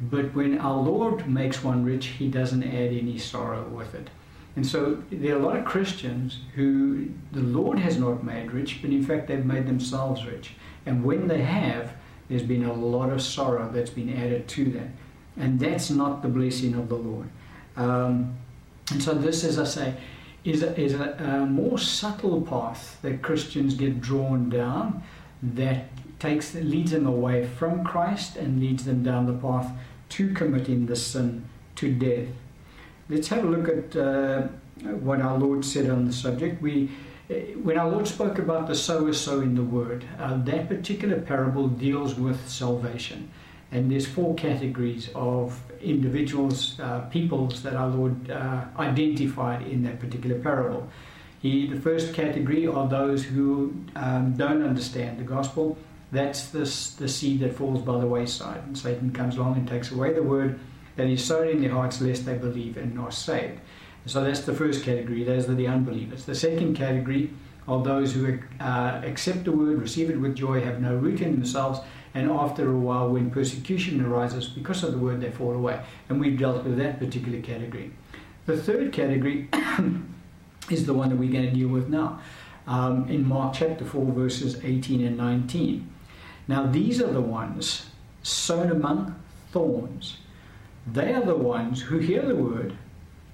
But 0.00 0.34
when 0.34 0.58
our 0.58 0.76
Lord 0.76 1.28
makes 1.28 1.62
one 1.62 1.84
rich, 1.84 2.06
he 2.06 2.28
doesn't 2.28 2.64
add 2.64 2.92
any 2.92 3.16
sorrow 3.16 3.68
with 3.68 3.94
it. 3.94 4.10
And 4.56 4.66
so 4.66 5.02
there 5.10 5.36
are 5.36 5.38
a 5.38 5.42
lot 5.42 5.56
of 5.56 5.64
Christians 5.64 6.40
who 6.56 7.10
the 7.30 7.40
Lord 7.40 7.78
has 7.78 7.96
not 7.96 8.24
made 8.24 8.50
rich, 8.50 8.80
but 8.82 8.90
in 8.90 9.04
fact 9.04 9.28
they've 9.28 9.44
made 9.44 9.66
themselves 9.66 10.26
rich. 10.26 10.54
And 10.84 11.04
when 11.04 11.28
they 11.28 11.42
have, 11.42 11.92
there's 12.28 12.42
been 12.42 12.64
a 12.64 12.72
lot 12.72 13.10
of 13.10 13.22
sorrow 13.22 13.70
that's 13.72 13.90
been 13.90 14.12
added 14.12 14.48
to 14.48 14.64
that. 14.72 14.88
And 15.36 15.60
that's 15.60 15.90
not 15.90 16.22
the 16.22 16.28
blessing 16.28 16.74
of 16.74 16.88
the 16.88 16.96
Lord. 16.96 17.28
Um, 17.76 18.36
and 18.90 19.00
so 19.00 19.14
this, 19.14 19.44
as 19.44 19.58
I 19.60 19.64
say, 19.64 19.94
is 20.44 20.62
a, 20.62 20.78
is 20.80 20.94
a, 20.94 21.12
a 21.18 21.46
more 21.46 21.78
subtle 21.78 22.40
path 22.42 22.98
that 23.02 23.22
Christians 23.22 23.74
get 23.74 24.00
drawn 24.00 24.48
down 24.48 25.02
that 25.42 25.88
takes 26.18 26.54
leads 26.54 26.90
them 26.92 27.06
away 27.06 27.46
from 27.46 27.84
Christ 27.84 28.36
and 28.36 28.60
leads 28.60 28.84
them 28.84 29.02
down 29.02 29.26
the 29.26 29.32
path 29.32 29.72
to 30.10 30.32
committing 30.34 30.86
the 30.86 30.96
sin 30.96 31.44
to 31.76 31.92
death. 31.92 32.28
Let's 33.08 33.28
have 33.28 33.44
a 33.44 33.48
look 33.48 33.68
at 33.68 33.96
uh, 33.96 34.42
what 35.00 35.20
our 35.20 35.38
Lord 35.38 35.64
said 35.64 35.90
on 35.90 36.06
the 36.06 36.12
subject. 36.12 36.62
We, 36.62 36.90
uh, 37.30 37.34
when 37.62 37.78
our 37.78 37.88
Lord 37.88 38.06
spoke 38.06 38.38
about 38.38 38.68
the 38.68 38.74
sower 38.74 39.12
sowing 39.12 39.54
the 39.54 39.62
word, 39.62 40.04
uh, 40.18 40.36
that 40.44 40.68
particular 40.68 41.20
parable 41.20 41.68
deals 41.68 42.14
with 42.14 42.48
salvation. 42.48 43.30
And 43.72 43.90
there's 43.90 44.06
four 44.06 44.34
categories 44.34 45.10
of 45.14 45.60
individuals, 45.80 46.78
uh, 46.80 47.00
peoples 47.02 47.62
that 47.62 47.74
our 47.74 47.88
Lord 47.88 48.30
uh, 48.30 48.64
identified 48.78 49.62
in 49.62 49.82
that 49.84 50.00
particular 50.00 50.38
parable. 50.38 50.88
He, 51.40 51.68
the 51.68 51.80
first 51.80 52.12
category 52.12 52.66
are 52.66 52.88
those 52.88 53.24
who 53.24 53.74
um, 53.96 54.34
don't 54.36 54.62
understand 54.62 55.18
the 55.18 55.24
gospel. 55.24 55.78
That's 56.12 56.48
the, 56.48 56.60
the 56.98 57.08
seed 57.08 57.40
that 57.40 57.54
falls 57.54 57.80
by 57.82 57.98
the 57.98 58.06
wayside. 58.06 58.62
And 58.66 58.76
Satan 58.76 59.12
comes 59.12 59.36
along 59.36 59.56
and 59.56 59.68
takes 59.68 59.92
away 59.92 60.12
the 60.12 60.22
word 60.22 60.58
that 60.96 61.06
is 61.06 61.24
sown 61.24 61.48
in 61.48 61.60
their 61.62 61.70
hearts, 61.70 62.00
lest 62.00 62.26
they 62.26 62.36
believe 62.36 62.76
and 62.76 62.98
are 62.98 63.12
saved. 63.12 63.60
So 64.06 64.24
that's 64.24 64.40
the 64.40 64.54
first 64.54 64.84
category. 64.84 65.24
Those 65.24 65.48
are 65.48 65.54
the 65.54 65.68
unbelievers. 65.68 66.24
The 66.24 66.34
second 66.34 66.74
category 66.74 67.30
are 67.68 67.82
those 67.82 68.12
who 68.12 68.38
uh, 68.58 69.00
accept 69.04 69.44
the 69.44 69.52
word, 69.52 69.80
receive 69.80 70.10
it 70.10 70.20
with 70.20 70.34
joy, 70.34 70.60
have 70.60 70.80
no 70.80 70.96
root 70.96 71.20
in 71.20 71.32
themselves, 71.32 71.80
and 72.14 72.30
after 72.30 72.68
a 72.68 72.76
while, 72.76 73.08
when 73.10 73.30
persecution 73.30 74.04
arises 74.04 74.48
because 74.48 74.82
of 74.82 74.92
the 74.92 74.98
word, 74.98 75.20
they 75.20 75.30
fall 75.30 75.54
away. 75.54 75.80
And 76.08 76.20
we've 76.20 76.38
dealt 76.38 76.64
with 76.64 76.76
that 76.78 76.98
particular 76.98 77.40
category. 77.40 77.92
The 78.46 78.56
third 78.56 78.92
category 78.92 79.48
is 80.70 80.86
the 80.86 80.94
one 80.94 81.10
that 81.10 81.16
we're 81.16 81.32
going 81.32 81.46
to 81.46 81.52
deal 81.52 81.68
with 81.68 81.88
now 81.88 82.20
um, 82.66 83.08
in 83.08 83.26
Mark 83.26 83.54
chapter 83.54 83.84
4, 83.84 84.06
verses 84.12 84.62
18 84.64 85.04
and 85.06 85.16
19. 85.16 85.88
Now, 86.48 86.66
these 86.66 87.00
are 87.00 87.12
the 87.12 87.20
ones 87.20 87.86
sown 88.22 88.70
among 88.70 89.14
thorns. 89.52 90.18
They 90.86 91.12
are 91.12 91.24
the 91.24 91.36
ones 91.36 91.80
who 91.80 91.98
hear 91.98 92.22
the 92.22 92.34
word, 92.34 92.76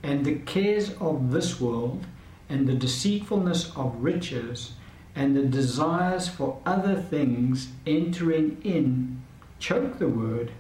and 0.03 0.25
the 0.25 0.37
cares 0.41 0.93
of 1.01 1.31
this 1.31 1.61
world 1.61 2.07
and 2.49 2.67
the 2.67 2.75
deceitfulness 2.75 3.75
of 3.77 3.97
riches 3.99 4.73
and 5.17 5.35
the 5.35 5.43
desires 5.43 6.29
for 6.29 6.61
other 6.67 6.95
things 6.95 7.69
entering 7.87 8.61
in 8.63 9.23
choke 9.59 9.99
the 9.99 10.09
word 10.09 10.53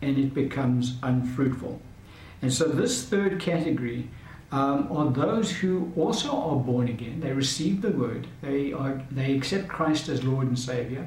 and 0.00 0.16
it 0.16 0.32
becomes 0.32 0.96
unfruitful. 1.02 1.80
And 2.40 2.52
so, 2.52 2.68
this 2.68 3.04
third 3.04 3.40
category 3.40 4.08
um, 4.52 4.88
are 4.92 5.10
those 5.10 5.50
who 5.50 5.92
also 5.96 6.30
are 6.30 6.56
born 6.56 6.88
again. 6.88 7.20
They 7.20 7.32
receive 7.32 7.82
the 7.82 7.90
word, 7.90 8.28
they, 8.40 8.72
are, 8.72 9.02
they 9.10 9.34
accept 9.34 9.68
Christ 9.68 10.08
as 10.08 10.22
Lord 10.22 10.46
and 10.46 10.58
Savior, 10.58 11.06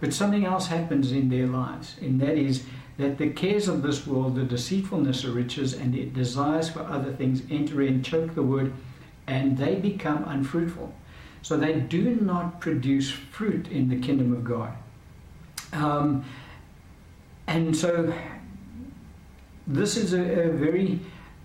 but 0.00 0.14
something 0.14 0.46
else 0.46 0.68
happens 0.68 1.12
in 1.12 1.28
their 1.28 1.46
lives, 1.46 1.96
and 2.00 2.20
that 2.20 2.38
is 2.38 2.64
that 2.96 3.18
the 3.18 3.30
cares 3.30 3.68
of 3.68 3.82
this 3.82 4.06
world, 4.06 4.36
the 4.36 4.44
deceitfulness 4.44 5.24
of 5.24 5.34
riches, 5.34 5.72
and 5.74 5.92
the 5.92 6.06
desires 6.06 6.68
for 6.68 6.80
other 6.80 7.12
things 7.12 7.42
enter 7.50 7.82
in, 7.82 8.02
choke 8.02 8.34
the 8.34 8.42
word, 8.42 8.72
and 9.26 9.58
they 9.58 9.74
become 9.74 10.24
unfruitful. 10.24 10.94
So 11.42 11.56
they 11.56 11.74
do 11.74 12.16
not 12.16 12.60
produce 12.60 13.10
fruit 13.10 13.68
in 13.68 13.88
the 13.88 13.98
kingdom 13.98 14.32
of 14.32 14.44
God. 14.44 14.72
Um, 15.72 16.24
and 17.46 17.76
so 17.76 18.12
this 19.66 19.96
is 19.96 20.12
a, 20.12 20.20
a 20.20 20.50
very 20.50 21.00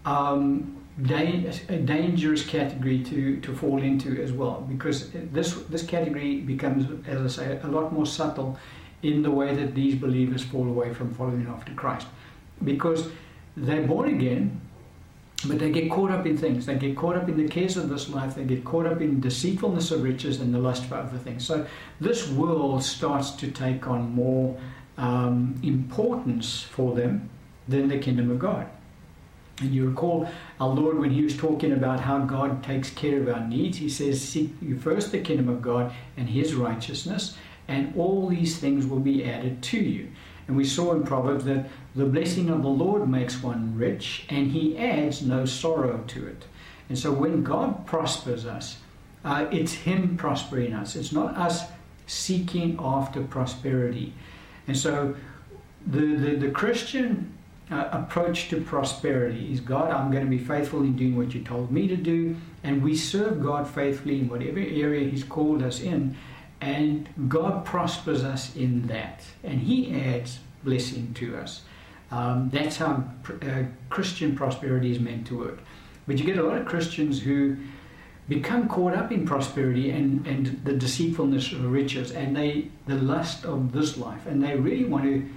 um, 0.06 0.76
da- 1.02 1.52
a 1.70 1.78
dangerous 1.78 2.46
category 2.46 3.04
to, 3.04 3.40
to 3.42 3.56
fall 3.56 3.82
into 3.82 4.22
as 4.22 4.32
well 4.32 4.62
because 4.70 5.12
this, 5.12 5.54
this 5.70 5.84
category 5.84 6.42
becomes, 6.42 6.88
as 7.08 7.40
I 7.40 7.44
say, 7.44 7.60
a 7.64 7.68
lot 7.68 7.92
more 7.94 8.06
subtle 8.06 8.58
in 9.04 9.22
the 9.22 9.32
way 9.32 9.54
that 9.56 9.76
these 9.76 9.96
believers 9.96 10.44
fall 10.44 10.68
away 10.68 10.94
from 10.94 11.14
following 11.14 11.48
after 11.48 11.74
Christ. 11.74 12.08
Because 12.64 13.10
they're 13.58 13.86
born 13.86 14.10
again, 14.10 14.62
but 15.48 15.60
they 15.60 15.70
get 15.70 15.92
caught 15.92 16.12
up 16.12 16.26
in 16.26 16.38
things. 16.38 16.66
They 16.66 16.76
get 16.76 16.96
caught 16.96 17.18
up 17.18 17.28
in 17.28 17.38
the 17.38 17.48
cares 17.48 17.78
of 17.78 17.90
this 17.90 18.10
life. 18.10 18.36
They 18.36 18.46
get 18.46 18.64
caught 18.64 18.86
up 18.86 19.02
in 19.02 19.20
deceitfulness 19.20 19.92
of 19.92 20.02
riches 20.02 20.40
and 20.40 20.54
the 20.54 20.60
lust 20.60 20.86
for 20.86 20.96
other 20.96 21.18
things. 21.18 21.46
So 21.46 21.66
this 22.00 22.30
world 22.30 22.84
starts 22.84 23.32
to 23.32 23.52
take 23.52 23.88
on 23.88 24.12
more 24.12 24.58
um, 24.98 25.60
importance 25.62 26.64
for 26.64 26.96
them 26.96 27.30
than 27.68 27.90
the 27.90 28.00
kingdom 28.00 28.32
of 28.32 28.40
God. 28.40 28.68
And 29.62 29.74
you 29.74 29.88
recall 29.88 30.28
our 30.60 30.70
Lord 30.70 31.00
when 31.00 31.12
he 31.12 31.24
was 31.24 31.38
talking 31.38 31.72
about 31.72 32.02
how 32.02 32.20
God 32.20 32.64
takes 32.64 32.90
care 32.90 33.22
of 33.22 33.30
our 33.30 33.48
needs, 33.48 33.78
he 33.78 33.90
says, 33.90 34.22
Seek 34.22 34.52
you 34.62 34.78
first 34.78 35.12
the 35.12 35.20
kingdom 35.20 35.48
of 35.48 35.62
God 35.62 35.94
and 36.18 36.28
his 36.28 36.56
righteousness, 36.56 37.38
and 37.68 37.94
all 37.98 38.28
these 38.28 38.58
things 38.58 38.86
will 38.86 39.00
be 39.00 39.24
added 39.24 39.62
to 39.64 39.80
you. 39.80 40.10
And 40.48 40.56
we 40.56 40.66
saw 40.66 40.94
in 40.94 41.04
Proverbs 41.04 41.46
that 41.46 41.70
the 41.96 42.06
blessing 42.06 42.50
of 42.50 42.62
the 42.62 42.70
Lord 42.70 43.10
makes 43.10 43.42
one 43.42 43.76
rich, 43.78 44.26
and 44.30 44.52
he 44.52 44.78
adds 44.78 45.22
no 45.22 45.46
sorrow 45.46 46.04
to 46.08 46.28
it. 46.28 46.46
And 46.90 46.98
so 46.98 47.12
when 47.12 47.44
God 47.44 47.86
prospers 47.88 48.46
us, 48.46 48.78
uh, 49.24 49.48
it's 49.52 49.74
him 49.74 50.18
prospering 50.18 50.74
us. 50.74 50.96
It's 50.96 51.12
not 51.12 51.36
us 51.36 51.64
seeking 52.06 52.78
after 52.80 53.24
prosperity. 53.24 54.14
And 54.68 54.78
so 54.78 55.16
the, 55.88 56.16
the, 56.16 56.36
the 56.36 56.52
Christian 56.52 57.34
uh, 57.72 57.90
approach 57.92 58.50
to 58.50 58.62
prosperity 58.62 59.52
is 59.52 59.60
God, 59.60 59.92
I'm 59.92 60.12
going 60.12 60.24
to 60.24 60.30
be 60.30 60.38
faithful 60.38 60.82
in 60.82 60.96
doing 60.96 61.18
what 61.18 61.34
you 61.34 61.44
told 61.44 61.72
me 61.72 61.88
to 61.88 61.98
do, 61.98 62.36
and 62.64 62.84
we 62.84 62.96
serve 62.96 63.42
God 63.42 63.68
faithfully 63.68 64.20
in 64.20 64.30
whatever 64.30 64.60
area 64.60 65.10
He's 65.10 65.24
called 65.24 65.64
us 65.64 65.80
in, 65.80 66.16
and 66.62 67.10
God 67.28 67.66
prospers 67.66 68.24
us 68.24 68.56
in 68.56 68.88
that, 68.88 69.24
and 69.44 69.60
He 69.62 69.94
adds 69.94 70.40
blessing 70.64 71.14
to 71.16 71.38
us. 71.38 71.62
Um, 72.12 72.50
that's 72.52 72.78
how 72.78 73.04
uh, 73.42 73.64
Christian 73.90 74.36
prosperity 74.36 74.92
is 74.92 75.00
meant 75.00 75.28
to 75.28 75.38
work. 75.38 75.60
But 76.08 76.18
you 76.18 76.26
get 76.26 76.38
a 76.38 76.44
lot 76.44 76.58
of 76.58 76.66
Christians 76.66 77.22
who 77.22 77.58
become 78.30 78.68
caught 78.68 78.96
up 78.96 79.12
in 79.12 79.26
prosperity 79.26 79.92
and, 79.92 80.26
and 80.26 80.62
the 80.64 80.74
deceitfulness 80.74 81.52
of 81.52 81.64
riches 81.72 82.12
and 82.12 82.36
they 82.36 82.70
the 82.88 82.96
lust 82.96 83.46
of 83.46 83.72
this 83.72 83.98
life, 83.98 84.26
and 84.26 84.44
they 84.44 84.56
really 84.56 84.86
want 84.86 85.04
to 85.04 85.28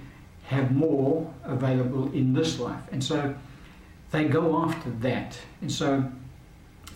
have 0.45 0.71
more 0.71 1.31
available 1.43 2.11
in 2.13 2.33
this 2.33 2.59
life. 2.59 2.81
And 2.91 3.03
so 3.03 3.35
they 4.11 4.25
go 4.25 4.63
after 4.63 4.89
that. 5.01 5.37
And 5.61 5.71
so 5.71 6.11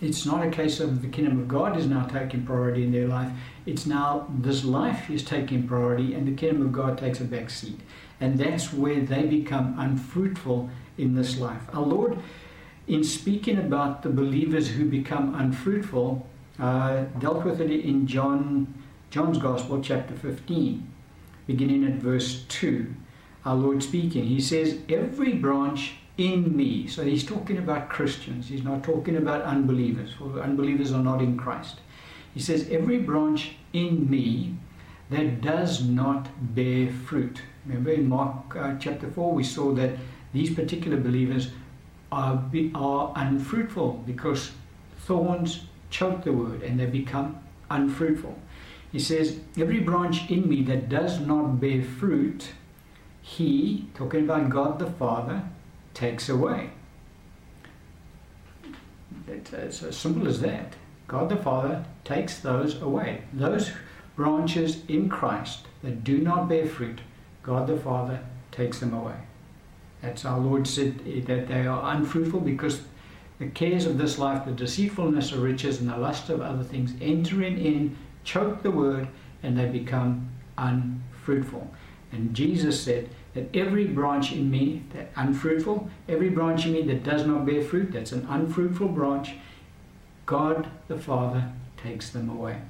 it's 0.01 0.25
not 0.25 0.45
a 0.45 0.49
case 0.49 0.79
of 0.79 1.01
the 1.01 1.07
kingdom 1.07 1.39
of 1.39 1.47
God 1.47 1.77
is 1.77 1.85
now 1.85 2.05
taking 2.05 2.45
priority 2.45 2.83
in 2.83 2.91
their 2.91 3.07
life. 3.07 3.31
It's 3.65 3.85
now 3.85 4.27
this 4.29 4.63
life 4.63 5.09
is 5.09 5.23
taking 5.23 5.67
priority 5.67 6.13
and 6.13 6.27
the 6.27 6.33
kingdom 6.33 6.61
of 6.63 6.71
God 6.71 6.97
takes 6.97 7.19
a 7.19 7.23
back 7.23 7.49
seat. 7.49 7.79
And 8.19 8.37
that's 8.37 8.73
where 8.73 9.01
they 9.01 9.23
become 9.23 9.75
unfruitful 9.77 10.69
in 10.97 11.15
this 11.15 11.37
life. 11.37 11.61
Our 11.73 11.81
Lord, 11.81 12.19
in 12.87 13.03
speaking 13.03 13.57
about 13.57 14.03
the 14.03 14.09
believers 14.09 14.69
who 14.69 14.85
become 14.85 15.35
unfruitful, 15.35 16.27
uh, 16.59 17.03
dealt 17.19 17.43
with 17.45 17.61
it 17.61 17.71
in 17.71 18.05
John, 18.05 18.73
John's 19.09 19.37
Gospel, 19.37 19.81
chapter 19.81 20.13
15, 20.13 20.87
beginning 21.47 21.85
at 21.85 21.93
verse 21.93 22.43
2 22.49 22.93
our 23.45 23.55
Lord 23.55 23.83
speaking. 23.83 24.25
He 24.25 24.39
says, 24.39 24.79
Every 24.89 25.33
branch 25.33 25.95
in 26.17 26.55
me. 26.55 26.87
So 26.87 27.03
he's 27.03 27.25
talking 27.25 27.57
about 27.57 27.89
Christians. 27.89 28.47
He's 28.47 28.63
not 28.63 28.83
talking 28.83 29.17
about 29.17 29.41
unbelievers, 29.41 30.13
for 30.13 30.39
unbelievers 30.39 30.91
are 30.91 31.03
not 31.03 31.21
in 31.21 31.37
Christ. 31.37 31.79
He 32.33 32.39
says, 32.39 32.67
Every 32.69 32.99
branch 32.99 33.55
in 33.73 34.09
me 34.09 34.55
that 35.09 35.41
does 35.41 35.83
not 35.83 36.29
bear 36.55 36.91
fruit. 36.91 37.41
Remember 37.65 37.91
in 37.91 38.09
Mark 38.09 38.55
uh, 38.55 38.75
chapter 38.79 39.09
4, 39.09 39.33
we 39.33 39.43
saw 39.43 39.71
that 39.73 39.91
these 40.33 40.53
particular 40.53 40.97
believers 40.97 41.49
are, 42.11 42.35
be, 42.35 42.71
are 42.73 43.13
unfruitful 43.15 44.03
because 44.05 44.51
thorns 44.97 45.65
choke 45.89 46.23
the 46.23 46.33
word 46.33 46.63
and 46.63 46.79
they 46.79 46.85
become 46.85 47.37
unfruitful. 47.69 48.37
He 48.91 48.99
says, 48.99 49.39
Every 49.57 49.79
branch 49.79 50.29
in 50.29 50.47
me 50.49 50.63
that 50.63 50.89
does 50.89 51.19
not 51.19 51.59
bear 51.59 51.83
fruit, 51.83 52.49
he, 53.21 53.87
talking 53.93 54.23
about 54.23 54.49
God 54.49 54.79
the 54.79 54.87
Father, 54.87 55.43
takes 55.93 56.29
away. 56.29 56.71
It's 59.27 59.53
as 59.53 59.97
simple 59.97 60.27
as 60.27 60.41
that. 60.41 60.75
God 61.13 61.29
the 61.29 61.37
Father 61.37 61.85
takes 62.03 62.39
those 62.39 62.81
away. 62.81 63.21
Those 63.33 63.71
branches 64.15 64.81
in 64.87 65.09
Christ 65.09 65.67
that 65.83 66.03
do 66.03 66.17
not 66.17 66.49
bear 66.49 66.65
fruit, 66.65 67.01
God 67.43 67.67
the 67.67 67.77
Father 67.77 68.19
takes 68.51 68.79
them 68.79 68.95
away. 68.95 69.17
That's 70.01 70.25
our 70.25 70.39
Lord 70.39 70.67
said 70.67 71.05
that 71.27 71.47
they 71.47 71.67
are 71.67 71.95
unfruitful 71.95 72.39
because 72.39 72.81
the 73.37 73.45
cares 73.45 73.85
of 73.85 73.99
this 73.99 74.17
life, 74.17 74.43
the 74.43 74.53
deceitfulness 74.53 75.31
of 75.31 75.43
riches, 75.43 75.79
and 75.79 75.87
the 75.87 75.97
lust 75.97 76.31
of 76.31 76.41
other 76.41 76.63
things 76.63 76.95
entering 76.99 77.63
in, 77.63 77.95
choke 78.23 78.63
the 78.63 78.71
word, 78.71 79.07
and 79.43 79.55
they 79.55 79.67
become 79.67 80.31
unfruitful. 80.57 81.71
And 82.11 82.33
Jesus 82.33 82.81
said 82.81 83.07
that 83.35 83.55
every 83.55 83.85
branch 83.85 84.31
in 84.31 84.49
me 84.49 84.81
that 84.93 85.11
unfruitful, 85.15 85.91
every 86.09 86.31
branch 86.31 86.65
in 86.65 86.73
me 86.73 86.81
that 86.81 87.03
does 87.03 87.27
not 87.27 87.45
bear 87.45 87.61
fruit, 87.61 87.91
that's 87.91 88.13
an 88.13 88.25
unfruitful 88.27 88.87
branch, 88.87 89.35
God 90.25 90.67
the 90.87 90.97
Father 90.97 91.51
takes 91.77 92.09
them 92.09 92.29
away. 92.29 92.61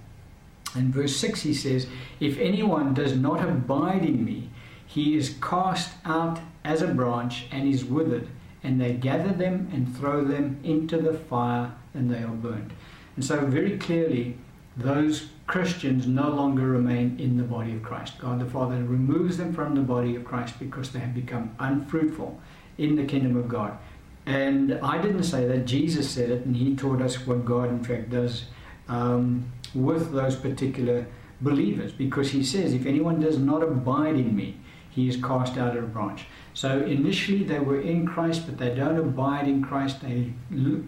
In 0.76 0.92
verse 0.92 1.16
6 1.18 1.42
he 1.42 1.54
says, 1.54 1.88
If 2.20 2.38
anyone 2.40 2.94
does 2.94 3.16
not 3.16 3.48
abide 3.48 4.04
in 4.04 4.26
me, 4.26 4.50
he 4.86 5.16
is 5.16 5.38
cast 5.42 5.92
out 6.06 6.40
as 6.64 6.82
a 6.82 6.88
branch 6.88 7.46
and 7.52 7.68
is 7.68 7.86
withered, 7.86 8.28
and 8.64 8.80
they 8.80 8.94
gather 8.94 9.34
them 9.34 9.70
and 9.74 9.96
throw 9.96 10.24
them 10.24 10.60
into 10.64 10.98
the 10.98 11.14
fire, 11.14 11.74
and 11.94 12.10
they 12.10 12.24
are 12.24 12.28
burned. 12.28 12.74
And 13.16 13.24
so, 13.24 13.46
very 13.46 13.78
clearly, 13.78 14.38
those 14.76 15.30
Christians 15.46 16.08
no 16.08 16.30
longer 16.30 16.66
remain 16.66 17.20
in 17.20 17.38
the 17.38 17.44
body 17.44 17.74
of 17.74 17.84
Christ. 17.84 18.18
God 18.18 18.40
the 18.40 18.46
Father 18.46 18.78
removes 18.84 19.38
them 19.38 19.54
from 19.54 19.76
the 19.76 19.82
body 19.82 20.16
of 20.16 20.24
Christ 20.26 20.58
because 20.58 20.92
they 20.92 21.00
have 21.00 21.14
become 21.14 21.56
unfruitful 21.60 22.40
in 22.78 22.96
the 22.96 23.06
kingdom 23.06 23.36
of 23.38 23.48
God. 23.48 23.78
And 24.26 24.74
I 24.82 25.02
didn't 25.02 25.24
say 25.24 25.46
that, 25.48 25.66
Jesus 25.66 26.10
said 26.10 26.30
it, 26.30 26.46
and 26.46 26.56
He 26.56 26.76
taught 26.76 27.02
us 27.02 27.28
what 27.28 27.44
God, 27.44 27.70
in 27.70 27.84
fact, 27.84 28.10
does 28.10 28.46
um, 28.88 29.52
with 29.74 30.12
those 30.12 30.36
particular 30.36 31.06
believers 31.42 31.92
because 31.92 32.32
He 32.32 32.44
says, 32.44 32.74
If 32.74 32.86
anyone 32.86 33.20
does 33.20 33.38
not 33.38 33.64
abide 33.64 34.16
in 34.16 34.36
me, 34.36 34.58
he 34.94 35.10
is 35.10 35.18
cast 35.18 35.58
out 35.58 35.76
of 35.76 35.84
a 35.84 35.88
branch. 35.88 36.26
So 36.54 36.82
initially 36.82 37.44
they 37.44 37.60
were 37.60 37.82
in 37.82 38.06
Christ, 38.06 38.46
but 38.46 38.58
they 38.60 38.76
don't 38.76 38.98
abide 38.98 39.48
in 39.48 39.64
Christ. 39.64 40.02
They 40.02 40.32
look, 40.52 40.88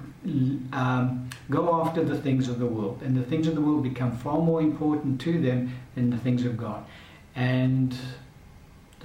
um, 0.72 1.30
go 1.50 1.82
after 1.82 2.04
the 2.04 2.16
things 2.16 2.48
of 2.48 2.60
the 2.60 2.68
world, 2.68 3.02
and 3.04 3.18
the 3.18 3.24
things 3.24 3.48
of 3.48 3.56
the 3.56 3.62
world 3.62 3.82
become 3.82 4.16
far 4.16 4.38
more 4.38 4.62
important 4.62 5.20
to 5.22 5.42
them 5.42 5.76
than 5.96 6.12
the 6.12 6.18
things 6.18 6.46
of 6.46 6.56
God. 6.56 6.86
And 7.36 7.96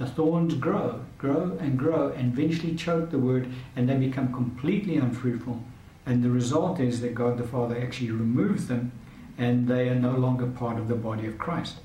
the 0.01 0.09
thorns 0.09 0.55
grow, 0.55 1.05
grow 1.17 1.57
and 1.59 1.77
grow, 1.77 2.09
and 2.09 2.33
eventually 2.33 2.75
choke 2.75 3.11
the 3.11 3.19
word, 3.19 3.47
and 3.75 3.87
they 3.87 3.95
become 3.95 4.33
completely 4.33 4.97
unfruitful. 4.97 5.61
And 6.05 6.23
the 6.23 6.29
result 6.31 6.79
is 6.79 7.01
that 7.01 7.13
God 7.13 7.37
the 7.37 7.47
Father 7.47 7.79
actually 7.79 8.11
removes 8.11 8.67
them, 8.67 8.91
and 9.37 9.67
they 9.67 9.89
are 9.89 9.95
no 9.95 10.11
longer 10.11 10.47
part 10.47 10.77
of 10.77 10.87
the 10.87 10.95
body 10.95 11.27
of 11.27 11.37
Christ. 11.37 11.77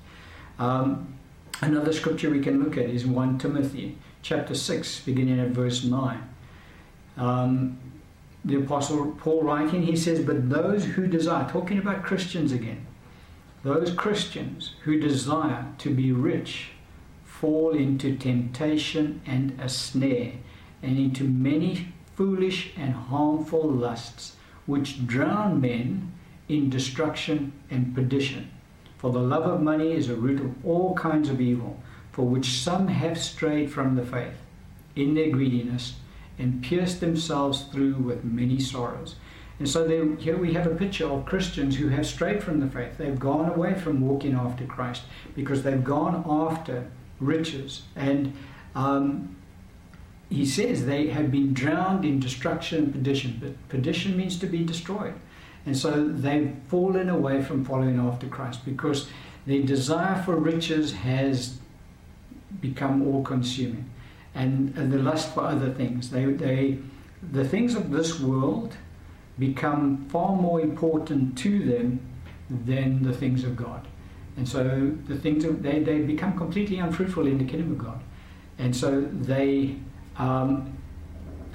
Um, 0.59 1.17
Another 1.63 1.93
scripture 1.93 2.29
we 2.29 2.41
can 2.41 2.63
look 2.63 2.77
at 2.77 2.85
is 2.85 3.07
1 3.07 3.39
Timothy 3.39 3.97
chapter 4.21 4.55
6, 4.55 5.01
beginning 5.01 5.41
at 5.41 5.49
verse 5.49 5.85
9. 5.85 6.29
Um, 7.17 7.79
the 8.45 8.57
Apostle 8.57 9.13
Paul 9.13 9.43
writing, 9.43 9.83
he 9.83 9.97
says, 9.97 10.21
But 10.21 10.51
those 10.51 10.85
who 10.85 11.07
desire, 11.07 11.49
talking 11.49 11.79
about 11.79 12.03
Christians 12.03 12.53
again, 12.53 12.87
those 13.65 13.91
Christians 13.93 14.75
who 14.85 15.01
desire 15.01 15.67
to 15.79 15.95
be 15.95 16.13
rich 16.13 16.73
fall 17.41 17.75
into 17.75 18.17
temptation 18.17 19.21
and 19.27 19.59
a 19.61 19.69
snare, 19.69 20.33
and 20.83 20.99
into 20.99 21.25
many 21.25 21.93
foolish 22.15 22.73
and 22.77 22.95
harmful 22.95 23.69
lusts, 23.69 24.37
which 24.65 25.07
drown 25.07 25.61
men 25.61 26.13
in 26.49 26.71
destruction 26.71 27.53
and 27.71 27.95
perdition. 27.95 28.51
For 28.97 29.13
the 29.13 29.19
love 29.19 29.45
of 29.45 29.61
money 29.61 29.93
is 29.93 30.09
a 30.09 30.17
root 30.17 30.41
of 30.41 30.65
all 30.65 30.95
kinds 30.95 31.29
of 31.29 31.41
evil, 31.41 31.79
for 32.11 32.27
which 32.27 32.59
some 32.63 32.89
have 32.89 33.19
strayed 33.19 33.71
from 33.71 33.97
the 33.97 34.07
faith 34.07 34.41
in 34.95 35.15
their 35.15 35.31
greediness 35.31 35.97
and 36.39 36.63
pierced 36.63 37.01
themselves 37.01 37.65
through 37.65 37.97
with 37.97 38.25
many 38.25 38.59
sorrows. 38.59 39.17
And 39.59 39.69
so 39.69 40.17
here 40.17 40.37
we 40.37 40.55
have 40.55 40.67
a 40.67 40.75
picture 40.75 41.07
of 41.07 41.27
Christians 41.27 41.77
who 41.77 41.89
have 41.89 42.07
strayed 42.07 42.43
from 42.43 42.61
the 42.61 42.67
faith. 42.67 42.97
They've 42.97 43.19
gone 43.19 43.51
away 43.51 43.75
from 43.75 44.01
walking 44.01 44.35
after 44.35 44.65
Christ 44.65 45.03
because 45.35 45.63
they've 45.63 45.85
gone 45.85 46.25
after 46.27 46.87
riches. 47.21 47.83
And 47.95 48.33
um, 48.75 49.37
he 50.29 50.45
says 50.45 50.87
they 50.87 51.09
have 51.09 51.31
been 51.31 51.55
drowned 51.55 52.05
in 52.05 52.21
destruction 52.21 52.85
and 52.85 52.93
perdition. 52.93 53.39
But 53.41 53.69
perdition 53.69 54.17
means 54.17 54.39
to 54.41 54.47
be 54.47 54.65
destroyed. 54.65 55.15
And 55.65 55.77
so 55.77 56.09
they've 56.09 56.55
fallen 56.69 57.09
away 57.09 57.43
from 57.43 57.65
following 57.65 57.99
after 57.99 58.29
Christ 58.29 58.65
because 58.65 59.09
their 59.47 59.63
desire 59.63 60.23
for 60.23 60.37
riches 60.37 60.93
has 60.93 61.59
become 62.61 63.07
all 63.07 63.23
consuming. 63.23 63.91
And, 64.35 64.77
and 64.77 64.93
the 64.93 64.99
lust 64.99 65.33
for 65.35 65.45
other 65.45 65.73
things. 65.73 66.11
They, 66.11 66.27
they, 66.27 66.79
the 67.33 67.47
things 67.49 67.75
of 67.75 67.91
this 67.91 68.21
world 68.21 68.77
become 69.39 70.07
far 70.09 70.35
more 70.37 70.61
important 70.61 71.39
to 71.39 71.65
them 71.65 72.01
than 72.51 73.03
the 73.03 73.13
things 73.13 73.45
of 73.45 73.57
God. 73.57 73.87
And 74.37 74.49
so 74.49 74.93
the 75.07 75.17
things 75.17 75.45
they, 75.63 75.81
they 75.81 76.01
become 76.01 76.37
completely 76.37 76.79
unfruitful 76.79 77.27
in 77.27 77.39
the 77.39 77.45
kingdom 77.45 77.73
of 77.73 77.79
God. 77.79 78.03
And 78.59 78.75
so 78.75 79.01
they 79.01 79.77
um, 80.17 80.77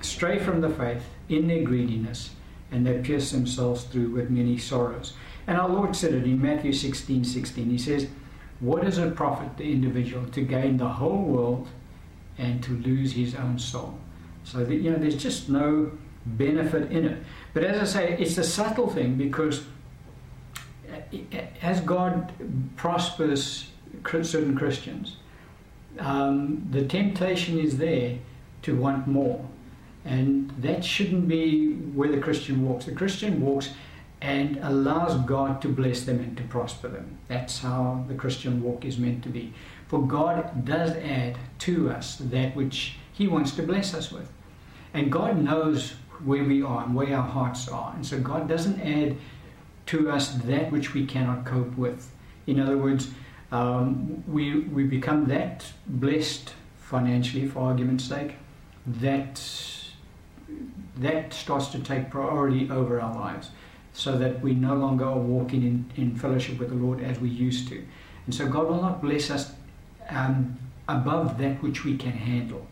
stray 0.01 0.39
from 0.39 0.61
the 0.61 0.69
faith 0.69 1.03
in 1.29 1.47
their 1.47 1.63
greediness 1.63 2.31
and 2.71 2.85
they 2.85 2.99
pierce 2.99 3.31
themselves 3.31 3.83
through 3.83 4.09
with 4.09 4.29
many 4.29 4.57
sorrows. 4.57 5.13
And 5.47 5.57
our 5.57 5.69
Lord 5.69 5.95
said 5.95 6.13
it 6.13 6.23
in 6.23 6.41
Matthew 6.41 6.73
16 6.73 7.23
16. 7.23 7.69
He 7.69 7.77
says, 7.77 8.07
What 8.59 8.83
does 8.83 8.97
it 8.97 9.15
profit 9.15 9.57
the 9.57 9.71
individual 9.71 10.25
to 10.27 10.41
gain 10.41 10.77
the 10.77 10.87
whole 10.87 11.23
world 11.23 11.67
and 12.37 12.63
to 12.63 12.71
lose 12.77 13.13
his 13.13 13.35
own 13.35 13.59
soul? 13.59 13.97
So 14.43 14.63
that, 14.63 14.75
you 14.75 14.89
know, 14.89 14.97
there's 14.97 15.21
just 15.21 15.49
no 15.49 15.91
benefit 16.25 16.91
in 16.91 17.05
it. 17.05 17.23
But 17.53 17.63
as 17.63 17.95
I 17.95 17.99
say, 17.99 18.17
it's 18.19 18.37
a 18.37 18.43
subtle 18.43 18.89
thing 18.89 19.15
because 19.15 19.63
as 21.61 21.81
God 21.81 22.31
prospers 22.75 23.69
certain 24.03 24.55
Christians, 24.57 25.17
um, 25.99 26.67
the 26.71 26.85
temptation 26.85 27.59
is 27.59 27.77
there 27.77 28.17
to 28.63 28.75
want 28.75 29.07
more. 29.07 29.45
And 30.05 30.49
that 30.59 30.83
shouldn't 30.83 31.27
be 31.27 31.73
where 31.73 32.09
the 32.09 32.19
Christian 32.19 32.67
walks. 32.67 32.85
The 32.85 32.93
Christian 32.93 33.41
walks 33.41 33.71
and 34.21 34.57
allows 34.61 35.15
God 35.25 35.61
to 35.63 35.67
bless 35.67 36.03
them 36.03 36.19
and 36.19 36.37
to 36.37 36.43
prosper 36.43 36.87
them. 36.87 37.17
That's 37.27 37.59
how 37.59 38.05
the 38.07 38.15
Christian 38.15 38.61
walk 38.61 38.85
is 38.85 38.97
meant 38.97 39.23
to 39.23 39.29
be. 39.29 39.53
For 39.87 40.05
God 40.05 40.63
does 40.63 40.91
add 40.91 41.37
to 41.59 41.89
us 41.89 42.17
that 42.17 42.55
which 42.55 42.97
He 43.13 43.27
wants 43.27 43.51
to 43.51 43.63
bless 43.63 43.93
us 43.93 44.11
with. 44.11 44.31
And 44.93 45.11
God 45.11 45.41
knows 45.41 45.95
where 46.23 46.43
we 46.43 46.61
are 46.61 46.83
and 46.83 46.95
where 46.95 47.15
our 47.15 47.27
hearts 47.27 47.67
are. 47.67 47.93
And 47.95 48.05
so 48.05 48.19
God 48.19 48.47
doesn't 48.47 48.79
add 48.79 49.17
to 49.91 50.09
us 50.09 50.29
that 50.45 50.71
which 50.71 50.93
we 50.93 51.05
cannot 51.05 51.45
cope 51.45 51.77
with. 51.77 52.11
In 52.47 52.59
other 52.59 52.77
words, 52.77 53.09
um, 53.51 54.23
we, 54.25 54.61
we 54.61 54.85
become 54.85 55.25
that 55.25 55.65
blessed 55.85 56.53
financially, 56.77 57.45
for 57.45 57.59
argument's 57.59 58.05
sake, 58.05 58.35
that 58.85 59.41
that 60.97 61.33
starts 61.33 61.67
to 61.67 61.79
take 61.79 62.09
priority 62.09 62.69
over 62.69 62.99
our 63.01 63.15
lives 63.15 63.51
so 63.93 64.17
that 64.17 64.41
we 64.41 64.53
no 64.53 64.75
longer 64.75 65.05
are 65.05 65.17
walking 65.17 65.63
in, 65.63 65.91
in 65.95 66.15
fellowship 66.15 66.59
with 66.59 66.69
the 66.69 66.75
Lord 66.75 67.01
as 67.01 67.19
we 67.19 67.29
used 67.29 67.67
to. 67.69 67.83
And 68.25 68.35
so 68.35 68.47
God 68.47 68.67
will 68.67 68.81
not 68.81 69.01
bless 69.01 69.29
us 69.29 69.53
um, 70.09 70.57
above 70.87 71.37
that 71.37 71.61
which 71.61 71.83
we 71.83 71.97
can 71.97 72.11
handle. 72.11 72.65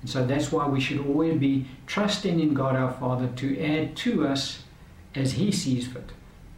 And 0.00 0.10
so 0.10 0.24
that's 0.24 0.50
why 0.50 0.66
we 0.66 0.80
should 0.80 1.04
always 1.06 1.38
be 1.38 1.66
trusting 1.86 2.40
in 2.40 2.54
God 2.54 2.76
our 2.76 2.92
Father 2.92 3.28
to 3.36 3.60
add 3.60 3.96
to 3.98 4.26
us 4.26 4.62
as 5.14 5.32
He 5.32 5.52
sees 5.52 5.86
fit. 5.86 6.10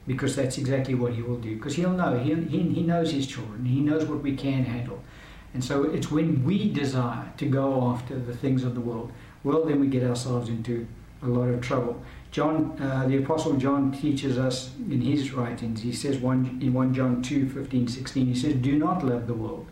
Because 0.09 0.35
that's 0.35 0.59
exactly 0.59 0.97
what 0.97 1.13
He 1.13 1.23
will 1.23 1.39
do. 1.39 1.55
Because 1.55 1.77
He'll 1.77 1.93
know. 1.93 2.19
He, 2.19 2.35
he, 2.35 2.63
he 2.63 2.83
knows 2.83 3.13
His 3.13 3.29
children. 3.29 3.65
He 3.65 3.81
knows 3.81 4.05
what 4.07 4.23
we 4.23 4.35
can 4.35 4.65
handle. 4.65 5.01
And 5.55 5.65
so 5.65 5.85
it's 5.85 6.11
when 6.11 6.45
we 6.45 6.73
desire 6.73 7.33
to 7.37 7.47
go 7.47 7.89
after 7.89 8.19
the 8.19 8.35
things 8.35 8.65
of 8.65 8.75
the 8.75 8.81
world, 8.81 9.13
well, 9.45 9.65
then 9.65 9.79
we 9.81 9.87
get 9.87 10.03
ourselves 10.03 10.49
into 10.49 10.87
a 11.23 11.27
lot 11.27 11.49
of 11.49 11.61
trouble. 11.61 12.03
John, 12.31 12.77
uh, 12.81 13.07
the 13.07 13.17
Apostle 13.19 13.57
John 13.57 13.93
teaches 13.93 14.37
us 14.37 14.73
in 14.79 15.01
his 15.01 15.33
writings, 15.33 15.81
he 15.81 15.93
says 15.93 16.19
one, 16.19 16.59
in 16.61 16.75
1 16.75 16.93
John 16.95 17.23
2 17.23 17.49
15, 17.49 17.89
16, 17.89 18.27
he 18.27 18.35
says, 18.35 18.55
Do 18.55 18.79
not 18.79 19.05
love 19.05 19.27
the 19.27 19.35
world 19.35 19.67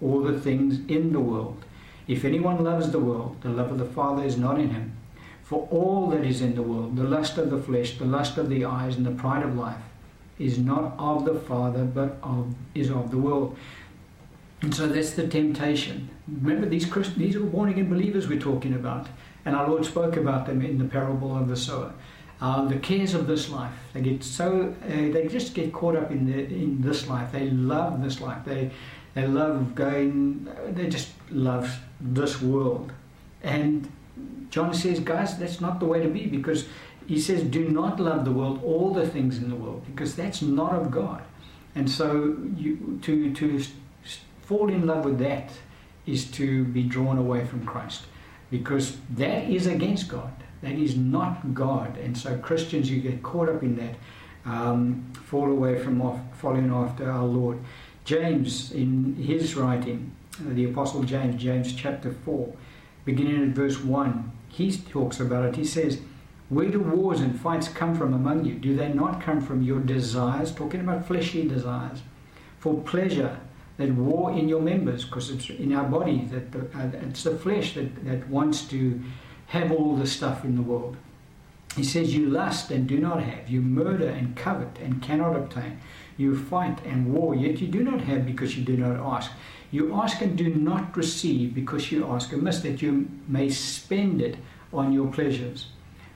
or 0.00 0.22
the 0.30 0.40
things 0.40 0.80
in 0.88 1.12
the 1.12 1.20
world. 1.20 1.64
If 2.08 2.24
anyone 2.24 2.64
loves 2.64 2.90
the 2.90 2.98
world, 2.98 3.36
the 3.42 3.50
love 3.50 3.70
of 3.70 3.78
the 3.78 3.84
Father 3.84 4.24
is 4.24 4.36
not 4.36 4.58
in 4.58 4.70
him. 4.70 4.96
For 5.52 5.68
all 5.70 6.08
that 6.08 6.24
is 6.24 6.40
in 6.40 6.54
the 6.54 6.62
world, 6.62 6.96
the 6.96 7.04
lust 7.04 7.36
of 7.36 7.50
the 7.50 7.58
flesh, 7.58 7.98
the 7.98 8.06
lust 8.06 8.38
of 8.38 8.48
the 8.48 8.64
eyes, 8.64 8.96
and 8.96 9.04
the 9.04 9.10
pride 9.10 9.42
of 9.42 9.54
life, 9.54 9.82
is 10.38 10.56
not 10.56 10.94
of 10.98 11.26
the 11.26 11.34
Father, 11.34 11.84
but 11.84 12.16
of, 12.22 12.54
is 12.74 12.88
of 12.88 13.10
the 13.10 13.18
world. 13.18 13.54
And 14.62 14.74
so 14.74 14.86
that's 14.86 15.10
the 15.10 15.28
temptation. 15.28 16.08
Remember, 16.40 16.66
these 16.66 16.86
Christ- 16.86 17.18
these 17.18 17.36
are 17.36 17.40
born 17.40 17.68
again 17.68 17.90
believers 17.90 18.28
we're 18.28 18.40
talking 18.40 18.72
about, 18.72 19.08
and 19.44 19.54
our 19.54 19.68
Lord 19.68 19.84
spoke 19.84 20.16
about 20.16 20.46
them 20.46 20.62
in 20.62 20.78
the 20.78 20.86
parable 20.86 21.36
of 21.36 21.48
the 21.48 21.56
sower. 21.56 21.92
Um, 22.40 22.70
the 22.70 22.78
cares 22.78 23.12
of 23.12 23.26
this 23.26 23.50
life, 23.50 23.74
they 23.92 24.00
get 24.00 24.24
so 24.24 24.74
uh, 24.86 24.88
they 24.88 25.28
just 25.30 25.52
get 25.52 25.70
caught 25.70 25.96
up 25.96 26.10
in 26.10 26.32
the, 26.32 26.44
in 26.44 26.80
this 26.80 27.08
life. 27.08 27.30
They 27.30 27.50
love 27.50 28.02
this 28.02 28.22
life. 28.22 28.42
They 28.46 28.70
they 29.12 29.26
love 29.26 29.74
going. 29.74 30.48
They 30.70 30.88
just 30.88 31.10
love 31.30 31.78
this 32.00 32.40
world. 32.40 32.90
And 33.42 33.90
John 34.52 34.72
says, 34.74 35.00
guys, 35.00 35.38
that's 35.38 35.60
not 35.60 35.80
the 35.80 35.86
way 35.86 36.00
to 36.02 36.08
be 36.08 36.26
because 36.26 36.66
he 37.08 37.18
says, 37.18 37.42
do 37.42 37.68
not 37.68 37.98
love 37.98 38.24
the 38.24 38.30
world, 38.30 38.62
all 38.62 38.92
the 38.92 39.08
things 39.08 39.38
in 39.38 39.48
the 39.48 39.56
world, 39.56 39.82
because 39.86 40.14
that's 40.14 40.42
not 40.42 40.74
of 40.74 40.90
God. 40.90 41.22
And 41.74 41.90
so 41.90 42.36
you, 42.54 43.00
to 43.02 43.32
to 43.34 43.64
fall 44.42 44.68
in 44.68 44.86
love 44.86 45.06
with 45.06 45.18
that 45.18 45.50
is 46.06 46.30
to 46.32 46.64
be 46.64 46.82
drawn 46.82 47.16
away 47.16 47.46
from 47.46 47.64
Christ 47.64 48.04
because 48.50 48.98
that 49.16 49.48
is 49.48 49.66
against 49.66 50.08
God. 50.08 50.32
That 50.60 50.72
is 50.72 50.96
not 50.96 51.54
God. 51.54 51.96
And 51.96 52.16
so 52.16 52.36
Christians, 52.38 52.90
you 52.90 53.00
get 53.00 53.22
caught 53.22 53.48
up 53.48 53.62
in 53.62 53.76
that, 53.76 53.94
um, 54.44 55.10
fall 55.14 55.50
away 55.50 55.78
from 55.78 56.02
off, 56.02 56.20
following 56.34 56.70
after 56.70 57.10
our 57.10 57.24
Lord. 57.24 57.58
James, 58.04 58.70
in 58.72 59.14
his 59.16 59.56
writing, 59.56 60.12
uh, 60.40 60.52
the 60.52 60.66
Apostle 60.66 61.02
James, 61.02 61.42
James 61.42 61.74
chapter 61.74 62.12
4, 62.12 62.54
beginning 63.06 63.42
at 63.42 63.56
verse 63.56 63.80
1, 63.80 64.30
he 64.52 64.70
talks 64.76 65.18
about 65.18 65.46
it. 65.46 65.56
He 65.56 65.64
says, 65.64 66.00
Where 66.50 66.68
do 66.68 66.78
wars 66.78 67.20
and 67.20 67.40
fights 67.40 67.68
come 67.68 67.94
from 67.94 68.12
among 68.12 68.44
you? 68.44 68.54
Do 68.54 68.76
they 68.76 68.92
not 68.92 69.22
come 69.22 69.40
from 69.40 69.62
your 69.62 69.80
desires? 69.80 70.52
Talking 70.52 70.80
about 70.80 71.06
fleshly 71.06 71.48
desires. 71.48 72.02
For 72.58 72.78
pleasure 72.82 73.40
that 73.78 73.90
war 73.94 74.30
in 74.30 74.50
your 74.50 74.60
members 74.60 75.06
because 75.06 75.30
it's 75.30 75.48
in 75.48 75.72
our 75.72 75.88
body 75.88 76.26
that 76.26 76.52
the, 76.52 76.60
uh, 76.78 76.90
it's 77.08 77.24
the 77.24 77.36
flesh 77.36 77.74
that, 77.74 78.04
that 78.04 78.28
wants 78.28 78.62
to 78.66 79.00
have 79.46 79.72
all 79.72 79.96
the 79.96 80.06
stuff 80.06 80.44
in 80.44 80.54
the 80.54 80.62
world. 80.62 80.98
He 81.74 81.82
says, 81.82 82.14
You 82.14 82.26
lust 82.26 82.70
and 82.70 82.86
do 82.86 82.98
not 82.98 83.22
have, 83.22 83.48
you 83.48 83.62
murder 83.62 84.08
and 84.08 84.36
covet 84.36 84.78
and 84.82 85.00
cannot 85.00 85.34
obtain, 85.34 85.80
you 86.18 86.38
fight 86.38 86.84
and 86.84 87.14
war, 87.14 87.34
yet 87.34 87.62
you 87.62 87.68
do 87.68 87.82
not 87.82 88.02
have 88.02 88.26
because 88.26 88.54
you 88.58 88.64
do 88.64 88.76
not 88.76 89.00
ask. 89.00 89.30
You 89.72 89.94
ask 89.94 90.20
and 90.20 90.36
do 90.36 90.54
not 90.54 90.94
receive 90.96 91.54
because 91.54 91.90
you 91.90 92.06
ask 92.06 92.30
amiss, 92.32 92.60
that 92.60 92.82
you 92.82 93.08
may 93.26 93.48
spend 93.48 94.20
it 94.20 94.36
on 94.72 94.92
your 94.92 95.10
pleasures. 95.10 95.68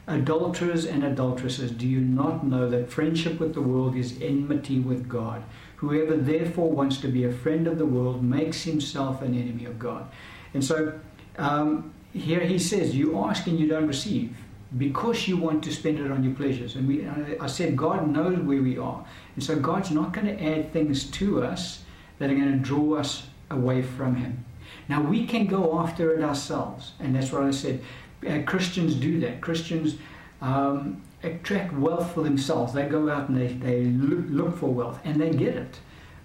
Adulterers 0.07 0.85
and 0.85 1.03
adulteresses, 1.03 1.71
do 1.73 1.89
you 1.89 2.01
not 2.01 2.47
know 2.47 2.69
that 2.69 2.93
friendship 2.93 3.41
with 3.41 3.55
the 3.55 3.63
world 3.63 3.97
is 3.97 4.21
enmity 4.21 4.79
with 4.79 5.09
God? 5.09 5.43
Whoever 5.77 6.17
therefore 6.17 6.71
wants 6.71 6.99
to 6.99 7.09
be 7.09 7.25
a 7.25 7.33
friend 7.33 7.67
of 7.67 7.79
the 7.79 7.87
world 7.87 8.23
makes 8.23 8.63
himself 8.63 9.23
an 9.23 9.35
enemy 9.35 9.65
of 9.65 9.79
God. 9.79 10.07
And 10.53 10.63
so 10.63 11.01
um, 11.39 11.95
here 12.13 12.41
he 12.41 12.59
says, 12.59 12.95
You 12.95 13.19
ask 13.25 13.47
and 13.47 13.59
you 13.59 13.67
don't 13.67 13.87
receive 13.87 14.37
because 14.77 15.27
you 15.27 15.39
want 15.39 15.65
to 15.65 15.73
spend 15.73 15.99
it 15.99 16.11
on 16.11 16.23
your 16.23 16.35
pleasures. 16.35 16.77
And 16.77 16.87
we, 16.87 17.09
I 17.41 17.47
said, 17.47 17.75
God 17.75 18.07
knows 18.09 18.39
where 18.39 18.61
we 18.61 18.77
are. 18.77 19.05
And 19.35 19.43
so 19.43 19.59
God's 19.59 19.91
not 19.91 20.13
going 20.13 20.27
to 20.27 20.43
add 20.43 20.75
things 20.75 21.11
to 21.13 21.43
us 21.43 21.85
that 22.19 22.31
are 22.31 22.35
going 22.35 22.53
to 22.53 22.59
draw 22.59 22.97
us 22.97 23.27
away 23.51 23.83
from 23.83 24.17
Him. 24.17 24.45
Now 24.89 25.03
we 25.03 25.27
can 25.27 25.47
go 25.47 25.79
after 25.79 26.13
it 26.15 26.23
ourselves. 26.23 26.93
And 27.01 27.15
that's 27.15 27.33
what 27.33 27.43
I 27.43 27.51
said. 27.51 27.83
Uh, 28.27 28.41
Christians 28.47 28.95
do 28.95 29.21
that. 29.21 29.41
Christians 29.41 29.97
um, 30.41 31.03
attract 31.23 31.73
wealth 31.75 32.13
for 32.15 32.23
themselves. 32.23 32.73
They 32.73 32.87
go 32.87 33.09
out 33.09 33.29
and 33.29 33.39
they, 33.39 33.49
they 33.49 33.85
look, 33.85 34.59
for 34.59 34.69
wealth 34.69 35.01
and 35.05 35.21
they 35.21 35.31
get 35.31 35.57
it. 35.57 35.81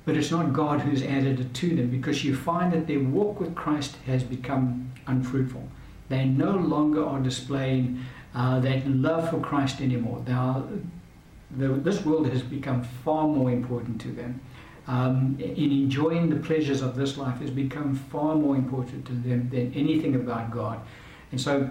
But 0.06 0.16
it's 0.18 0.32
not 0.32 0.54
God 0.54 0.82
who's 0.82 1.04
added 1.04 1.40
it 1.40 1.54
to 1.54 1.76
them 1.76 1.90
because 1.90 2.24
you 2.24 2.36
find 2.36 2.74
that 2.74 2.88
their 2.88 3.00
walk 3.00 3.40
with 3.40 3.56
Christ 3.56 3.98
has 4.08 4.24
become 4.24 4.92
unfruitful. 5.06 5.68
They 6.10 6.26
no 6.26 6.52
longer 6.52 7.06
are 7.06 7.20
displaying 7.20 8.04
uh, 8.34 8.60
that 8.62 8.88
love 8.88 9.30
for 9.30 9.40
Christ 9.40 9.80
anymore. 9.80 10.24
They 10.26 10.34
are, 10.34 10.64
this 11.52 12.04
world 12.04 12.30
has 12.30 12.42
become 12.42 12.84
far 12.84 13.28
more 13.28 13.52
important 13.52 14.02
to 14.02 14.12
them. 14.12 14.42
Um, 14.88 15.38
in 15.40 15.72
enjoying 15.72 16.30
the 16.30 16.38
pleasures 16.38 16.82
of 16.82 16.96
this 16.96 17.16
life 17.16 17.40
has 17.40 17.52
become 17.52 17.96
far 17.96 18.36
more 18.36 18.56
important 18.56 19.06
to 19.06 19.14
them 19.14 19.50
than 19.50 19.72
anything 19.76 20.16
about 20.16 20.52
God. 20.52 20.82
And 21.32 21.40
so 21.40 21.70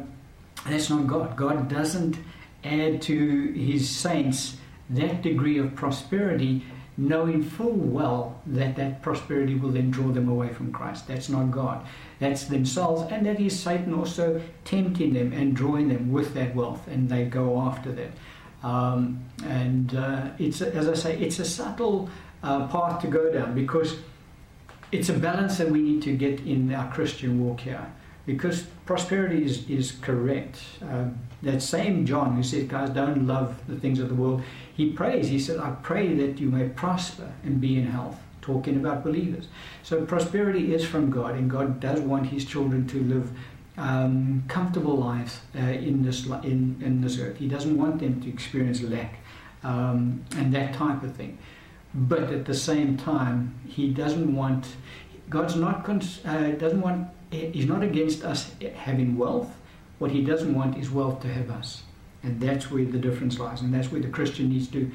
that's 0.67 0.91
not 0.91 1.07
God. 1.07 1.37
God 1.37 1.69
doesn't 1.69 2.17
add 2.65 3.03
to 3.03 3.53
his 3.53 3.89
saints 3.89 4.57
that 4.91 5.23
degree 5.23 5.59
of 5.59 5.75
prosperity, 5.75 6.65
knowing 6.97 7.43
full 7.43 7.73
well 7.73 8.41
that 8.47 8.77
that 8.77 9.03
prosperity 9.03 9.55
will 9.55 9.71
then 9.71 9.91
draw 9.91 10.09
them 10.09 10.29
away 10.29 10.49
from 10.49 10.73
Christ. 10.73 11.09
That's 11.09 11.29
not 11.29 11.51
God. 11.51 11.87
That's 12.19 12.45
themselves, 12.45 13.11
and 13.11 13.25
that 13.27 13.41
is 13.41 13.59
Satan 13.59 13.95
also 13.95 14.41
tempting 14.65 15.15
them 15.15 15.33
and 15.33 15.57
drawing 15.57 15.89
them 15.89 16.13
with 16.13 16.35
that 16.35 16.55
wealth, 16.55 16.87
and 16.89 17.09
they 17.09 17.25
go 17.25 17.61
after 17.61 17.93
that. 17.93 18.11
Um, 18.63 19.25
and 19.45 19.95
uh, 19.95 20.29
it's, 20.39 20.61
as 20.61 20.89
I 20.89 20.95
say, 20.95 21.19
it's 21.19 21.39
a 21.39 21.45
subtle 21.45 22.11
uh, 22.43 22.67
path 22.69 23.01
to 23.03 23.09
go 23.09 23.33
down 23.33 23.55
because 23.55 23.97
it's 24.93 25.09
a 25.09 25.13
balance 25.13 25.59
that 25.59 25.71
we 25.71 25.81
need 25.81 26.03
to 26.03 26.17
get 26.17 26.41
in 26.41 26.75
our 26.75 26.91
Christian 26.93 27.45
walk 27.45 27.61
here. 27.61 27.93
Because 28.27 28.63
prosperity 28.87 29.45
is, 29.45 29.69
is 29.69 29.93
correct. 30.03 30.61
Um, 30.83 31.19
that 31.43 31.63
same 31.63 32.05
John 32.05 32.37
who 32.37 32.43
said, 32.43 32.69
guys, 32.69 32.91
don't 32.91 33.27
love 33.27 33.61
the 33.67 33.77
things 33.77 33.99
of 33.99 34.09
the 34.09 34.15
world, 34.15 34.43
he 34.75 34.91
prays. 34.91 35.29
He 35.29 35.39
said, 35.39 35.59
I 35.59 35.71
pray 35.83 36.15
that 36.15 36.39
you 36.39 36.51
may 36.51 36.69
prosper 36.69 37.33
and 37.45 37.61
be 37.61 37.79
in 37.79 37.87
health, 37.87 38.19
talking 38.43 38.77
about 38.77 39.03
believers. 39.03 39.49
So 39.83 40.05
prosperity 40.05 40.75
is 40.75 40.85
from 40.85 41.11
God, 41.11 41.35
and 41.35 41.51
God 41.51 41.81
does 41.81 42.01
want 42.01 42.27
his 42.27 42.45
children 42.45 42.87
to 42.89 43.03
live 43.03 43.31
um, 43.79 44.45
comfortable 44.49 44.97
lives 44.97 45.41
uh, 45.57 45.61
in, 45.61 46.03
this, 46.03 46.27
in, 46.27 46.81
in 46.85 47.01
this 47.01 47.19
earth. 47.19 47.39
He 47.39 47.49
doesn't 47.49 47.77
want 47.77 48.01
them 48.01 48.21
to 48.21 48.29
experience 48.29 48.83
lack 48.83 49.21
um, 49.63 50.25
and 50.37 50.53
that 50.55 50.75
type 50.75 51.03
of 51.03 51.17
thing. 51.17 51.39
But 51.95 52.33
at 52.33 52.45
the 52.45 52.55
same 52.55 52.97
time, 52.97 53.59
he 53.67 53.91
doesn't 53.91 54.35
want, 54.35 54.77
God's 55.29 55.57
not, 55.57 55.89
uh, 55.89 56.51
doesn't 56.53 56.81
want, 56.81 57.09
he's 57.31 57.67
not 57.67 57.83
against 57.83 58.25
us 58.25 58.53
having 58.77 59.17
wealth 59.17 59.51
what 60.01 60.11
he 60.11 60.25
doesn't 60.25 60.55
want 60.55 60.79
is 60.79 60.91
wealth 60.91 61.21
to 61.21 61.29
have 61.29 61.51
us. 61.51 61.83
And 62.23 62.41
that's 62.41 62.71
where 62.71 62.85
the 62.85 62.99
difference 62.99 63.39
lies. 63.39 63.61
And 63.61 63.73
that's 63.73 63.93
where 63.93 64.01
the 64.01 64.09
Christian 64.09 64.49
needs 64.49 64.67
to 64.69 64.91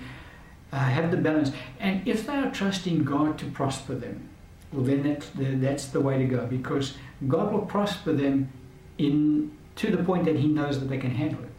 uh, 0.74 0.78
have 0.78 1.12
the 1.12 1.18
balance. 1.18 1.52
And 1.80 2.06
if 2.08 2.26
they 2.26 2.34
are 2.34 2.52
trusting 2.52 3.04
God 3.04 3.38
to 3.40 3.46
prosper 3.46 3.94
them, 3.94 4.28
well, 4.74 4.84
then 4.84 5.04
that's 5.04 5.30
the, 5.30 5.56
that's 5.56 5.86
the 5.88 6.02
way 6.02 6.18
to 6.18 6.26
go 6.26 6.48
because 6.48 6.98
God 7.28 7.54
will 7.54 7.66
prosper 7.66 8.14
them 8.14 8.52
in 8.98 9.56
to 9.76 9.96
the 9.96 10.04
point 10.04 10.26
that 10.26 10.38
He 10.38 10.48
knows 10.48 10.80
that 10.80 10.88
they 10.88 10.98
can 10.98 11.12
handle 11.12 11.44
it. 11.44 11.55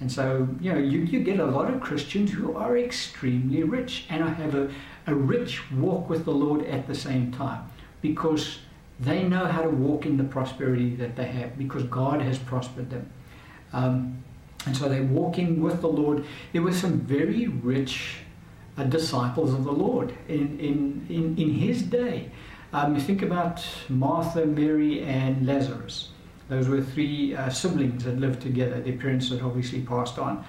And 0.00 0.10
so, 0.10 0.48
you 0.60 0.72
know, 0.72 0.78
you, 0.78 1.00
you 1.00 1.20
get 1.20 1.40
a 1.40 1.46
lot 1.46 1.72
of 1.72 1.80
Christians 1.80 2.30
who 2.30 2.56
are 2.56 2.78
extremely 2.78 3.64
rich 3.64 4.06
and 4.08 4.22
have 4.22 4.54
a, 4.54 4.70
a 5.06 5.14
rich 5.14 5.70
walk 5.72 6.08
with 6.08 6.24
the 6.24 6.32
Lord 6.32 6.64
at 6.66 6.86
the 6.86 6.94
same 6.94 7.32
time 7.32 7.68
because 8.00 8.60
they 9.00 9.24
know 9.24 9.46
how 9.46 9.62
to 9.62 9.70
walk 9.70 10.06
in 10.06 10.16
the 10.16 10.24
prosperity 10.24 10.94
that 10.96 11.16
they 11.16 11.26
have 11.26 11.58
because 11.58 11.82
God 11.84 12.22
has 12.22 12.38
prospered 12.38 12.90
them. 12.90 13.10
Um, 13.72 14.22
and 14.66 14.76
so 14.76 14.88
they're 14.88 15.02
walking 15.02 15.60
with 15.60 15.80
the 15.80 15.88
Lord. 15.88 16.24
There 16.52 16.62
were 16.62 16.72
some 16.72 17.00
very 17.00 17.48
rich 17.48 18.18
uh, 18.76 18.84
disciples 18.84 19.52
of 19.52 19.64
the 19.64 19.72
Lord 19.72 20.14
in, 20.28 20.58
in, 20.60 21.06
in, 21.08 21.36
in 21.36 21.50
his 21.54 21.82
day. 21.82 22.30
Um, 22.72 22.94
you 22.94 23.00
think 23.00 23.22
about 23.22 23.64
Martha, 23.88 24.44
Mary, 24.44 25.02
and 25.02 25.46
Lazarus. 25.46 26.10
Those 26.48 26.68
were 26.68 26.80
three 26.80 27.34
uh, 27.34 27.50
siblings 27.50 28.04
that 28.04 28.18
lived 28.18 28.42
together. 28.42 28.80
Their 28.80 28.96
parents 28.96 29.30
had 29.30 29.42
obviously 29.42 29.82
passed 29.82 30.18
on. 30.18 30.44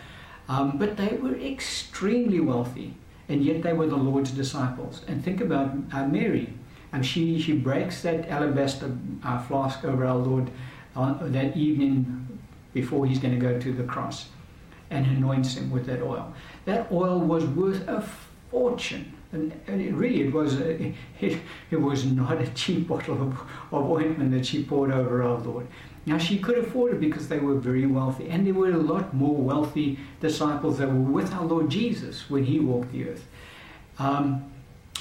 Um, 0.47 0.77
but 0.77 0.97
they 0.97 1.17
were 1.21 1.35
extremely 1.35 2.39
wealthy, 2.39 2.95
and 3.27 3.43
yet 3.43 3.61
they 3.61 3.73
were 3.73 3.87
the 3.87 3.97
Lord's 3.97 4.31
disciples. 4.31 5.01
And 5.07 5.23
think 5.23 5.41
about 5.41 5.71
uh, 5.91 6.07
Mary 6.07 6.53
and 6.91 7.05
she, 7.05 7.39
she 7.39 7.53
breaks 7.53 8.01
that 8.01 8.27
alabaster 8.29 8.91
uh, 9.23 9.39
flask 9.39 9.83
over 9.85 10.05
our 10.05 10.17
Lord 10.17 10.49
that 10.95 11.55
evening 11.55 12.39
before 12.73 13.05
he's 13.05 13.19
going 13.19 13.33
to 13.33 13.39
go 13.39 13.59
to 13.59 13.73
the 13.73 13.83
cross 13.83 14.29
and 14.89 15.05
anoints 15.05 15.55
him 15.55 15.69
with 15.69 15.85
that 15.85 16.01
oil. 16.01 16.33
That 16.65 16.91
oil 16.91 17.19
was 17.19 17.45
worth 17.45 17.87
a 17.87 18.03
fortune. 18.49 19.13
And, 19.31 19.53
and 19.67 19.79
it 19.79 19.93
really, 19.93 20.23
it 20.23 20.33
was, 20.33 20.59
a, 20.59 20.93
it, 21.21 21.39
it 21.69 21.79
was 21.79 22.05
not 22.05 22.41
a 22.41 22.47
cheap 22.47 22.87
bottle 22.87 23.21
of, 23.21 23.39
of 23.71 23.89
ointment 23.89 24.31
that 24.31 24.45
she 24.45 24.63
poured 24.63 24.91
over 24.91 25.21
our 25.21 25.37
Lord. 25.37 25.67
Now, 26.05 26.17
she 26.17 26.39
could 26.39 26.57
afford 26.57 26.93
it 26.93 26.99
because 26.99 27.27
they 27.27 27.39
were 27.39 27.55
very 27.55 27.85
wealthy. 27.85 28.29
And 28.29 28.45
there 28.45 28.53
were 28.53 28.71
a 28.71 28.77
lot 28.77 29.13
more 29.13 29.35
wealthy 29.35 29.99
disciples 30.21 30.77
that 30.77 30.87
were 30.87 30.93
with 30.93 31.33
our 31.33 31.45
Lord 31.45 31.69
Jesus 31.69 32.29
when 32.29 32.45
he 32.45 32.59
walked 32.59 32.91
the 32.91 33.09
earth. 33.09 33.27
Um, 33.99 34.51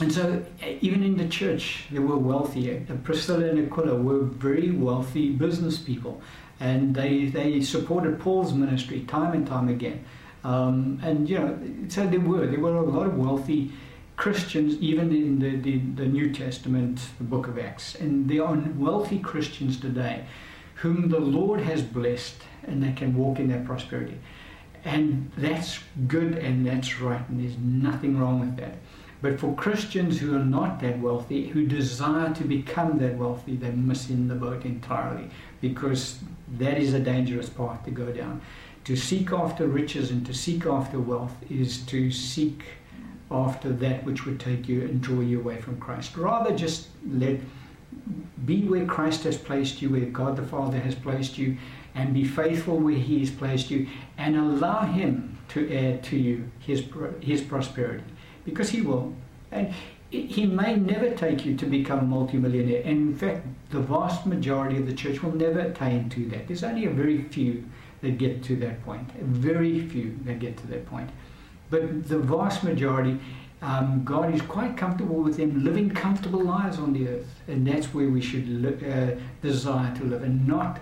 and 0.00 0.12
so, 0.12 0.44
even 0.80 1.02
in 1.02 1.16
the 1.16 1.28
church, 1.28 1.86
they 1.90 1.98
were 1.98 2.16
wealthy. 2.16 2.84
Priscilla 3.02 3.46
and 3.46 3.58
Aquila 3.58 3.96
were 3.96 4.20
very 4.20 4.70
wealthy 4.70 5.30
business 5.30 5.78
people, 5.78 6.20
and 6.60 6.94
they, 6.94 7.26
they 7.26 7.60
supported 7.62 8.20
Paul's 8.20 8.52
ministry 8.52 9.00
time 9.08 9.32
and 9.32 9.46
time 9.46 9.68
again. 9.68 10.04
Um, 10.44 11.00
and, 11.02 11.28
you 11.28 11.38
know, 11.38 11.58
so 11.88 12.06
there 12.06 12.20
were. 12.20 12.46
There 12.46 12.60
were 12.60 12.76
a 12.76 12.82
lot 12.82 13.06
of 13.06 13.18
wealthy 13.18 13.72
Christians, 14.16 14.74
even 14.80 15.12
in 15.12 15.38
the, 15.40 15.56
the, 15.56 15.78
the 15.78 16.06
New 16.06 16.32
Testament, 16.32 17.00
the 17.18 17.24
book 17.24 17.48
of 17.48 17.58
Acts. 17.58 17.96
And 17.96 18.28
there 18.28 18.44
are 18.44 18.56
wealthy 18.76 19.18
Christians 19.18 19.80
today 19.80 20.24
whom 20.80 21.08
the 21.08 21.20
Lord 21.20 21.60
has 21.60 21.82
blessed, 21.82 22.36
and 22.66 22.82
they 22.82 22.92
can 22.92 23.16
walk 23.16 23.38
in 23.38 23.48
that 23.48 23.64
prosperity. 23.64 24.18
And 24.84 25.30
that's 25.36 25.80
good 26.06 26.38
and 26.38 26.66
that's 26.66 27.00
right, 27.00 27.28
and 27.28 27.40
there's 27.40 27.58
nothing 27.58 28.18
wrong 28.18 28.40
with 28.40 28.56
that. 28.56 28.76
But 29.20 29.40
for 29.40 29.52
Christians 29.54 30.20
who 30.20 30.36
are 30.36 30.44
not 30.44 30.80
that 30.80 31.00
wealthy, 31.00 31.48
who 31.48 31.66
desire 31.66 32.32
to 32.34 32.44
become 32.44 32.98
that 32.98 33.16
wealthy, 33.16 33.56
they're 33.56 33.72
missing 33.72 34.28
the 34.28 34.36
boat 34.36 34.64
entirely 34.64 35.30
because 35.60 36.20
that 36.58 36.78
is 36.78 36.94
a 36.94 37.00
dangerous 37.00 37.48
path 37.48 37.84
to 37.84 37.90
go 37.90 38.12
down. 38.12 38.40
To 38.84 38.94
seek 38.94 39.32
after 39.32 39.66
riches 39.66 40.12
and 40.12 40.24
to 40.26 40.32
seek 40.32 40.64
after 40.66 41.00
wealth 41.00 41.34
is 41.50 41.78
to 41.86 42.12
seek 42.12 42.62
after 43.30 43.70
that 43.70 44.04
which 44.04 44.24
would 44.24 44.38
take 44.38 44.68
you 44.68 44.82
and 44.82 45.00
draw 45.00 45.20
you 45.20 45.40
away 45.40 45.60
from 45.60 45.78
Christ. 45.80 46.16
Rather, 46.16 46.56
just 46.56 46.88
let 47.10 47.40
be 48.44 48.64
where 48.64 48.86
Christ 48.86 49.24
has 49.24 49.36
placed 49.36 49.82
you, 49.82 49.90
where 49.90 50.06
God 50.06 50.36
the 50.36 50.42
Father 50.42 50.78
has 50.78 50.94
placed 50.94 51.38
you, 51.38 51.56
and 51.94 52.14
be 52.14 52.24
faithful 52.24 52.78
where 52.78 52.94
He 52.94 53.20
has 53.20 53.30
placed 53.30 53.70
you, 53.70 53.86
and 54.16 54.36
allow 54.36 54.82
Him 54.86 55.38
to 55.48 55.74
add 55.74 56.02
to 56.04 56.16
you 56.16 56.50
His 56.60 56.84
His 57.20 57.42
prosperity 57.42 58.04
because 58.48 58.70
he 58.70 58.80
will. 58.80 59.14
And 59.50 59.74
he 60.10 60.46
may 60.46 60.74
never 60.76 61.10
take 61.10 61.44
you 61.44 61.54
to 61.56 61.66
become 61.66 61.98
a 61.98 62.02
multimillionaire. 62.02 62.82
And 62.82 63.10
in 63.10 63.14
fact, 63.14 63.46
the 63.70 63.80
vast 63.80 64.24
majority 64.24 64.78
of 64.78 64.86
the 64.86 64.94
church 64.94 65.22
will 65.22 65.34
never 65.34 65.60
attain 65.60 66.08
to 66.10 66.26
that. 66.30 66.46
There's 66.46 66.64
only 66.64 66.86
a 66.86 66.90
very 66.90 67.22
few 67.22 67.64
that 68.00 68.16
get 68.16 68.42
to 68.44 68.56
that 68.56 68.82
point. 68.84 69.10
Very 69.20 69.86
few 69.86 70.18
that 70.24 70.38
get 70.38 70.56
to 70.58 70.66
that 70.68 70.86
point. 70.86 71.10
But 71.68 72.08
the 72.08 72.18
vast 72.18 72.64
majority, 72.64 73.20
um, 73.60 74.04
God 74.04 74.34
is 74.34 74.42
quite 74.42 74.76
comfortable 74.76 75.16
with 75.16 75.36
them 75.36 75.64
living 75.64 75.90
comfortable 75.90 76.42
lives 76.42 76.78
on 76.78 76.92
the 76.92 77.08
earth. 77.08 77.26
And 77.48 77.66
that's 77.66 77.92
where 77.92 78.08
we 78.08 78.20
should 78.20 78.48
li- 78.48 78.90
uh, 78.90 79.16
desire 79.42 79.94
to 79.96 80.04
live 80.04 80.22
and 80.22 80.46
not 80.46 80.80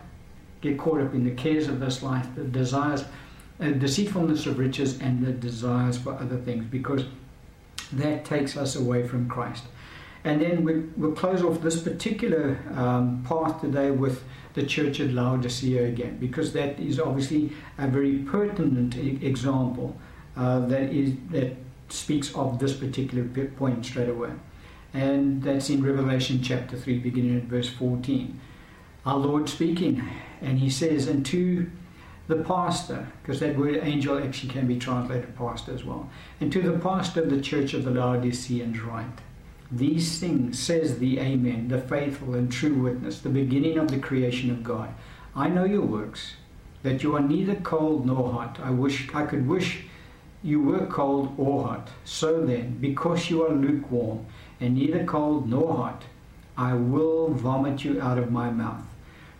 get 0.60 0.78
caught 0.78 1.00
up 1.00 1.14
in 1.14 1.24
the 1.24 1.30
cares 1.30 1.68
of 1.68 1.80
this 1.80 2.02
life, 2.02 2.26
the 2.34 2.44
desires, 2.44 3.04
uh, 3.60 3.70
deceitfulness 3.70 4.46
of 4.46 4.58
riches, 4.58 5.00
and 5.00 5.24
the 5.24 5.32
desires 5.32 5.96
for 5.96 6.14
other 6.14 6.36
things. 6.36 6.64
Because 6.66 7.04
that 7.92 8.24
takes 8.24 8.56
us 8.56 8.76
away 8.76 9.06
from 9.06 9.28
Christ. 9.28 9.64
And 10.24 10.42
then 10.42 10.64
we, 10.64 10.80
will 10.96 11.12
close 11.12 11.42
off 11.42 11.62
this 11.62 11.80
particular 11.80 12.58
um, 12.74 13.22
part 13.22 13.60
today 13.60 13.90
with 13.90 14.24
the 14.54 14.64
church 14.64 15.00
at 15.00 15.12
Laodicea 15.12 15.84
again, 15.84 16.18
because 16.18 16.52
that 16.54 16.80
is 16.80 16.98
obviously 16.98 17.52
a 17.78 17.86
very 17.86 18.18
pertinent 18.18 18.96
e- 18.96 19.20
example 19.22 19.96
uh, 20.36 20.60
that 20.66 20.90
is 20.92 21.12
that 21.30 21.56
speaks 21.88 22.34
of 22.34 22.58
this 22.58 22.74
particular 22.74 23.24
point 23.24 23.84
straight 23.84 24.08
away. 24.08 24.32
And 24.94 25.42
that's 25.42 25.68
in 25.68 25.84
Revelation 25.84 26.42
chapter 26.42 26.76
3, 26.76 26.98
beginning 26.98 27.36
at 27.36 27.44
verse 27.44 27.68
14. 27.68 28.40
Our 29.04 29.18
Lord 29.18 29.48
speaking, 29.48 30.02
and 30.40 30.58
he 30.58 30.70
says, 30.70 31.06
And 31.06 31.24
to 31.26 31.70
the 32.28 32.36
pastor, 32.36 33.08
because 33.22 33.40
that 33.40 33.56
word 33.56 33.78
angel 33.82 34.18
actually 34.18 34.52
can 34.52 34.66
be 34.66 34.78
translated 34.78 35.36
pastor 35.36 35.72
as 35.72 35.84
well, 35.84 36.10
and 36.40 36.52
to 36.52 36.62
the 36.62 36.78
pastor 36.78 37.22
of 37.22 37.30
the 37.30 37.40
church 37.40 37.74
of 37.74 37.84
the 37.84 37.90
Laodiceans 37.90 38.80
write, 38.80 39.20
These 39.70 40.18
things 40.18 40.58
says 40.58 40.98
the 40.98 41.20
Amen, 41.20 41.68
the 41.68 41.80
faithful 41.80 42.34
and 42.34 42.50
true 42.50 42.74
witness, 42.74 43.20
the 43.20 43.28
beginning 43.28 43.78
of 43.78 43.90
the 43.90 43.98
creation 43.98 44.50
of 44.50 44.64
God. 44.64 44.92
I 45.34 45.48
know 45.48 45.64
your 45.64 45.82
works, 45.82 46.34
that 46.82 47.02
you 47.02 47.14
are 47.14 47.20
neither 47.20 47.56
cold 47.56 48.06
nor 48.06 48.32
hot. 48.32 48.58
I 48.62 48.70
wish 48.70 49.12
I 49.14 49.26
could 49.26 49.46
wish 49.46 49.84
you 50.46 50.62
were 50.62 50.86
cold 50.86 51.34
or 51.36 51.64
hot. 51.64 51.88
So 52.04 52.46
then, 52.46 52.78
because 52.80 53.28
you 53.28 53.44
are 53.44 53.52
lukewarm 53.52 54.26
and 54.60 54.76
neither 54.76 55.04
cold 55.04 55.48
nor 55.48 55.74
hot, 55.74 56.04
I 56.56 56.74
will 56.74 57.30
vomit 57.30 57.84
you 57.84 58.00
out 58.00 58.16
of 58.16 58.30
my 58.30 58.50
mouth. 58.50 58.84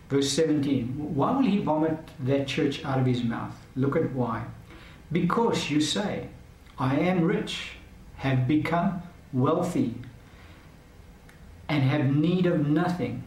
Verse 0.09 0.29
17. 0.31 1.15
Why 1.15 1.31
will 1.31 1.43
he 1.43 1.59
vomit 1.59 1.97
that 2.19 2.47
church 2.47 2.83
out 2.83 2.99
of 2.99 3.05
his 3.05 3.23
mouth? 3.23 3.55
Look 3.75 3.95
at 3.95 4.11
why. 4.11 4.43
Because 5.09 5.71
you 5.71 5.79
say, 5.79 6.27
I 6.77 6.97
am 6.97 7.23
rich, 7.23 7.77
have 8.17 8.45
become 8.45 9.01
wealthy, 9.31 9.95
and 11.69 11.83
have 11.83 12.15
need 12.15 12.45
of 12.45 12.67
nothing, 12.67 13.23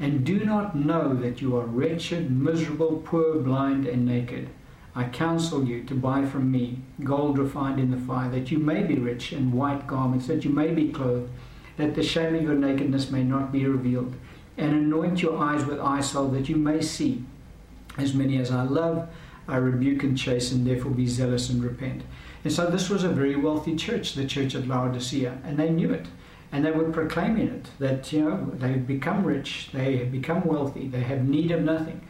and 0.00 0.24
do 0.24 0.44
not 0.44 0.74
know 0.74 1.14
that 1.14 1.40
you 1.40 1.56
are 1.56 1.64
wretched, 1.66 2.30
miserable, 2.30 3.02
poor, 3.04 3.38
blind, 3.38 3.86
and 3.86 4.04
naked. 4.04 4.48
I 4.96 5.04
counsel 5.04 5.64
you 5.64 5.82
to 5.84 5.94
buy 5.94 6.24
from 6.24 6.52
me 6.52 6.78
gold 7.02 7.38
refined 7.38 7.80
in 7.80 7.90
the 7.90 7.96
fire, 7.96 8.30
that 8.30 8.50
you 8.50 8.58
may 8.58 8.82
be 8.84 8.94
rich, 8.94 9.32
and 9.32 9.52
white 9.52 9.86
garments, 9.86 10.28
that 10.28 10.44
you 10.44 10.50
may 10.50 10.72
be 10.72 10.90
clothed, 10.90 11.30
that 11.76 11.94
the 11.94 12.02
shame 12.02 12.34
of 12.36 12.42
your 12.42 12.54
nakedness 12.54 13.10
may 13.10 13.24
not 13.24 13.50
be 13.50 13.66
revealed, 13.66 14.14
and 14.56 14.72
anoint 14.72 15.20
your 15.20 15.36
eyes 15.36 15.64
with 15.64 15.80
eye 15.80 16.00
salve, 16.00 16.32
that 16.34 16.48
you 16.48 16.56
may 16.56 16.80
see. 16.80 17.24
As 17.98 18.14
many 18.14 18.38
as 18.38 18.52
I 18.52 18.62
love, 18.62 19.08
I 19.48 19.56
rebuke 19.56 20.04
and 20.04 20.16
chasten, 20.16 20.64
therefore 20.64 20.92
be 20.92 21.06
zealous 21.06 21.50
and 21.50 21.62
repent. 21.62 22.02
And 22.44 22.52
so 22.52 22.66
this 22.66 22.88
was 22.88 23.02
a 23.02 23.08
very 23.08 23.36
wealthy 23.36 23.74
church, 23.74 24.14
the 24.14 24.26
church 24.26 24.54
at 24.54 24.68
Laodicea, 24.68 25.38
and 25.44 25.58
they 25.58 25.70
knew 25.70 25.92
it. 25.92 26.06
And 26.52 26.64
they 26.64 26.70
were 26.70 26.92
proclaiming 26.92 27.48
it 27.48 27.66
that, 27.80 28.12
you 28.12 28.22
know, 28.22 28.52
they 28.54 28.68
have 28.68 28.86
become 28.86 29.24
rich, 29.24 29.70
they 29.72 29.96
have 29.96 30.12
become 30.12 30.44
wealthy, 30.44 30.86
they 30.86 31.00
have 31.00 31.26
need 31.26 31.50
of 31.50 31.62
nothing. 31.62 32.00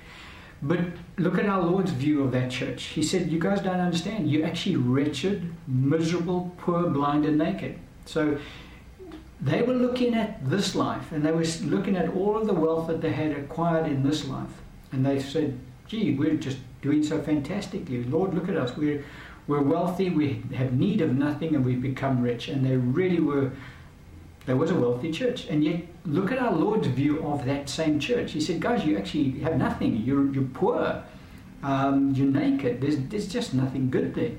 But 0.65 0.81
look 1.19 1.39
at 1.39 1.45
our 1.45 1.63
Lord's 1.63 1.91
view 1.91 2.25
of 2.25 2.33
that 2.33 2.51
church. 2.51 2.85
He 2.85 3.03
said, 3.03 3.31
You 3.31 3.39
guys 3.39 3.61
don't 3.61 3.81
understand. 3.81 4.31
You're 4.31 4.47
actually 4.47 4.77
wretched, 4.77 5.53
miserable, 5.69 6.53
poor, 6.57 6.89
blind, 6.89 7.27
and 7.27 7.37
naked. 7.37 7.79
So 8.07 8.39
they 9.43 9.61
were 9.61 9.75
looking 9.75 10.15
at 10.15 10.49
this 10.49 10.75
life 10.75 11.13
and 11.13 11.25
they 11.25 11.33
were 11.33 11.45
looking 11.65 11.97
at 11.97 12.09
all 12.15 12.37
of 12.39 12.47
the 12.47 12.55
wealth 12.55 12.87
that 12.89 13.03
they 13.03 13.13
had 13.13 13.33
acquired 13.33 13.87
in 13.87 14.03
this 14.03 14.27
life. 14.27 14.63
And 14.91 15.05
they 15.05 15.21
said, 15.21 15.59
Gee, 15.87 16.15
we're 16.15 16.37
just 16.37 16.59
doing 16.81 17.03
so 17.03 17.21
fantastically. 17.21 18.03
Lord, 18.05 18.33
look 18.33 18.49
at 18.49 18.57
us. 18.57 18.75
We're, 18.75 19.05
we're 19.47 19.61
wealthy, 19.61 20.09
we 20.09 20.43
have 20.55 20.73
need 20.73 21.03
of 21.03 21.15
nothing, 21.15 21.55
and 21.55 21.63
we've 21.63 21.83
become 21.83 22.23
rich. 22.23 22.49
And 22.49 22.65
they 22.65 22.77
really 22.77 23.21
were 23.21 23.53
there 24.47 24.57
was 24.57 24.71
a 24.71 24.75
wealthy 24.75 25.11
church. 25.11 25.47
And 25.47 25.65
yet, 25.65 25.83
look 26.05 26.31
at 26.31 26.39
our 26.39 26.53
Lord's 26.53 26.89
view 26.89 27.25
of 27.27 27.45
that 27.47 27.69
same 27.69 27.99
church. 27.99 28.33
He 28.33 28.41
said, 28.41 28.61
Guys, 28.61 28.85
you 28.85 28.99
actually 28.99 29.41
have 29.41 29.57
nothing. 29.57 29.97
You're, 29.97 30.33
you're 30.33 30.45
poor. 30.45 31.03
Um, 31.63 32.13
you're 32.15 32.27
naked. 32.27 32.81
There's, 32.81 32.99
there's 32.99 33.27
just 33.27 33.55
nothing 33.55 33.91
good 33.91 34.15
there. 34.15 34.33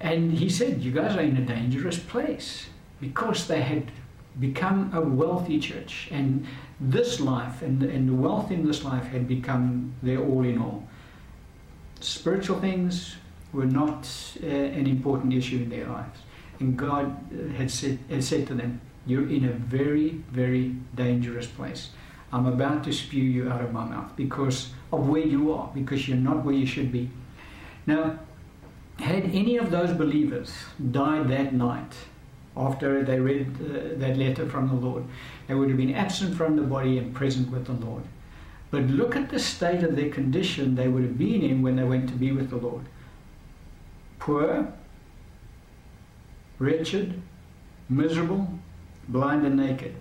And 0.00 0.32
he 0.32 0.50
said, 0.50 0.82
You 0.82 0.92
guys 0.92 1.16
are 1.16 1.22
in 1.22 1.36
a 1.36 1.44
dangerous 1.44 1.98
place 1.98 2.66
because 3.00 3.46
they 3.46 3.62
had 3.62 3.90
become 4.38 4.90
a 4.92 5.00
wealthy 5.00 5.58
church. 5.58 6.08
And 6.10 6.46
this 6.80 7.20
life 7.20 7.62
and, 7.62 7.82
and 7.82 8.08
the 8.08 8.14
wealth 8.14 8.50
in 8.50 8.66
this 8.66 8.84
life 8.84 9.06
had 9.06 9.26
become 9.26 9.94
their 10.02 10.18
all 10.18 10.44
in 10.44 10.58
all. 10.58 10.86
Spiritual 12.00 12.60
things 12.60 13.16
were 13.54 13.64
not 13.64 14.06
uh, 14.42 14.46
an 14.46 14.86
important 14.86 15.32
issue 15.32 15.58
in 15.58 15.70
their 15.70 15.86
lives. 15.86 16.20
And 16.60 16.76
God 16.76 17.16
had 17.56 17.70
said, 17.70 17.98
had 18.10 18.22
said 18.22 18.46
to 18.48 18.54
them, 18.54 18.80
you're 19.06 19.28
in 19.28 19.44
a 19.44 19.52
very, 19.52 20.22
very 20.30 20.74
dangerous 20.94 21.46
place. 21.46 21.90
I'm 22.32 22.46
about 22.46 22.84
to 22.84 22.92
spew 22.92 23.22
you 23.22 23.50
out 23.50 23.60
of 23.60 23.72
my 23.72 23.84
mouth 23.84 24.16
because 24.16 24.70
of 24.92 25.08
where 25.08 25.26
you 25.26 25.52
are, 25.52 25.70
because 25.74 26.08
you're 26.08 26.16
not 26.16 26.44
where 26.44 26.54
you 26.54 26.66
should 26.66 26.90
be. 26.90 27.10
Now, 27.86 28.18
had 28.98 29.24
any 29.24 29.56
of 29.56 29.70
those 29.70 29.92
believers 29.92 30.52
died 30.90 31.28
that 31.28 31.52
night 31.52 31.94
after 32.56 33.02
they 33.02 33.18
read 33.18 33.56
uh, 33.60 33.98
that 33.98 34.16
letter 34.16 34.48
from 34.48 34.68
the 34.68 34.74
Lord, 34.74 35.04
they 35.48 35.54
would 35.54 35.68
have 35.68 35.76
been 35.76 35.94
absent 35.94 36.36
from 36.36 36.56
the 36.56 36.62
body 36.62 36.98
and 36.98 37.14
present 37.14 37.50
with 37.50 37.66
the 37.66 37.72
Lord. 37.72 38.04
But 38.70 38.84
look 38.84 39.16
at 39.16 39.30
the 39.30 39.38
state 39.38 39.82
of 39.82 39.96
their 39.96 40.10
condition 40.10 40.74
they 40.74 40.88
would 40.88 41.02
have 41.02 41.18
been 41.18 41.42
in 41.42 41.62
when 41.62 41.76
they 41.76 41.84
went 41.84 42.08
to 42.08 42.14
be 42.14 42.32
with 42.32 42.50
the 42.50 42.56
Lord 42.56 42.86
poor, 44.24 44.72
wretched, 46.58 47.20
miserable, 47.90 48.48
blind 49.08 49.46
and 49.46 49.56
naked. 49.56 49.94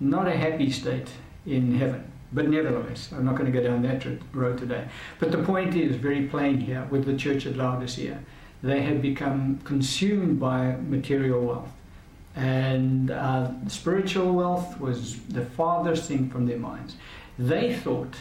Not 0.00 0.28
a 0.28 0.36
happy 0.36 0.70
state 0.70 1.08
in 1.46 1.76
heaven. 1.76 2.10
But 2.32 2.48
nevertheless, 2.48 3.10
I'm 3.12 3.24
not 3.24 3.36
going 3.36 3.50
to 3.50 3.58
go 3.58 3.66
down 3.66 3.82
that 3.82 4.04
road 4.32 4.58
today. 4.58 4.86
But 5.18 5.32
the 5.32 5.38
point 5.38 5.74
is 5.74 5.96
very 5.96 6.26
plain 6.26 6.60
here 6.60 6.86
with 6.90 7.06
the 7.06 7.16
church 7.16 7.46
at 7.46 7.56
Laodicea. 7.56 8.18
They 8.62 8.82
had 8.82 9.00
become 9.00 9.60
consumed 9.64 10.38
by 10.38 10.76
material 10.76 11.40
wealth. 11.40 11.72
And 12.36 13.10
uh, 13.10 13.50
spiritual 13.68 14.32
wealth 14.32 14.78
was 14.78 15.20
the 15.22 15.44
farthest 15.44 16.04
thing 16.04 16.28
from 16.28 16.46
their 16.46 16.58
minds. 16.58 16.96
They 17.38 17.74
thought, 17.74 18.14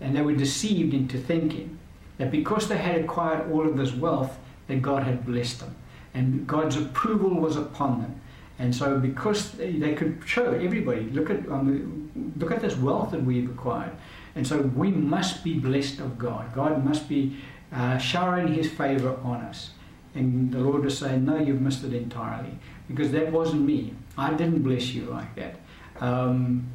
and 0.00 0.16
they 0.16 0.22
were 0.22 0.34
deceived 0.34 0.94
into 0.94 1.18
thinking, 1.18 1.78
that 2.18 2.30
because 2.30 2.68
they 2.68 2.78
had 2.78 3.00
acquired 3.02 3.50
all 3.52 3.66
of 3.66 3.76
this 3.76 3.92
wealth, 3.92 4.38
that 4.68 4.80
God 4.80 5.02
had 5.02 5.26
blessed 5.26 5.60
them. 5.60 5.76
And 6.14 6.46
God's 6.46 6.76
approval 6.76 7.34
was 7.34 7.56
upon 7.56 8.02
them. 8.02 8.20
And 8.62 8.72
so, 8.72 8.96
because 8.96 9.50
they, 9.50 9.72
they 9.72 9.92
could 9.92 10.22
show 10.24 10.52
everybody, 10.52 11.02
look 11.10 11.30
at 11.30 11.48
um, 11.48 12.08
look 12.36 12.52
at 12.52 12.60
this 12.62 12.76
wealth 12.76 13.10
that 13.10 13.24
we've 13.24 13.50
acquired, 13.50 13.90
and 14.36 14.46
so 14.46 14.58
we 14.60 14.92
must 14.92 15.42
be 15.42 15.58
blessed 15.58 15.98
of 15.98 16.16
God. 16.16 16.54
God 16.54 16.84
must 16.84 17.08
be 17.08 17.36
uh, 17.72 17.98
showering 17.98 18.54
His 18.54 18.70
favor 18.70 19.18
on 19.24 19.40
us. 19.40 19.70
And 20.14 20.52
the 20.52 20.60
Lord 20.60 20.84
was 20.84 20.96
saying, 20.96 21.24
"No, 21.24 21.38
you've 21.38 21.60
missed 21.60 21.82
it 21.82 21.92
entirely, 21.92 22.56
because 22.86 23.10
that 23.10 23.32
wasn't 23.32 23.62
me. 23.62 23.94
I 24.16 24.32
didn't 24.32 24.62
bless 24.62 24.94
you 24.94 25.06
like 25.06 25.34
that. 25.34 25.56
Um, 26.00 26.68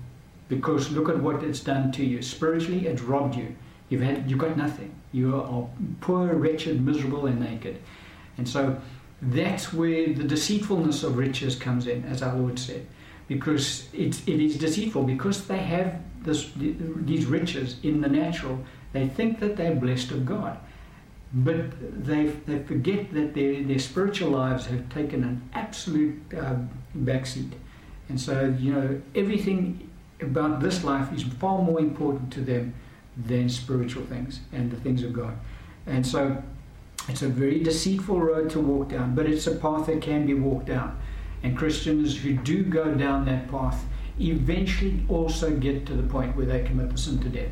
because 0.49 0.91
look 0.91 1.07
at 1.07 1.17
what 1.23 1.41
it's 1.41 1.61
done 1.61 1.93
to 1.93 2.03
you 2.03 2.21
spiritually. 2.21 2.85
It's 2.85 3.01
robbed 3.01 3.37
you. 3.37 3.55
You've 3.87 4.01
had 4.01 4.29
you've 4.29 4.39
got 4.39 4.57
nothing. 4.57 4.93
You 5.13 5.37
are 5.41 5.69
poor, 6.01 6.33
wretched, 6.33 6.85
miserable, 6.85 7.27
and 7.27 7.39
naked. 7.39 7.81
And 8.37 8.49
so." 8.49 8.77
That's 9.21 9.73
where 9.73 10.13
the 10.13 10.23
deceitfulness 10.23 11.03
of 11.03 11.17
riches 11.17 11.55
comes 11.55 11.87
in, 11.87 12.03
as 12.05 12.21
our 12.21 12.35
Lord 12.35 12.59
said, 12.59 12.85
because 13.27 13.87
it, 13.93 14.27
it 14.27 14.39
is 14.39 14.57
deceitful. 14.57 15.03
Because 15.03 15.47
they 15.47 15.57
have 15.57 15.99
this, 16.21 16.51
these 16.55 17.25
riches 17.25 17.77
in 17.83 18.01
the 18.01 18.09
natural, 18.09 18.63
they 18.93 19.07
think 19.07 19.39
that 19.39 19.57
they're 19.57 19.75
blessed 19.75 20.11
of 20.11 20.25
God. 20.25 20.59
But 21.33 22.05
they, 22.05 22.27
they 22.45 22.59
forget 22.59 23.13
that 23.13 23.33
their, 23.33 23.63
their 23.63 23.79
spiritual 23.79 24.29
lives 24.29 24.67
have 24.67 24.87
taken 24.89 25.23
an 25.23 25.49
absolute 25.53 26.21
uh, 26.33 26.55
backseat. 26.95 27.51
And 28.09 28.21
so, 28.21 28.55
you 28.59 28.71
know, 28.71 29.01
everything 29.15 29.89
about 30.21 30.61
this 30.61 30.83
life 30.83 31.11
is 31.13 31.23
far 31.23 31.61
more 31.61 31.79
important 31.79 32.31
to 32.33 32.41
them 32.41 32.73
than 33.17 33.49
spiritual 33.49 34.05
things 34.05 34.39
and 34.53 34.71
the 34.71 34.77
things 34.77 35.03
of 35.03 35.11
God. 35.11 35.37
And 35.85 36.05
so, 36.05 36.41
it's 37.09 37.21
a 37.21 37.29
very 37.29 37.59
deceitful 37.59 38.19
road 38.19 38.49
to 38.51 38.59
walk 38.59 38.89
down, 38.89 39.15
but 39.15 39.25
it's 39.25 39.47
a 39.47 39.55
path 39.55 39.85
that 39.87 40.01
can 40.01 40.25
be 40.25 40.33
walked 40.33 40.65
down. 40.65 40.99
And 41.43 41.57
Christians 41.57 42.17
who 42.17 42.33
do 42.33 42.63
go 42.63 42.93
down 42.93 43.25
that 43.25 43.49
path 43.49 43.85
eventually 44.19 45.05
also 45.07 45.51
get 45.51 45.85
to 45.85 45.93
the 45.93 46.03
point 46.03 46.35
where 46.35 46.45
they 46.45 46.63
commit 46.63 46.89
the 46.89 46.97
sin 46.97 47.19
to 47.19 47.29
death. 47.29 47.51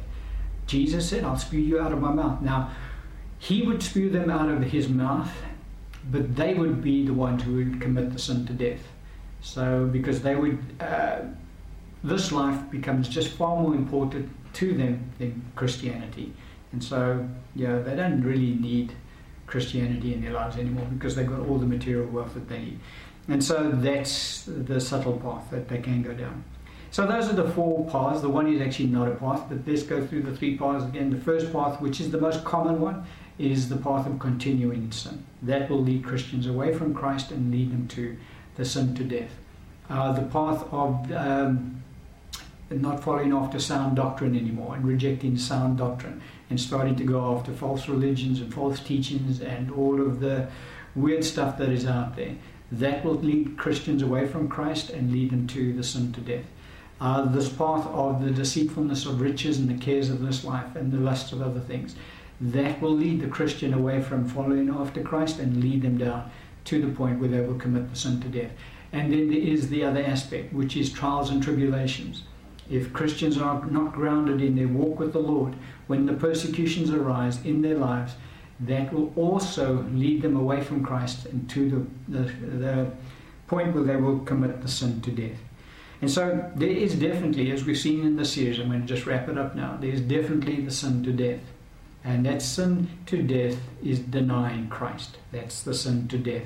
Jesus 0.67 1.07
said, 1.09 1.23
I'll 1.23 1.37
spew 1.37 1.59
you 1.59 1.79
out 1.79 1.91
of 1.91 2.01
my 2.01 2.11
mouth. 2.11 2.41
Now, 2.41 2.71
he 3.37 3.61
would 3.61 3.83
spew 3.83 4.09
them 4.09 4.29
out 4.29 4.49
of 4.49 4.63
his 4.63 4.89
mouth, 4.89 5.31
but 6.11 6.35
they 6.35 6.53
would 6.55 6.81
be 6.81 7.05
the 7.05 7.13
ones 7.13 7.43
who 7.43 7.55
would 7.55 7.79
commit 7.79 8.11
the 8.11 8.19
sin 8.19 8.45
to 8.47 8.53
death. 8.53 8.81
So, 9.41 9.85
because 9.85 10.21
they 10.21 10.35
would, 10.35 10.59
uh, 10.79 11.19
this 12.03 12.31
life 12.31 12.59
becomes 12.71 13.07
just 13.07 13.29
far 13.29 13.61
more 13.61 13.75
important 13.75 14.29
to 14.53 14.73
them 14.73 15.11
than 15.19 15.43
Christianity. 15.55 16.33
And 16.71 16.83
so, 16.83 17.27
yeah, 17.55 17.79
they 17.79 17.95
don't 17.95 18.21
really 18.21 18.55
need 18.55 18.93
Christianity 19.47 20.13
in 20.13 20.21
their 20.21 20.33
lives 20.33 20.57
anymore 20.57 20.87
because 20.93 21.15
they've 21.15 21.27
got 21.27 21.41
all 21.41 21.57
the 21.57 21.65
material 21.65 22.07
wealth 22.07 22.33
that 22.33 22.49
they 22.49 22.59
need. 22.59 22.79
And 23.27 23.43
so 23.43 23.71
that's 23.71 24.43
the 24.43 24.79
subtle 24.79 25.17
path 25.17 25.49
that 25.51 25.67
they 25.67 25.79
can 25.79 26.03
go 26.03 26.13
down. 26.13 26.43
So 26.91 27.05
those 27.05 27.27
are 27.29 27.33
the 27.33 27.49
four 27.49 27.89
paths. 27.89 28.21
The 28.21 28.29
one 28.29 28.47
is 28.47 28.61
actually 28.61 28.87
not 28.87 29.07
a 29.07 29.15
path, 29.15 29.43
but 29.49 29.59
let's 29.67 29.83
go 29.83 30.05
through 30.05 30.23
the 30.23 30.35
three 30.35 30.57
paths 30.57 30.85
again. 30.85 31.09
The 31.09 31.19
first 31.19 31.51
path, 31.51 31.81
which 31.81 31.99
is 31.99 32.11
the 32.11 32.19
most 32.19 32.43
common 32.45 32.79
one, 32.79 33.05
is 33.37 33.67
the 33.67 33.75
path 33.75 34.07
of 34.07 34.19
continuing 34.19 34.91
sin. 34.91 35.25
That 35.41 35.69
will 35.69 35.81
lead 35.81 36.05
Christians 36.05 36.47
away 36.47 36.73
from 36.73 36.93
Christ 36.93 37.31
and 37.31 37.51
lead 37.51 37.71
them 37.71 37.87
to 37.89 38.15
the 38.55 38.63
sin 38.63 38.95
to 38.95 39.03
death. 39.03 39.31
Uh, 39.89 40.13
the 40.13 40.21
path 40.21 40.65
of 40.71 41.11
um, 41.11 41.83
not 42.69 43.03
following 43.03 43.31
after 43.33 43.59
sound 43.59 43.95
doctrine 43.95 44.35
anymore 44.35 44.75
and 44.75 44.85
rejecting 44.85 45.37
sound 45.37 45.77
doctrine 45.77 46.21
and 46.49 46.59
starting 46.59 46.95
to 46.95 47.03
go 47.03 47.35
after 47.35 47.51
false 47.51 47.87
religions 47.87 48.41
and 48.41 48.53
false 48.53 48.79
teachings 48.79 49.41
and 49.41 49.71
all 49.71 50.01
of 50.01 50.19
the 50.19 50.47
weird 50.95 51.23
stuff 51.23 51.57
that 51.57 51.69
is 51.69 51.85
out 51.85 52.15
there. 52.15 52.35
That 52.71 53.05
will 53.05 53.15
lead 53.15 53.57
Christians 53.57 54.01
away 54.01 54.27
from 54.27 54.47
Christ 54.47 54.89
and 54.89 55.11
lead 55.11 55.31
them 55.31 55.47
to 55.47 55.73
the 55.73 55.83
sin 55.83 56.11
to 56.13 56.21
death. 56.21 56.45
Uh, 56.99 57.25
this 57.25 57.49
path 57.49 57.85
of 57.87 58.23
the 58.23 58.31
deceitfulness 58.31 59.05
of 59.05 59.21
riches 59.21 59.59
and 59.59 59.69
the 59.69 59.83
cares 59.83 60.09
of 60.09 60.21
this 60.21 60.43
life 60.43 60.75
and 60.75 60.91
the 60.91 60.97
lust 60.97 61.31
of 61.33 61.41
other 61.41 61.59
things. 61.59 61.95
that 62.41 62.81
will 62.81 62.91
lead 62.91 63.21
the 63.21 63.27
Christian 63.27 63.73
away 63.73 64.01
from 64.01 64.27
following 64.27 64.69
after 64.69 65.01
Christ 65.01 65.39
and 65.39 65.61
lead 65.61 65.81
them 65.81 65.97
down 65.97 66.29
to 66.65 66.81
the 66.81 66.93
point 66.93 67.19
where 67.19 67.29
they 67.29 67.39
will 67.39 67.55
commit 67.55 67.89
the 67.89 67.95
sin 67.95 68.19
to 68.21 68.27
death. 68.27 68.51
And 68.91 69.11
then 69.11 69.29
there 69.29 69.39
is 69.39 69.69
the 69.69 69.83
other 69.83 70.03
aspect, 70.03 70.53
which 70.53 70.75
is 70.75 70.91
trials 70.91 71.29
and 71.29 71.41
tribulations. 71.41 72.23
If 72.69 72.93
Christians 72.93 73.37
are 73.37 73.63
not 73.65 73.93
grounded 73.93 74.41
in 74.41 74.55
their 74.55 74.67
walk 74.67 74.99
with 74.99 75.13
the 75.13 75.19
Lord, 75.19 75.55
when 75.87 76.05
the 76.05 76.13
persecutions 76.13 76.89
arise 76.89 77.43
in 77.45 77.61
their 77.61 77.77
lives, 77.77 78.13
that 78.59 78.93
will 78.93 79.11
also 79.15 79.85
lead 79.91 80.21
them 80.21 80.35
away 80.35 80.61
from 80.61 80.83
Christ 80.83 81.25
and 81.25 81.49
to 81.49 81.87
the, 82.07 82.19
the, 82.19 82.31
the 82.57 82.91
point 83.47 83.75
where 83.75 83.83
they 83.83 83.97
will 83.97 84.19
commit 84.19 84.61
the 84.61 84.67
sin 84.67 85.01
to 85.01 85.11
death. 85.11 85.37
And 86.01 86.09
so 86.09 86.51
there 86.55 86.69
is 86.69 86.95
definitely, 86.95 87.51
as 87.51 87.65
we've 87.65 87.77
seen 87.77 88.05
in 88.05 88.15
the 88.15 88.25
series, 88.25 88.59
I'm 88.59 88.67
going 88.67 88.81
to 88.81 88.87
just 88.87 89.05
wrap 89.05 89.29
it 89.29 89.37
up 89.37 89.55
now, 89.55 89.77
there's 89.79 90.01
definitely 90.01 90.61
the 90.61 90.71
sin 90.71 91.03
to 91.03 91.11
death. 91.11 91.41
And 92.03 92.25
that 92.25 92.41
sin 92.41 92.89
to 93.07 93.23
death 93.23 93.57
is 93.83 93.99
denying 93.99 94.69
Christ. 94.69 95.17
That's 95.31 95.63
the 95.63 95.73
sin 95.73 96.07
to 96.09 96.17
death. 96.17 96.45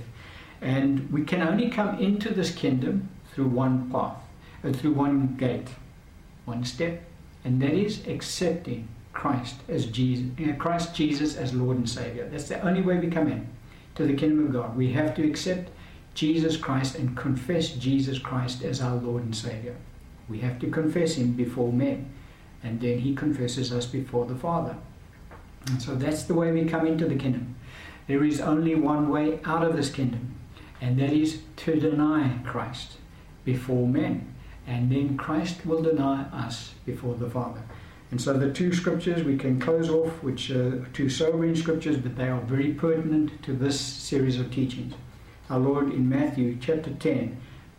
And 0.62 1.12
we 1.12 1.24
can 1.24 1.42
only 1.42 1.70
come 1.70 2.00
into 2.00 2.34
this 2.34 2.52
kingdom 2.52 3.10
through 3.34 3.48
one 3.48 3.90
path, 3.92 4.18
uh, 4.64 4.72
through 4.72 4.94
one 4.94 5.36
gate, 5.36 5.68
one 6.50 6.66
step, 6.66 7.04
and 7.46 7.62
that 7.62 7.74
is 7.74 8.06
accepting 8.08 8.88
Christ 9.14 9.56
as 9.70 9.86
Jesus, 9.86 10.26
Christ 10.58 10.96
Jesus 10.96 11.38
as 11.38 11.54
Lord 11.54 11.78
and 11.78 11.90
Savior. 11.90 12.28
That's 12.30 12.50
the 12.50 12.62
only 12.68 12.82
way 12.82 12.98
we 12.98 13.10
come 13.10 13.28
in 13.28 13.48
to 13.96 14.06
the 14.06 14.16
kingdom 14.16 14.48
of 14.48 14.54
God. 14.54 14.76
We 14.76 14.92
have 14.94 15.16
to 15.16 15.28
accept 15.28 15.70
Jesus 16.16 16.58
Christ 16.58 16.96
and 16.96 17.16
confess 17.16 17.70
Jesus 17.70 18.18
Christ 18.20 18.64
as 18.64 18.82
our 18.82 18.96
Lord 18.96 19.24
and 19.24 19.36
Savior. 19.36 19.76
We 20.28 20.40
have 20.40 20.60
to 20.60 20.70
confess 20.70 21.16
Him 21.16 21.34
before 21.34 21.72
men, 21.72 22.10
and 22.64 22.82
then 22.82 23.00
He 23.00 23.16
confesses 23.16 23.72
us 23.72 23.86
before 23.86 24.26
the 24.26 24.36
Father. 24.36 24.76
And 25.68 25.82
so 25.82 25.96
that's 25.96 26.24
the 26.24 26.34
way 26.34 26.52
we 26.52 26.66
come 26.66 26.88
into 26.88 27.08
the 27.08 27.16
kingdom. 27.16 27.56
There 28.08 28.24
is 28.24 28.42
only 28.42 28.74
one 28.74 29.10
way 29.10 29.40
out 29.46 29.64
of 29.64 29.76
this 29.76 29.92
kingdom, 29.92 30.36
and 30.82 31.00
that 31.00 31.14
is 31.14 31.42
to 31.58 31.80
deny 31.80 32.40
Christ 32.44 32.94
before 33.46 33.88
men, 33.88 34.34
and 34.70 34.92
then 34.92 35.18
Christ 35.18 35.66
will 35.66 35.82
deny 35.82 36.22
us 36.32 36.76
before 36.86 37.16
the 37.16 37.30
Father. 37.30 37.64
And 38.12 38.22
so 38.22 38.34
the 38.34 38.54
two 38.54 38.72
scriptures 38.72 39.24
we 39.24 39.36
can 39.36 39.60
close 39.60 39.90
off, 39.90 40.12
which 40.22 40.52
are 40.52 40.86
two 40.94 41.10
sobering 41.10 41.56
scriptures, 41.56 41.98
but 41.98 42.16
they 42.16 42.30
are 42.30 42.40
very 42.42 42.74
pertinent 42.74 43.42
to 43.44 43.54
this 43.54 43.80
series 43.80 44.40
of 44.40 44.52
teachings. 44.52 44.94
Our 45.50 45.58
Lord 45.60 45.92
in 45.92 46.08
Matthew 46.08 46.58
chapter 46.62 46.92
10, 46.92 47.36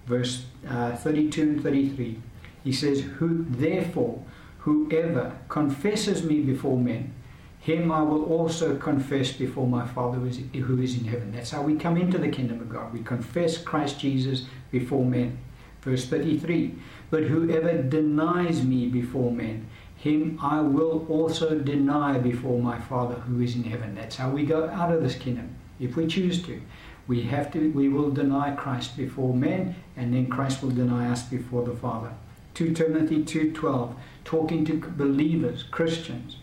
verse 0.07 0.47
uh, 0.69 0.97
32 0.97 1.43
and 1.43 1.63
33, 1.63 2.19
he 2.65 2.73
says, 2.73 3.03
Who 3.03 3.47
therefore 3.49 4.25
whoever 4.59 5.39
confesses 5.49 6.25
me 6.25 6.41
before 6.41 6.77
men, 6.77 7.15
him 7.61 7.93
I 7.93 8.03
will 8.03 8.25
also 8.25 8.77
confess 8.77 9.31
before 9.31 9.67
my 9.69 9.87
Father 9.87 10.19
who 10.19 10.27
is, 10.27 10.41
who 10.53 10.83
is 10.83 10.99
in 10.99 11.05
heaven. 11.05 11.31
That's 11.31 11.51
how 11.51 11.63
we 11.63 11.77
come 11.77 11.97
into 11.97 12.19
the 12.19 12.29
kingdom 12.31 12.61
of 12.61 12.69
God. 12.69 12.93
We 12.93 13.01
confess 13.01 13.59
Christ 13.59 14.01
Jesus 14.01 14.47
before 14.73 15.05
men. 15.05 15.39
Verse 15.83 16.07
33 16.07 16.75
But 17.11 17.25
whoever 17.25 17.83
denies 17.83 18.65
me 18.65 18.87
before 18.89 19.33
men, 19.33 19.67
him 19.97 20.39
I 20.43 20.61
will 20.61 21.07
also 21.09 21.59
deny 21.59 22.19
before 22.19 22.61
my 22.61 22.79
Father 22.79 23.17
who 23.17 23.41
is 23.43 23.55
in 23.55 23.65
heaven. 23.65 23.95
That's 23.95 24.17
how 24.17 24.31
we 24.31 24.45
go 24.45 24.69
out 24.69 24.93
of 24.93 25.03
this 25.03 25.17
kingdom, 25.17 25.57
if 25.79 25.97
we 25.97 26.07
choose 26.07 26.43
to. 26.45 26.61
We 27.07 27.23
have 27.23 27.51
to 27.53 27.71
we 27.73 27.89
will 27.89 28.11
deny 28.11 28.55
Christ 28.55 28.97
before 28.97 29.35
men, 29.35 29.75
and 29.97 30.15
then 30.15 30.29
Christ 30.29 30.63
will 30.63 30.71
deny 30.71 31.11
us 31.11 31.23
before 31.25 31.65
the 31.65 31.75
Father. 31.75 32.13
2 32.55 32.73
Timothy 32.75 33.23
2:12, 33.25 33.95
talking 34.25 34.65
to 34.65 34.75
believers, 34.75 35.63
Christians. 35.65 36.37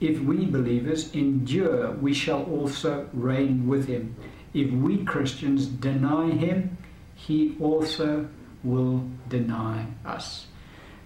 If 0.00 0.20
we 0.20 0.46
believers 0.46 1.14
endure, 1.14 1.92
we 1.92 2.12
shall 2.12 2.42
also 2.44 3.08
reign 3.12 3.66
with 3.66 3.86
him. 3.86 4.16
If 4.52 4.70
we 4.70 5.04
Christians 5.04 5.66
deny 5.66 6.30
him, 6.30 6.76
he 7.14 7.56
also 7.60 8.28
will 8.64 9.04
deny 9.28 9.86
us. 10.04 10.46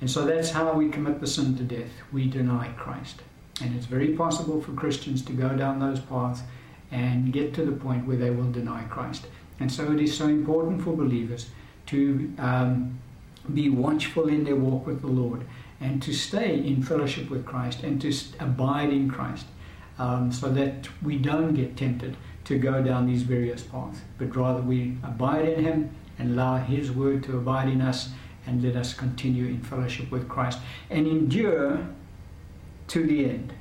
And 0.01 0.11
so 0.11 0.27
that's 0.27 0.51
how 0.51 0.75
we 0.75 0.91
commit 0.91 1.21
the 1.21 1.27
sin 1.27 1.57
to 1.57 1.63
death. 1.63 1.91
We 2.13 2.27
deny 2.29 2.69
Christ. 2.77 3.23
And 3.63 3.75
it's 3.75 3.87
very 3.87 4.09
possible 4.09 4.61
for 4.61 4.73
Christians 4.73 5.23
to 5.25 5.33
go 5.33 5.49
down 5.51 5.81
those 5.81 6.01
paths 6.01 6.43
and 6.91 7.33
get 7.33 7.55
to 7.55 7.65
the 7.65 7.73
point 7.73 8.07
where 8.07 8.17
they 8.17 8.31
will 8.31 8.51
deny 8.51 8.85
Christ. 8.85 9.27
And 9.59 9.73
so 9.73 9.91
it 9.93 10.01
is 10.01 10.17
so 10.17 10.29
important 10.29 10.83
for 10.83 10.95
believers 10.95 11.49
to 11.87 12.33
um, 12.39 12.99
be 13.53 13.71
watchful 13.71 14.29
in 14.29 14.45
their 14.45 14.57
walk 14.57 14.87
with 14.87 15.01
the 15.01 15.07
Lord 15.07 15.47
and 15.81 16.03
to 16.03 16.13
stay 16.13 16.59
in 16.59 16.83
fellowship 16.83 17.31
with 17.31 17.47
Christ 17.47 17.83
and 17.83 18.01
to 18.03 18.13
abide 18.41 18.91
in 18.91 19.11
Christ 19.11 19.47
um, 19.99 20.31
so 20.33 20.51
that 20.51 20.89
we 21.03 21.17
don't 21.17 21.55
get 21.55 21.77
tempted 21.77 22.17
to 22.45 22.59
go 22.59 22.83
down 22.83 23.07
these 23.07 23.23
various 23.23 23.63
paths, 23.63 24.01
but 24.19 24.35
rather 24.37 24.61
we 24.61 24.97
abide 25.03 25.49
in 25.49 25.65
Him 25.65 25.91
and 26.19 26.33
allow 26.33 26.57
His 26.57 26.91
word 26.91 27.23
to 27.25 27.37
abide 27.37 27.69
in 27.69 27.81
us 27.81 28.11
and 28.47 28.63
let 28.63 28.77
us 28.77 28.95
continue 28.95 29.47
in 29.47 29.61
fellowship 29.61 30.11
with 30.11 30.29
Christ 30.29 30.59
and 30.91 31.07
endure 31.07 31.87
to 32.89 33.07
the 33.07 33.25
end. 33.25 33.53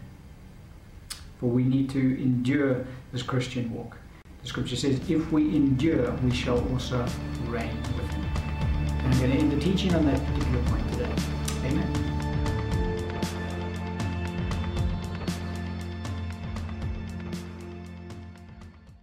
For 1.40 1.48
we 1.48 1.64
need 1.64 1.90
to 1.92 2.22
endure 2.22 2.86
this 3.12 3.24
Christian 3.24 3.74
walk. 3.74 3.98
The 4.42 4.48
scripture 4.48 4.76
says, 4.76 5.00
if 5.10 5.32
we 5.32 5.56
endure, 5.56 6.12
we 6.24 6.32
shall 6.32 6.60
also 6.72 7.06
reign 7.48 7.76
with 7.98 8.12
him. 8.12 8.26
And 8.26 9.14
I'm 9.14 9.20
going 9.20 9.32
to 9.32 9.38
end 9.38 9.52
the 9.52 9.60
teaching 9.60 9.94
on 9.96 10.06
that 10.06 10.24
particular 10.26 10.64
point 10.64 10.92
today. 10.94 11.35